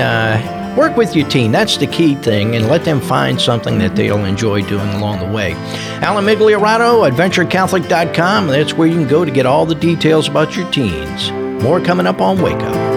Work 0.78 0.96
with 0.96 1.16
your 1.16 1.28
teen. 1.28 1.52
That's 1.52 1.78
the 1.78 1.88
key 1.88 2.16
thing, 2.16 2.56
and 2.56 2.68
let 2.68 2.86
them 2.86 3.02
find 3.02 3.40
something 3.40 3.78
that 3.80 3.96
they'll 3.96 4.26
enjoy 4.26 4.62
doing 4.64 4.90
along 4.90 5.20
the 5.20 5.34
way. 5.34 5.54
Alan 6.02 6.26
Migliorato, 6.26 7.10
AdventureCatholic.com. 7.10 8.48
That's 8.48 8.74
where 8.74 8.88
you 8.88 8.96
can 8.96 9.08
go 9.08 9.26
to 9.26 9.32
get 9.32 9.46
all 9.46 9.66
the 9.66 9.76
details 9.76 10.28
about 10.28 10.56
your 10.56 10.70
teens. 10.72 11.32
More 11.62 11.82
coming 11.82 12.08
up 12.08 12.22
on 12.22 12.42
Wake 12.42 12.56
Up. 12.56 12.91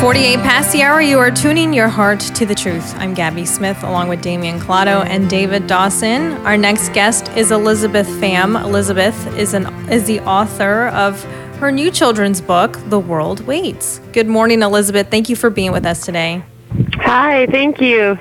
48 0.00 0.36
past 0.38 0.72
the 0.72 0.82
hour. 0.82 1.00
You 1.00 1.18
are 1.18 1.30
tuning 1.30 1.72
your 1.72 1.88
heart 1.88 2.20
to 2.20 2.46
the 2.46 2.54
truth. 2.54 2.94
I'm 2.98 3.14
Gabby 3.14 3.44
Smith 3.44 3.82
along 3.82 4.08
with 4.08 4.22
Damian 4.22 4.60
Collado 4.60 5.04
and 5.04 5.28
David 5.28 5.66
Dawson. 5.66 6.34
Our 6.46 6.56
next 6.56 6.90
guest 6.90 7.28
is 7.36 7.50
Elizabeth 7.50 8.06
Pham. 8.06 8.62
Elizabeth 8.62 9.36
is 9.36 9.54
an 9.54 9.66
is 9.90 10.06
the 10.06 10.20
author 10.20 10.86
of 10.88 11.24
her 11.56 11.72
new 11.72 11.90
children's 11.90 12.40
book, 12.40 12.78
The 12.90 13.00
World 13.00 13.44
Waits. 13.44 14.00
Good 14.12 14.28
morning, 14.28 14.62
Elizabeth. 14.62 15.10
Thank 15.10 15.28
you 15.28 15.34
for 15.34 15.50
being 15.50 15.72
with 15.72 15.84
us 15.84 16.04
today. 16.04 16.44
Hi, 17.00 17.46
thank 17.46 17.80
you. 17.80 18.16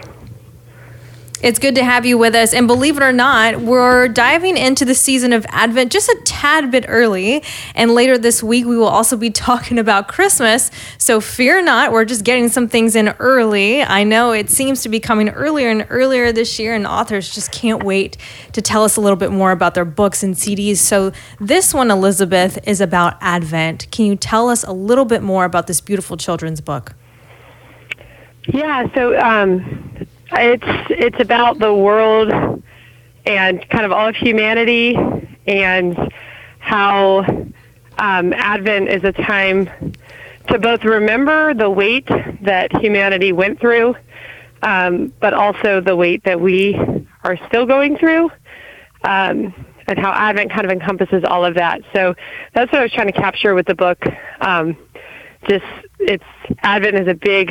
It's 1.39 1.59
good 1.59 1.75
to 1.75 1.83
have 1.83 2.03
you 2.03 2.17
with 2.17 2.33
us. 2.33 2.51
And 2.51 2.65
believe 2.65 2.97
it 2.97 3.03
or 3.03 3.13
not, 3.13 3.61
we're 3.61 4.07
diving 4.07 4.57
into 4.57 4.85
the 4.85 4.95
season 4.95 5.33
of 5.33 5.45
Advent 5.49 5.91
just 5.91 6.09
a 6.09 6.19
tad 6.25 6.71
bit 6.71 6.85
early. 6.87 7.43
And 7.75 7.93
later 7.93 8.17
this 8.17 8.41
week, 8.41 8.65
we 8.65 8.75
will 8.75 8.87
also 8.87 9.15
be 9.15 9.29
talking 9.47 9.77
about 9.77 10.07
Christmas. 10.07 10.71
So 10.97 11.21
fear 11.21 11.61
not, 11.61 11.91
we're 11.91 12.05
just 12.05 12.23
getting 12.23 12.49
some 12.49 12.67
things 12.67 12.95
in 12.95 13.09
early. 13.19 13.83
I 13.83 14.03
know 14.03 14.31
it 14.31 14.49
seems 14.49 14.81
to 14.81 14.89
be 14.89 14.99
coming 14.99 15.29
earlier 15.29 15.69
and 15.69 15.85
earlier 15.89 16.31
this 16.31 16.57
year, 16.57 16.73
and 16.73 16.87
authors 16.87 17.33
just 17.33 17.51
can't 17.51 17.83
wait 17.83 18.17
to 18.53 18.61
tell 18.61 18.83
us 18.83 18.97
a 18.97 19.01
little 19.01 19.15
bit 19.17 19.31
more 19.31 19.51
about 19.51 19.75
their 19.75 19.85
books 19.85 20.23
and 20.23 20.33
CDs. 20.33 20.77
So 20.77 21.11
this 21.39 21.71
one, 21.71 21.91
Elizabeth, 21.91 22.57
is 22.67 22.81
about 22.81 23.15
Advent. 23.21 23.91
Can 23.91 24.07
you 24.07 24.15
tell 24.15 24.49
us 24.49 24.63
a 24.63 24.71
little 24.71 25.05
bit 25.05 25.21
more 25.21 25.45
about 25.45 25.67
this 25.67 25.81
beautiful 25.81 26.17
children's 26.17 26.61
book? 26.61 26.95
Yeah, 28.47 28.87
so 28.95 29.19
um, 29.19 30.06
it's 30.33 30.87
it's 30.89 31.19
about 31.19 31.59
the 31.59 31.73
world 31.73 32.31
and 33.25 33.69
kind 33.69 33.85
of 33.85 33.91
all 33.91 34.07
of 34.07 34.15
humanity 34.15 34.95
and 35.45 36.11
how 36.59 37.19
um, 37.99 38.33
Advent 38.33 38.89
is 38.89 39.03
a 39.03 39.11
time 39.11 39.93
to 40.49 40.59
both 40.59 40.83
remember 40.83 41.53
the 41.53 41.69
wait 41.69 42.07
that 42.41 42.75
humanity 42.77 43.31
went 43.31 43.59
through, 43.59 43.95
um, 44.63 45.11
but 45.19 45.33
also 45.33 45.81
the 45.81 45.95
wait 45.95 46.23
that 46.23 46.39
we 46.39 46.75
are 47.23 47.37
still 47.47 47.65
going 47.65 47.97
through. 47.97 48.29
Um, 49.03 49.53
and 49.89 49.97
how 49.97 50.11
Advent 50.11 50.51
kind 50.51 50.65
of 50.65 50.71
encompasses 50.71 51.23
all 51.23 51.45
of 51.45 51.55
that. 51.55 51.81
So 51.95 52.13
that's 52.53 52.69
what 52.71 52.81
I 52.81 52.83
was 52.83 52.91
trying 52.91 53.07
to 53.07 53.13
capture 53.13 53.55
with 53.55 53.65
the 53.67 53.75
book. 53.75 54.03
Um, 54.41 54.75
just 55.47 55.65
it's 55.99 56.25
Advent 56.59 56.97
is 56.97 57.07
a 57.07 57.13
big 57.13 57.49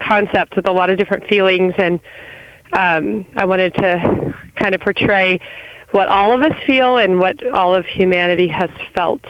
concept 0.00 0.56
with 0.56 0.68
a 0.68 0.72
lot 0.72 0.90
of 0.90 0.98
different 0.98 1.26
feelings, 1.26 1.74
and 1.78 2.00
um, 2.72 3.26
I 3.36 3.44
wanted 3.44 3.74
to 3.74 4.34
kind 4.56 4.74
of 4.74 4.80
portray 4.80 5.40
what 5.92 6.08
all 6.08 6.32
of 6.32 6.42
us 6.42 6.56
feel 6.66 6.98
and 6.98 7.18
what 7.18 7.44
all 7.52 7.74
of 7.74 7.84
humanity 7.86 8.48
has 8.48 8.70
felt 8.94 9.24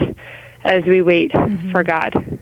as 0.64 0.84
we 0.84 1.00
wait 1.02 1.32
for 1.72 1.82
God. 1.82 2.38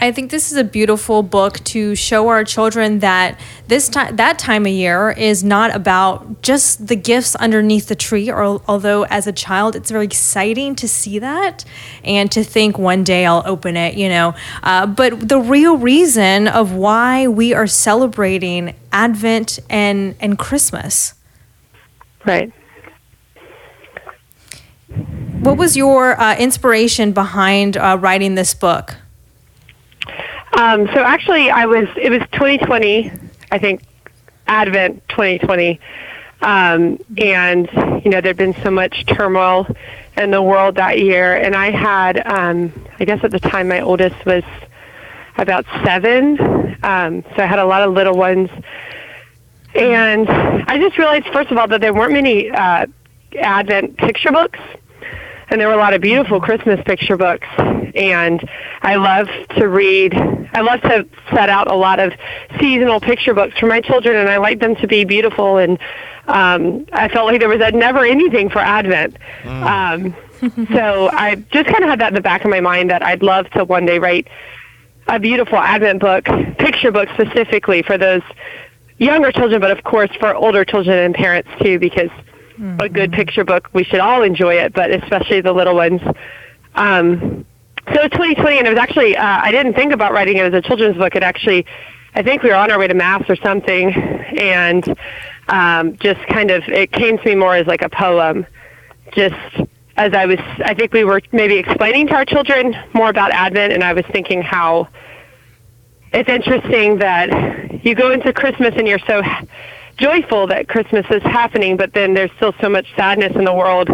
I 0.00 0.12
think 0.12 0.30
this 0.30 0.52
is 0.52 0.56
a 0.56 0.62
beautiful 0.62 1.24
book 1.24 1.58
to 1.64 1.96
show 1.96 2.28
our 2.28 2.44
children 2.44 3.00
that 3.00 3.38
this 3.66 3.88
time 3.88 4.14
that 4.14 4.38
time 4.38 4.64
of 4.64 4.70
year 4.70 5.10
is 5.10 5.42
not 5.42 5.74
about 5.74 6.40
just 6.40 6.86
the 6.86 6.94
gifts 6.94 7.34
underneath 7.34 7.88
the 7.88 7.96
tree 7.96 8.30
or 8.30 8.62
although 8.68 9.04
as 9.06 9.26
a 9.26 9.32
child 9.32 9.74
it's 9.74 9.90
very 9.90 10.04
exciting 10.04 10.76
to 10.76 10.86
see 10.86 11.18
that 11.18 11.64
and 12.04 12.30
to 12.30 12.44
think 12.44 12.78
one 12.78 13.02
day 13.02 13.26
I'll 13.26 13.42
open 13.44 13.76
it 13.76 13.94
you 13.94 14.08
know. 14.08 14.34
Uh, 14.62 14.86
but 14.86 15.28
the 15.28 15.40
real 15.40 15.76
reason 15.76 16.46
of 16.46 16.72
why 16.72 17.26
we 17.26 17.52
are 17.52 17.66
celebrating 17.66 18.76
Advent 18.92 19.58
and 19.68 20.14
and 20.20 20.38
Christmas. 20.38 21.14
Right. 22.24 22.52
what 25.40 25.56
was 25.56 25.76
your 25.76 26.20
uh, 26.20 26.36
inspiration 26.36 27.12
behind 27.12 27.76
uh, 27.76 27.96
writing 28.00 28.34
this 28.34 28.54
book 28.54 28.96
Um, 30.58 30.88
so 30.88 31.04
actually, 31.04 31.50
I 31.50 31.66
was. 31.66 31.86
It 31.96 32.10
was 32.10 32.20
2020. 32.32 33.12
I 33.52 33.58
think 33.58 33.80
Advent 34.48 35.08
2020, 35.08 35.78
um, 36.42 36.98
and 37.16 37.70
you 38.04 38.10
know 38.10 38.20
there'd 38.20 38.36
been 38.36 38.60
so 38.64 38.70
much 38.72 39.06
turmoil 39.06 39.68
in 40.16 40.32
the 40.32 40.42
world 40.42 40.74
that 40.74 40.98
year, 40.98 41.36
and 41.36 41.54
I 41.54 41.70
had. 41.70 42.26
Um, 42.26 42.72
I 42.98 43.04
guess 43.04 43.22
at 43.22 43.30
the 43.30 43.38
time 43.38 43.68
my 43.68 43.80
oldest 43.82 44.16
was 44.26 44.42
about 45.36 45.64
seven, 45.84 46.40
um, 46.82 47.22
so 47.22 47.42
I 47.44 47.46
had 47.46 47.60
a 47.60 47.64
lot 47.64 47.82
of 47.82 47.94
little 47.94 48.16
ones, 48.16 48.50
and 49.76 50.28
I 50.28 50.76
just 50.76 50.98
realized 50.98 51.26
first 51.32 51.52
of 51.52 51.58
all 51.58 51.68
that 51.68 51.80
there 51.80 51.94
weren't 51.94 52.14
many 52.14 52.50
uh, 52.50 52.86
Advent 53.38 53.96
picture 53.96 54.32
books 54.32 54.58
and 55.50 55.60
there 55.60 55.68
were 55.68 55.74
a 55.74 55.78
lot 55.78 55.94
of 55.94 56.00
beautiful 56.00 56.40
Christmas 56.40 56.80
picture 56.84 57.16
books. 57.16 57.46
And 57.94 58.48
I 58.82 58.96
love 58.96 59.28
to 59.56 59.68
read. 59.68 60.14
I 60.14 60.60
love 60.60 60.80
to 60.82 61.06
set 61.30 61.48
out 61.48 61.70
a 61.70 61.74
lot 61.74 61.98
of 62.00 62.12
seasonal 62.60 63.00
picture 63.00 63.34
books 63.34 63.58
for 63.58 63.66
my 63.66 63.80
children, 63.80 64.16
and 64.16 64.28
I 64.28 64.36
like 64.36 64.60
them 64.60 64.76
to 64.76 64.86
be 64.86 65.04
beautiful. 65.04 65.56
And 65.56 65.78
um, 66.26 66.86
I 66.92 67.08
felt 67.08 67.26
like 67.26 67.40
there 67.40 67.48
was 67.48 67.60
never 67.72 68.04
anything 68.04 68.50
for 68.50 68.60
Advent. 68.60 69.16
Um, 69.44 70.14
so 70.72 71.10
I 71.12 71.36
just 71.50 71.68
kind 71.68 71.82
of 71.82 71.90
had 71.90 72.00
that 72.00 72.08
in 72.08 72.14
the 72.14 72.20
back 72.20 72.44
of 72.44 72.50
my 72.50 72.60
mind 72.60 72.90
that 72.90 73.02
I'd 73.02 73.22
love 73.22 73.48
to 73.50 73.64
one 73.64 73.86
day 73.86 73.98
write 73.98 74.28
a 75.08 75.18
beautiful 75.18 75.58
Advent 75.58 76.00
book, 76.00 76.26
picture 76.58 76.92
book 76.92 77.08
specifically 77.14 77.82
for 77.82 77.96
those 77.96 78.22
younger 78.98 79.32
children, 79.32 79.60
but 79.60 79.70
of 79.70 79.82
course 79.84 80.10
for 80.20 80.34
older 80.34 80.64
children 80.64 80.98
and 80.98 81.14
parents 81.14 81.48
too, 81.62 81.78
because 81.78 82.10
a 82.80 82.88
good 82.88 83.12
picture 83.12 83.44
book, 83.44 83.68
we 83.72 83.84
should 83.84 84.00
all 84.00 84.22
enjoy 84.22 84.54
it, 84.54 84.72
but 84.72 84.90
especially 84.90 85.40
the 85.40 85.52
little 85.52 85.74
ones. 85.74 86.00
Um, 86.74 87.44
so 87.94 88.02
it's 88.02 88.12
2020, 88.14 88.58
and 88.58 88.66
it 88.66 88.70
was 88.70 88.78
actually, 88.78 89.16
uh, 89.16 89.24
I 89.24 89.50
didn't 89.50 89.74
think 89.74 89.92
about 89.92 90.12
writing 90.12 90.36
it 90.36 90.52
as 90.52 90.54
a 90.54 90.60
children's 90.60 90.96
book. 90.96 91.14
It 91.14 91.22
actually, 91.22 91.64
I 92.14 92.22
think 92.22 92.42
we 92.42 92.50
were 92.50 92.56
on 92.56 92.70
our 92.70 92.78
way 92.78 92.88
to 92.88 92.94
Mass 92.94 93.22
or 93.28 93.36
something, 93.36 93.92
and 93.92 94.96
um, 95.48 95.96
just 95.96 96.20
kind 96.28 96.50
of, 96.50 96.62
it 96.68 96.92
came 96.92 97.18
to 97.18 97.24
me 97.24 97.34
more 97.34 97.56
as 97.56 97.66
like 97.66 97.82
a 97.82 97.88
poem, 97.88 98.46
just 99.12 99.34
as 99.96 100.12
I 100.12 100.26
was, 100.26 100.38
I 100.64 100.74
think 100.74 100.92
we 100.92 101.04
were 101.04 101.20
maybe 101.32 101.56
explaining 101.56 102.08
to 102.08 102.14
our 102.14 102.24
children 102.24 102.76
more 102.92 103.08
about 103.08 103.30
Advent, 103.32 103.72
and 103.72 103.82
I 103.82 103.94
was 103.94 104.04
thinking 104.12 104.42
how 104.42 104.88
it's 106.12 106.28
interesting 106.28 106.98
that 106.98 107.84
you 107.84 107.94
go 107.94 108.12
into 108.12 108.32
Christmas 108.32 108.74
and 108.76 108.86
you're 108.86 109.00
so 109.00 109.22
joyful 109.98 110.46
that 110.46 110.68
Christmas 110.68 111.06
is 111.10 111.22
happening, 111.22 111.76
but 111.76 111.92
then 111.92 112.14
there's 112.14 112.30
still 112.36 112.54
so 112.60 112.68
much 112.68 112.86
sadness 112.96 113.34
in 113.36 113.44
the 113.44 113.52
world 113.52 113.90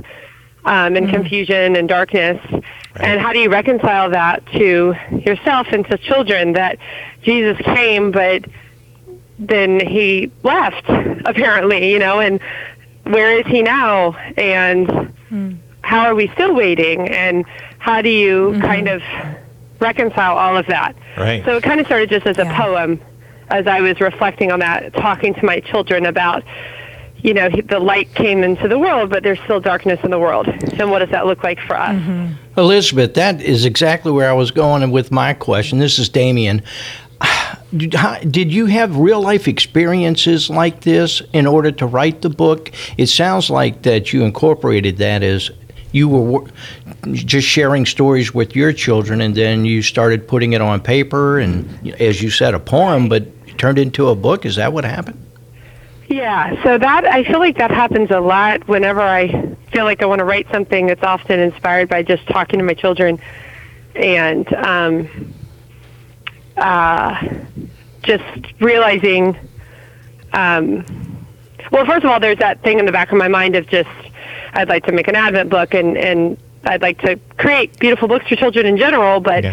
um, 0.65 0.97
and 0.97 1.09
mm. 1.09 1.11
confusion 1.11 1.77
and 1.77 1.89
darkness. 1.89 2.41
And 2.97 3.21
how 3.21 3.33
do 3.33 3.41
you 3.41 3.51
reconcile 3.51 4.11
that 4.11 4.47
to 4.53 4.95
yourself 5.27 5.67
and 5.73 5.85
to 5.87 5.99
children 5.99 6.53
that 6.53 6.79
Jesus 7.23 7.59
came, 7.59 8.13
but 8.13 8.45
then 9.39 9.81
he 9.81 10.31
left 10.43 10.85
apparently, 11.25 11.91
you 11.91 11.99
know, 11.99 12.21
and 12.21 12.41
where 13.03 13.39
is 13.39 13.47
he 13.47 13.63
now? 13.63 14.13
And 14.37 14.89
hmm. 15.29 15.55
how 15.83 16.07
are 16.07 16.15
we 16.15 16.29
still 16.29 16.55
waiting? 16.55 17.09
And 17.09 17.45
how 17.79 18.01
do 18.01 18.09
you 18.09 18.51
mm-hmm. 18.51 18.63
kind 18.63 18.89
of 18.89 19.03
reconcile 19.81 20.37
all 20.37 20.57
of 20.57 20.67
that? 20.69 20.95
Right. 21.17 21.45
So 21.45 21.57
it 21.57 21.65
kind 21.65 21.81
of 21.81 21.87
started 21.87 22.11
just 22.11 22.27
as 22.27 22.39
a 22.39 22.45
poem 22.45 23.01
as 23.49 23.67
I 23.67 23.81
was 23.81 24.01
reflecting 24.01 24.53
on 24.53 24.61
that, 24.61 24.93
talking 24.95 25.35
to 25.35 25.45
my 25.45 25.61
children 25.61 26.07
about, 26.07 26.43
you 27.19 27.35
know, 27.35 27.49
the 27.49 27.79
light 27.79 28.15
came 28.15 28.43
into 28.43 28.69
the 28.69 28.79
world, 28.79 29.11
but 29.11 29.23
there's 29.23 29.41
still 29.41 29.61
darkness 29.61 30.01
in 30.03 30.11
the 30.11 30.19
world. 30.19 30.49
And 30.49 30.91
what 30.91 31.01
does 31.01 31.11
that 31.11 31.27
look 31.27 31.43
like 31.43 31.59
for 31.61 31.77
us? 31.77 31.95
Mm-hmm. 31.95 32.61
Elizabeth, 32.61 33.15
that 33.15 33.41
is 33.41 33.65
exactly 33.65 34.13
where 34.13 34.29
I 34.29 34.35
was 34.35 34.51
going 34.51 34.91
with 34.91 35.11
my 35.11 35.35
question. 35.35 35.79
This 35.79 35.99
is 35.99 36.09
Damien. 36.09 36.63
Did 37.77 38.53
you 38.53 38.67
have 38.67 38.97
real 38.97 39.21
life 39.21 39.49
experiences 39.49 40.49
like 40.49 40.83
this 40.83 41.23
in 41.33 41.47
order 41.47 41.73
to 41.73 41.87
write 41.87 42.23
the 42.23 42.31
book? 42.31 42.71
It 42.97 43.07
sounds 43.07 43.51
like 43.51 43.83
that 43.83 44.13
you 44.13 44.23
incorporated 44.23 44.99
that 44.99 45.23
as 45.23 45.51
you 45.95 46.09
were 46.09 46.45
just 47.13 47.47
sharing 47.47 47.87
stories 47.87 48.35
with 48.35 48.57
your 48.57 48.73
children, 48.73 49.21
and 49.21 49.35
then 49.35 49.65
you 49.65 49.81
started 49.81 50.27
putting 50.27 50.53
it 50.53 50.61
on 50.61 50.81
paper, 50.81 51.39
and 51.39 51.95
as 52.01 52.21
you 52.21 52.31
said, 52.31 52.53
a 52.53 52.59
poem, 52.59 53.09
but 53.09 53.23
it 53.23 53.34
turned 53.59 53.79
into 53.79 54.09
a 54.09 54.15
book. 54.15 54.45
Is 54.45 54.57
that 54.57 54.73
what 54.73 54.85
happened? 54.85 55.21
Yeah, 56.09 56.63
so 56.63 56.77
that 56.77 57.07
I 57.07 57.25
feel 57.25 57.39
like 57.39 57.57
that 57.59 57.71
happens 57.71 58.11
a 58.11 58.21
lot 58.21 58.69
whenever 58.69 59.01
I 59.01 59.29
feel 59.73 59.85
like 59.85 60.03
I 60.03 60.07
want 60.07 60.19
to 60.19 60.25
write 60.25 60.47
something. 60.53 60.91
It's 60.91 61.03
often 61.03 61.41
inspired 61.41 61.89
by 61.89 62.03
just 62.03 62.27
talking 62.27 62.59
to 62.59 62.65
my 62.65 62.75
children 62.75 63.19
and 63.95 64.53
um, 64.55 65.33
uh, 66.57 67.27
just 68.03 68.25
realizing. 68.61 69.37
Um, 70.33 70.85
well, 71.71 71.87
first 71.87 72.05
of 72.05 72.11
all, 72.11 72.21
there's 72.21 72.39
that 72.39 72.63
thing 72.63 72.79
in 72.79 72.87
the 72.87 72.93
back 72.93 73.11
of 73.11 73.19
my 73.19 73.29
mind 73.29 73.57
of 73.57 73.67
just 73.67 73.89
I'd 74.53 74.69
like 74.69 74.85
to 74.87 74.93
make 74.93 75.09
an 75.09 75.17
Advent 75.17 75.51
book 75.51 75.75
and 75.75 75.97
and 75.97 76.37
I'd 76.65 76.83
like 76.83 77.01
to 77.01 77.19
create 77.39 77.79
beautiful 77.79 78.09
books 78.09 78.29
for 78.29 78.37
children 78.37 78.67
in 78.67 78.77
general, 78.77 79.21
but 79.21 79.45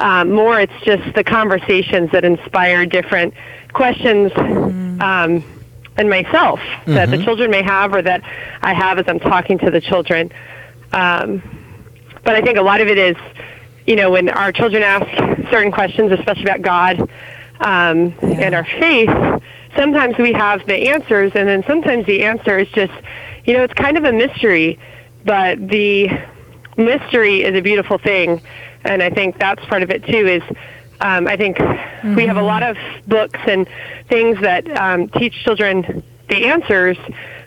um, 0.00 0.30
more 0.32 0.60
it's 0.60 0.72
just 0.84 1.14
the 1.14 1.24
conversations 1.24 2.10
that 2.12 2.24
inspire 2.24 2.86
different 2.86 3.34
questions 3.72 4.32
um, 5.00 5.44
in 5.98 6.08
myself 6.08 6.60
that 6.86 7.10
the 7.10 7.16
Mhm. 7.16 7.24
children 7.24 7.50
may 7.50 7.62
have 7.62 7.94
or 7.94 8.02
that 8.02 8.22
I 8.62 8.74
have 8.74 8.98
as 8.98 9.04
I'm 9.08 9.18
talking 9.20 9.58
to 9.58 9.70
the 9.70 9.80
children. 9.80 10.30
Um, 10.92 11.42
but 12.24 12.34
I 12.34 12.40
think 12.40 12.58
a 12.58 12.62
lot 12.62 12.80
of 12.80 12.88
it 12.88 12.98
is, 12.98 13.16
you 13.86 13.96
know, 13.96 14.10
when 14.10 14.28
our 14.28 14.52
children 14.52 14.82
ask 14.82 15.06
certain 15.50 15.70
questions, 15.72 16.12
especially 16.12 16.42
about 16.44 16.62
God 16.62 17.08
um, 17.60 18.14
and 18.40 18.54
our 18.54 18.64
faith, 18.78 19.10
sometimes 19.76 20.16
we 20.18 20.32
have 20.32 20.66
the 20.66 20.88
answers, 20.88 21.32
and 21.34 21.48
then 21.48 21.64
sometimes 21.66 22.04
the 22.06 22.24
answer 22.24 22.58
is 22.58 22.68
just, 22.68 22.92
you 23.44 23.54
know, 23.54 23.62
it's 23.62 23.74
kind 23.74 23.96
of 23.96 24.04
a 24.04 24.12
mystery, 24.12 24.78
but 25.24 25.68
the 25.68 26.10
mystery 26.76 27.42
is 27.42 27.56
a 27.56 27.60
beautiful 27.62 27.98
thing, 27.98 28.40
and 28.86 29.02
I 29.02 29.10
think 29.10 29.38
that's 29.38 29.64
part 29.66 29.82
of 29.82 29.90
it 29.90 30.04
too. 30.04 30.26
Is 30.26 30.42
um, 31.00 31.26
I 31.26 31.36
think 31.36 31.58
we 32.16 32.26
have 32.26 32.36
a 32.36 32.42
lot 32.42 32.62
of 32.62 32.76
books 33.06 33.40
and 33.46 33.68
things 34.08 34.40
that 34.40 34.68
um, 34.76 35.08
teach 35.10 35.34
children 35.44 36.02
the 36.28 36.46
answers, 36.46 36.96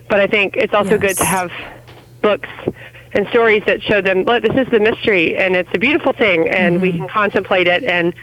but 0.08 0.20
I 0.20 0.28
think 0.28 0.56
it's 0.56 0.74
also 0.74 0.98
good 0.98 1.18
to 1.18 1.26
have 1.26 1.52
books 2.22 2.50
and 3.14 3.28
stories 3.30 3.64
that 3.66 3.82
show 3.82 4.02
them, 4.02 4.24
look, 4.24 4.44
this 4.44 4.56
is 4.56 4.72
the 4.72 4.80
mystery, 4.80 5.36
and 5.36 5.56
it's 5.56 5.70
a 5.74 5.80
beautiful 5.80 6.14
thing, 6.14 6.48
and 6.48 6.82
we 6.82 6.92
can 6.92 7.08
contemplate 7.08 7.68
it 7.68 7.84
and 7.84 8.14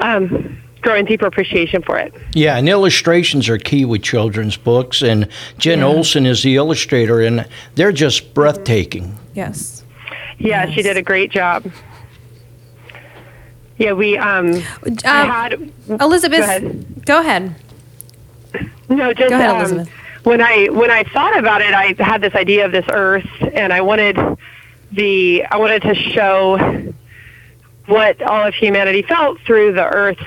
um, 0.00 0.58
grow 0.82 0.94
in 0.94 1.06
deeper 1.06 1.26
appreciation 1.26 1.82
for 1.82 1.98
it. 1.98 2.14
Yeah, 2.34 2.56
and 2.56 2.68
illustrations 2.68 3.48
are 3.48 3.58
key 3.58 3.84
with 3.84 4.02
children's 4.02 4.56
books, 4.56 5.02
and 5.02 5.28
Jen 5.56 5.82
Olson 5.82 6.26
is 6.26 6.42
the 6.42 6.56
illustrator, 6.56 7.20
and 7.20 7.48
they're 7.74 7.92
just 7.92 8.34
breathtaking. 8.34 9.18
Yes. 9.34 9.84
Yeah, 10.38 10.70
she 10.70 10.82
did 10.82 10.96
a 10.96 11.02
great 11.02 11.32
job. 11.32 11.64
Yeah, 13.78 13.92
we 13.92 14.18
um, 14.18 14.54
I 15.04 15.24
had 15.24 15.70
Elizabeth, 16.00 16.40
Go 16.40 16.44
ahead. 16.44 17.04
go 17.06 17.20
ahead. 17.20 17.54
No, 18.88 19.12
just 19.12 19.28
Go 19.30 19.36
ahead, 19.36 19.50
um, 19.50 19.56
Elizabeth. 19.60 19.88
when 20.24 20.40
I 20.40 20.66
when 20.66 20.90
I 20.90 21.04
thought 21.04 21.38
about 21.38 21.60
it, 21.62 21.72
I 21.72 21.94
had 21.98 22.20
this 22.20 22.34
idea 22.34 22.66
of 22.66 22.72
this 22.72 22.86
Earth, 22.90 23.28
and 23.52 23.72
I 23.72 23.80
wanted 23.82 24.18
the 24.92 25.44
I 25.50 25.56
wanted 25.58 25.82
to 25.82 25.94
show 25.94 26.92
what 27.86 28.20
all 28.22 28.46
of 28.46 28.54
humanity 28.54 29.02
felt 29.02 29.40
through 29.42 29.72
the 29.74 29.84
Earth's 29.84 30.22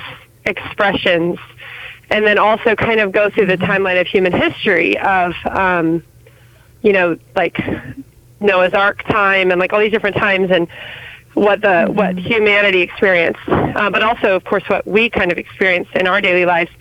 expressions, 0.46 1.38
and 2.10 2.26
then 2.26 2.38
also 2.38 2.76
kind 2.76 3.00
of 3.00 3.12
go 3.12 3.30
through 3.30 3.48
the 3.48 3.58
timeline 3.58 4.00
of 4.00 4.08
human 4.08 4.32
history 4.32 4.98
of 5.00 5.34
um, 5.46 6.04
you 6.84 6.94
know 6.94 7.18
like 7.36 7.60
Noah's 8.40 8.74
Ark 8.74 9.04
time 9.04 9.52
and 9.52 9.60
like 9.60 9.74
all 9.74 9.80
these 9.80 9.92
different 9.92 10.16
times 10.16 10.50
and 10.52 10.68
what 11.34 11.62
the 11.62 11.86
what 11.86 12.18
humanity 12.18 12.82
experienced, 12.82 13.40
uh, 13.48 13.90
but 13.90 14.04
also 14.04 14.36
of 14.36 14.44
course 14.44 14.64
what 14.68 14.86
we 14.86 15.10
kind 15.10 15.32
of 15.32 15.38
experienced 15.38 15.92
in 15.96 16.08
our 16.08 16.22
daily 16.22 16.46
lives. 16.46 16.72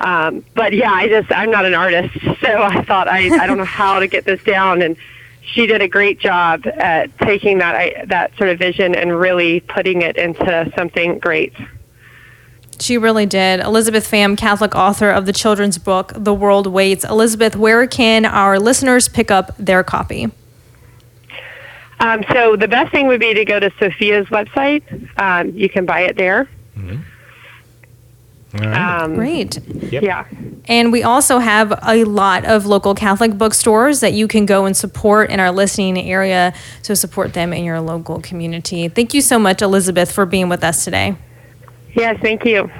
Um, 0.00 0.44
but 0.54 0.72
yeah, 0.72 0.92
I 0.92 1.08
just 1.08 1.30
I'm 1.32 1.50
not 1.50 1.64
an 1.64 1.74
artist, 1.74 2.14
so 2.40 2.62
I 2.62 2.82
thought 2.84 3.08
I 3.08 3.42
I 3.42 3.46
don't 3.46 3.58
know 3.58 3.64
how 3.82 3.98
to 4.00 4.06
get 4.06 4.24
this 4.24 4.42
down, 4.42 4.82
and 4.82 4.96
she 5.42 5.66
did 5.66 5.82
a 5.82 5.88
great 5.88 6.18
job 6.18 6.66
at 6.66 7.16
taking 7.18 7.58
that 7.58 7.74
I, 7.74 8.04
that 8.06 8.36
sort 8.36 8.50
of 8.50 8.58
vision 8.58 8.94
and 8.94 9.18
really 9.18 9.60
putting 9.60 10.02
it 10.02 10.16
into 10.16 10.72
something 10.76 11.18
great. 11.18 11.52
She 12.80 12.98
really 12.98 13.26
did. 13.26 13.60
Elizabeth 13.60 14.10
Pham, 14.10 14.36
Catholic 14.36 14.74
author 14.74 15.10
of 15.10 15.26
the 15.26 15.32
children's 15.32 15.78
book, 15.78 16.12
The 16.16 16.34
World 16.34 16.66
Waits. 16.66 17.04
Elizabeth, 17.04 17.54
where 17.54 17.86
can 17.86 18.24
our 18.24 18.58
listeners 18.58 19.08
pick 19.08 19.30
up 19.30 19.56
their 19.58 19.84
copy? 19.84 20.30
Um, 22.00 22.24
so 22.32 22.56
the 22.56 22.68
best 22.68 22.92
thing 22.92 23.06
would 23.06 23.20
be 23.20 23.34
to 23.34 23.44
go 23.44 23.60
to 23.60 23.70
Sophia's 23.78 24.26
website. 24.28 24.82
Um, 25.18 25.50
you 25.50 25.68
can 25.68 25.86
buy 25.86 26.00
it 26.00 26.16
there. 26.16 26.48
Um, 28.62 29.16
Great. 29.16 29.58
Yeah. 29.90 30.26
And 30.66 30.92
we 30.92 31.02
also 31.02 31.38
have 31.38 31.76
a 31.82 32.04
lot 32.04 32.44
of 32.44 32.66
local 32.66 32.94
Catholic 32.94 33.36
bookstores 33.36 34.00
that 34.00 34.12
you 34.12 34.28
can 34.28 34.46
go 34.46 34.64
and 34.64 34.76
support 34.76 35.30
in 35.30 35.40
our 35.40 35.50
listening 35.50 35.98
area. 35.98 36.54
So 36.82 36.94
support 36.94 37.34
them 37.34 37.52
in 37.52 37.64
your 37.64 37.80
local 37.80 38.20
community. 38.20 38.88
Thank 38.88 39.12
you 39.12 39.20
so 39.20 39.38
much, 39.38 39.60
Elizabeth, 39.60 40.12
for 40.12 40.24
being 40.24 40.48
with 40.48 40.62
us 40.62 40.84
today. 40.84 41.16
Yes, 41.94 42.18
thank 42.20 42.44
you. 42.44 42.70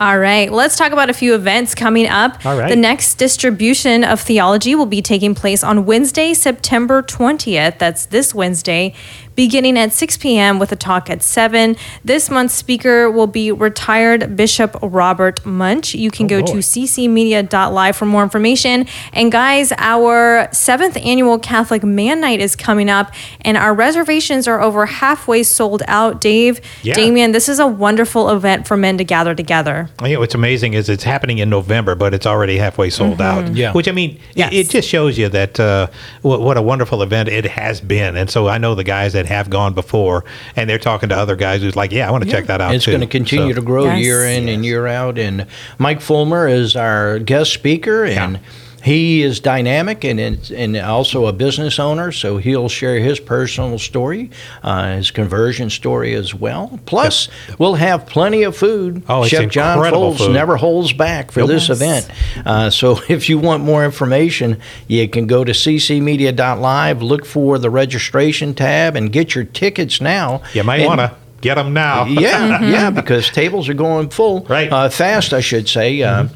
All 0.00 0.18
right, 0.18 0.50
let's 0.50 0.76
talk 0.76 0.90
about 0.90 1.08
a 1.08 1.14
few 1.14 1.36
events 1.36 1.72
coming 1.72 2.08
up. 2.08 2.44
All 2.44 2.58
right. 2.58 2.68
The 2.68 2.76
next 2.76 3.14
distribution 3.14 4.02
of 4.02 4.20
theology 4.20 4.74
will 4.74 4.86
be 4.86 5.00
taking 5.00 5.36
place 5.36 5.62
on 5.62 5.86
Wednesday, 5.86 6.34
September 6.34 7.00
20th. 7.00 7.78
That's 7.78 8.06
this 8.06 8.34
Wednesday, 8.34 8.92
beginning 9.36 9.76
at 9.78 9.92
6 9.92 10.16
p.m. 10.18 10.58
with 10.58 10.70
a 10.72 10.76
talk 10.76 11.10
at 11.10 11.22
7. 11.22 11.76
This 12.04 12.30
month's 12.30 12.54
speaker 12.54 13.10
will 13.10 13.26
be 13.26 13.50
retired 13.50 14.36
Bishop 14.36 14.76
Robert 14.82 15.44
Muench. 15.44 15.94
You 15.94 16.10
can 16.10 16.26
go 16.26 16.40
to 16.42 16.52
ccmedia.live 16.54 17.96
for 17.96 18.06
more 18.06 18.22
information. 18.22 18.86
And 19.12 19.30
guys, 19.32 19.72
our 19.78 20.48
seventh 20.52 20.96
annual 20.98 21.38
Catholic 21.38 21.82
Man 21.82 22.20
Night 22.20 22.40
is 22.40 22.56
coming 22.56 22.88
up, 22.88 23.12
and 23.42 23.56
our 23.56 23.74
reservations 23.74 24.46
are 24.48 24.60
over 24.60 24.86
halfway 24.86 25.42
sold 25.42 25.82
out. 25.86 26.20
Dave, 26.20 26.60
Yeah. 26.82 26.94
Damien, 26.94 27.32
this 27.32 27.48
is 27.48 27.58
a 27.58 27.66
wonderful 27.66 28.30
event 28.30 28.66
for 28.66 28.76
men 28.76 28.98
to 28.98 29.04
gather 29.04 29.34
together. 29.34 29.88
I 29.98 30.04
think 30.04 30.18
what's 30.18 30.34
amazing 30.34 30.74
is 30.74 30.88
it's 30.88 31.04
happening 31.04 31.38
in 31.38 31.50
November, 31.50 31.94
but 31.94 32.14
it's 32.14 32.26
already 32.26 32.58
halfway 32.58 32.90
sold 32.90 33.20
out. 33.20 33.44
Mhm. 33.44 33.56
Yeah. 33.56 33.72
Which 33.72 33.88
I 33.88 33.92
mean, 33.92 34.18
it, 34.36 34.52
it 34.52 34.70
just 34.70 34.88
shows 34.88 35.18
you 35.18 35.28
that 35.30 35.58
uh, 35.58 35.88
what, 36.22 36.40
what 36.40 36.56
a 36.56 36.62
wonderful 36.62 37.02
event 37.02 37.28
it 37.28 37.44
has 37.46 37.80
been. 37.80 38.16
And 38.16 38.30
so 38.30 38.48
I 38.48 38.58
know 38.58 38.74
the 38.74 38.84
guys 38.84 39.12
that 39.14 39.23
have 39.26 39.50
gone 39.50 39.74
before, 39.74 40.24
and 40.56 40.68
they're 40.68 40.78
talking 40.78 41.08
to 41.10 41.16
other 41.16 41.36
guys 41.36 41.62
who's 41.62 41.76
like, 41.76 41.92
"Yeah, 41.92 42.08
I 42.08 42.10
want 42.10 42.24
to 42.24 42.30
check 42.30 42.46
that 42.46 42.60
out 42.60 42.74
It's 42.74 42.84
too." 42.84 42.92
going 42.92 43.00
to 43.00 43.06
continue 43.06 43.52
So- 43.54 43.60
to 43.60 43.64
grow 43.66 43.94
year 43.94 44.24
in 44.24 44.48
and 44.48 44.64
year 44.64 44.86
out. 44.86 45.18
And 45.18 45.46
Mike 45.78 46.00
Fulmer 46.00 46.46
is 46.48 46.76
our 46.76 47.18
guest 47.18 47.52
speaker, 47.52 48.04
and 48.04 48.38
he 48.84 49.22
is 49.22 49.40
dynamic 49.40 50.04
and 50.04 50.20
and 50.20 50.76
also 50.76 51.26
a 51.26 51.32
business 51.32 51.78
owner. 51.78 52.12
So 52.12 52.36
he'll 52.36 52.68
share 52.68 52.98
his 52.98 53.18
personal 53.18 53.78
story, 53.78 54.30
uh, 54.62 54.96
his 54.96 55.10
conversion 55.10 55.70
story 55.70 56.14
as 56.14 56.34
well. 56.34 56.78
Plus, 56.84 57.28
we'll 57.58 57.74
have 57.76 58.06
plenty 58.06 58.42
of 58.42 58.56
food. 58.56 59.02
Oh, 59.08 59.24
Chef 59.24 59.50
John 59.50 59.90
Folds 59.90 60.18
food. 60.18 60.32
never 60.32 60.56
holds 60.56 60.92
back 60.92 61.30
for 61.32 61.40
Nope. 61.40 61.48
this 61.48 61.68
Yes. 61.68 61.76
event. 61.80 62.10
Uh, 62.46 62.70
so 62.70 63.00
if 63.08 63.28
you 63.28 63.38
want 63.38 63.62
more 63.64 63.84
information, 63.84 64.58
you 64.86 65.08
can 65.08 65.26
go 65.26 65.44
to 65.44 65.52
ccmedia.live, 65.52 67.02
look 67.02 67.24
for 67.26 67.58
the 67.58 67.70
registration 67.70 68.54
tab, 68.54 68.96
and 68.96 69.10
get 69.12 69.34
your 69.34 69.44
tickets 69.44 70.00
now. 70.00 70.42
You 70.52 70.62
might 70.64 70.86
want 70.86 71.00
to 71.00 71.12
get 71.40 71.54
them 71.56 71.72
now. 71.72 72.04
yeah, 72.04 72.60
yeah, 72.64 72.90
because 72.90 73.30
tables 73.30 73.68
are 73.68 73.74
going 73.74 74.10
full. 74.10 74.42
Right. 74.42 74.70
Uh, 74.72 74.88
fast, 74.90 75.32
I 75.32 75.40
should 75.40 75.68
say. 75.68 76.02
Uh, 76.02 76.26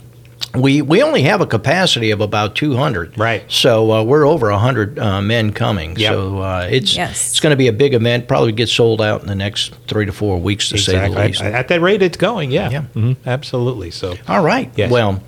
we 0.54 0.80
we 0.82 1.02
only 1.02 1.22
have 1.22 1.40
a 1.40 1.46
capacity 1.46 2.10
of 2.10 2.20
about 2.20 2.54
200 2.54 3.18
Right. 3.18 3.44
so 3.48 3.90
uh, 3.92 4.02
we're 4.02 4.26
over 4.26 4.50
100 4.50 4.98
uh, 4.98 5.20
men 5.20 5.52
coming 5.52 5.96
Yep. 5.96 6.12
so 6.12 6.38
uh, 6.38 6.68
it's 6.70 6.96
Yes. 6.96 7.30
it's 7.30 7.40
going 7.40 7.50
to 7.50 7.56
be 7.56 7.68
a 7.68 7.72
big 7.72 7.92
event 7.92 8.26
probably 8.28 8.52
get 8.52 8.68
sold 8.68 9.02
out 9.02 9.20
in 9.20 9.26
the 9.28 9.34
next 9.34 9.74
three 9.86 10.06
to 10.06 10.12
four 10.12 10.38
weeks 10.40 10.68
to 10.70 10.78
say 10.78 11.08
the 11.08 11.20
least 11.20 11.42
At, 11.42 11.52
at 11.54 11.68
that 11.68 11.80
rate, 11.80 12.02
it's 12.02 12.16
going. 12.16 12.50
Yeah. 12.50 12.70
Yeah. 12.70 12.82
Mhm. 12.94 13.16
Absolutely. 13.26 13.90
So. 13.90 14.16
all 14.26 14.42
right 14.42 14.70
Yes. 14.74 14.90
well 14.90 15.22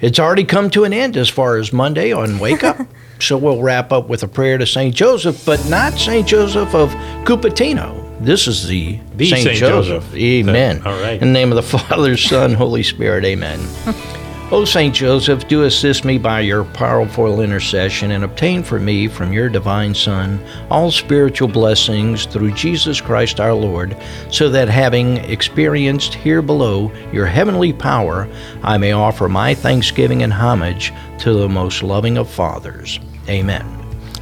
it's 0.00 0.18
already 0.18 0.44
come 0.44 0.70
to 0.70 0.84
an 0.84 0.92
end 0.92 1.16
as 1.16 1.28
far 1.28 1.56
as 1.56 1.72
monday 1.72 2.12
on 2.12 2.38
wake 2.38 2.64
up 2.64 2.78
so 3.20 3.36
we'll 3.38 3.60
wrap 3.62 3.92
up 3.92 4.08
with 4.08 4.22
a 4.22 4.28
prayer 4.28 4.58
to 4.58 4.66
saint 4.66 4.94
joseph 4.94 5.44
but 5.46 5.64
not 5.68 5.92
saint 5.98 6.26
joseph 6.26 6.74
of 6.74 6.90
cupertino 7.24 8.00
this 8.20 8.46
is 8.48 8.66
the, 8.68 8.98
The 9.16 9.28
Saint, 9.28 9.42
Saint 9.42 9.56
Joseph. 9.58 10.04
Joseph. 10.04 10.16
Amen. 10.16 10.82
All 10.86 10.98
right. 11.02 11.20
In 11.20 11.28
the 11.28 11.32
name 11.32 11.50
of 11.52 11.56
the 11.56 11.62
Father, 11.78 12.16
Son, 12.16 12.54
Holy 12.54 12.82
Spirit. 12.84 13.24
Amen. 13.24 13.58
O 14.54 14.64
Saint 14.64 14.94
Joseph, 14.94 15.48
do 15.48 15.64
assist 15.64 16.04
me 16.04 16.16
by 16.16 16.38
your 16.38 16.62
powerful 16.62 17.40
intercession 17.40 18.12
and 18.12 18.22
obtain 18.22 18.62
for 18.62 18.78
me 18.78 19.08
from 19.08 19.32
your 19.32 19.48
divine 19.48 19.92
Son 19.92 20.40
all 20.70 20.92
spiritual 20.92 21.48
blessings 21.48 22.26
through 22.26 22.52
Jesus 22.52 23.00
Christ 23.00 23.40
our 23.40 23.52
Lord, 23.52 23.96
so 24.30 24.48
that 24.48 24.68
having 24.68 25.16
experienced 25.16 26.14
here 26.14 26.40
below 26.40 26.92
your 27.12 27.26
heavenly 27.26 27.72
power, 27.72 28.28
I 28.62 28.78
may 28.78 28.92
offer 28.92 29.28
my 29.28 29.54
thanksgiving 29.54 30.22
and 30.22 30.32
homage 30.32 30.92
to 31.18 31.32
the 31.32 31.48
most 31.48 31.82
loving 31.82 32.16
of 32.16 32.30
fathers. 32.30 33.00
Amen. 33.28 33.66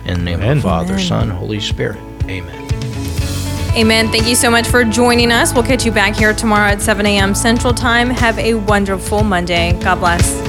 In 0.06 0.14
the 0.14 0.24
name 0.24 0.40
Amen. 0.40 0.56
of 0.56 0.62
the 0.62 0.62
Father, 0.62 0.98
Son, 0.98 1.28
Holy 1.28 1.60
Spirit. 1.60 2.00
Amen. 2.24 2.71
Amen. 3.74 4.08
Thank 4.08 4.28
you 4.28 4.34
so 4.34 4.50
much 4.50 4.68
for 4.68 4.84
joining 4.84 5.32
us. 5.32 5.54
We'll 5.54 5.62
catch 5.62 5.86
you 5.86 5.92
back 5.92 6.14
here 6.14 6.34
tomorrow 6.34 6.72
at 6.72 6.82
7 6.82 7.06
a.m. 7.06 7.34
Central 7.34 7.72
Time. 7.72 8.10
Have 8.10 8.38
a 8.38 8.52
wonderful 8.54 9.22
Monday. 9.22 9.72
God 9.80 9.98
bless. 9.98 10.42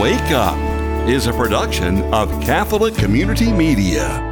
Wake 0.00 0.30
Up 0.30 0.56
is 1.08 1.26
a 1.26 1.32
production 1.32 2.02
of 2.14 2.30
Catholic 2.40 2.94
Community 2.94 3.52
Media. 3.52 4.31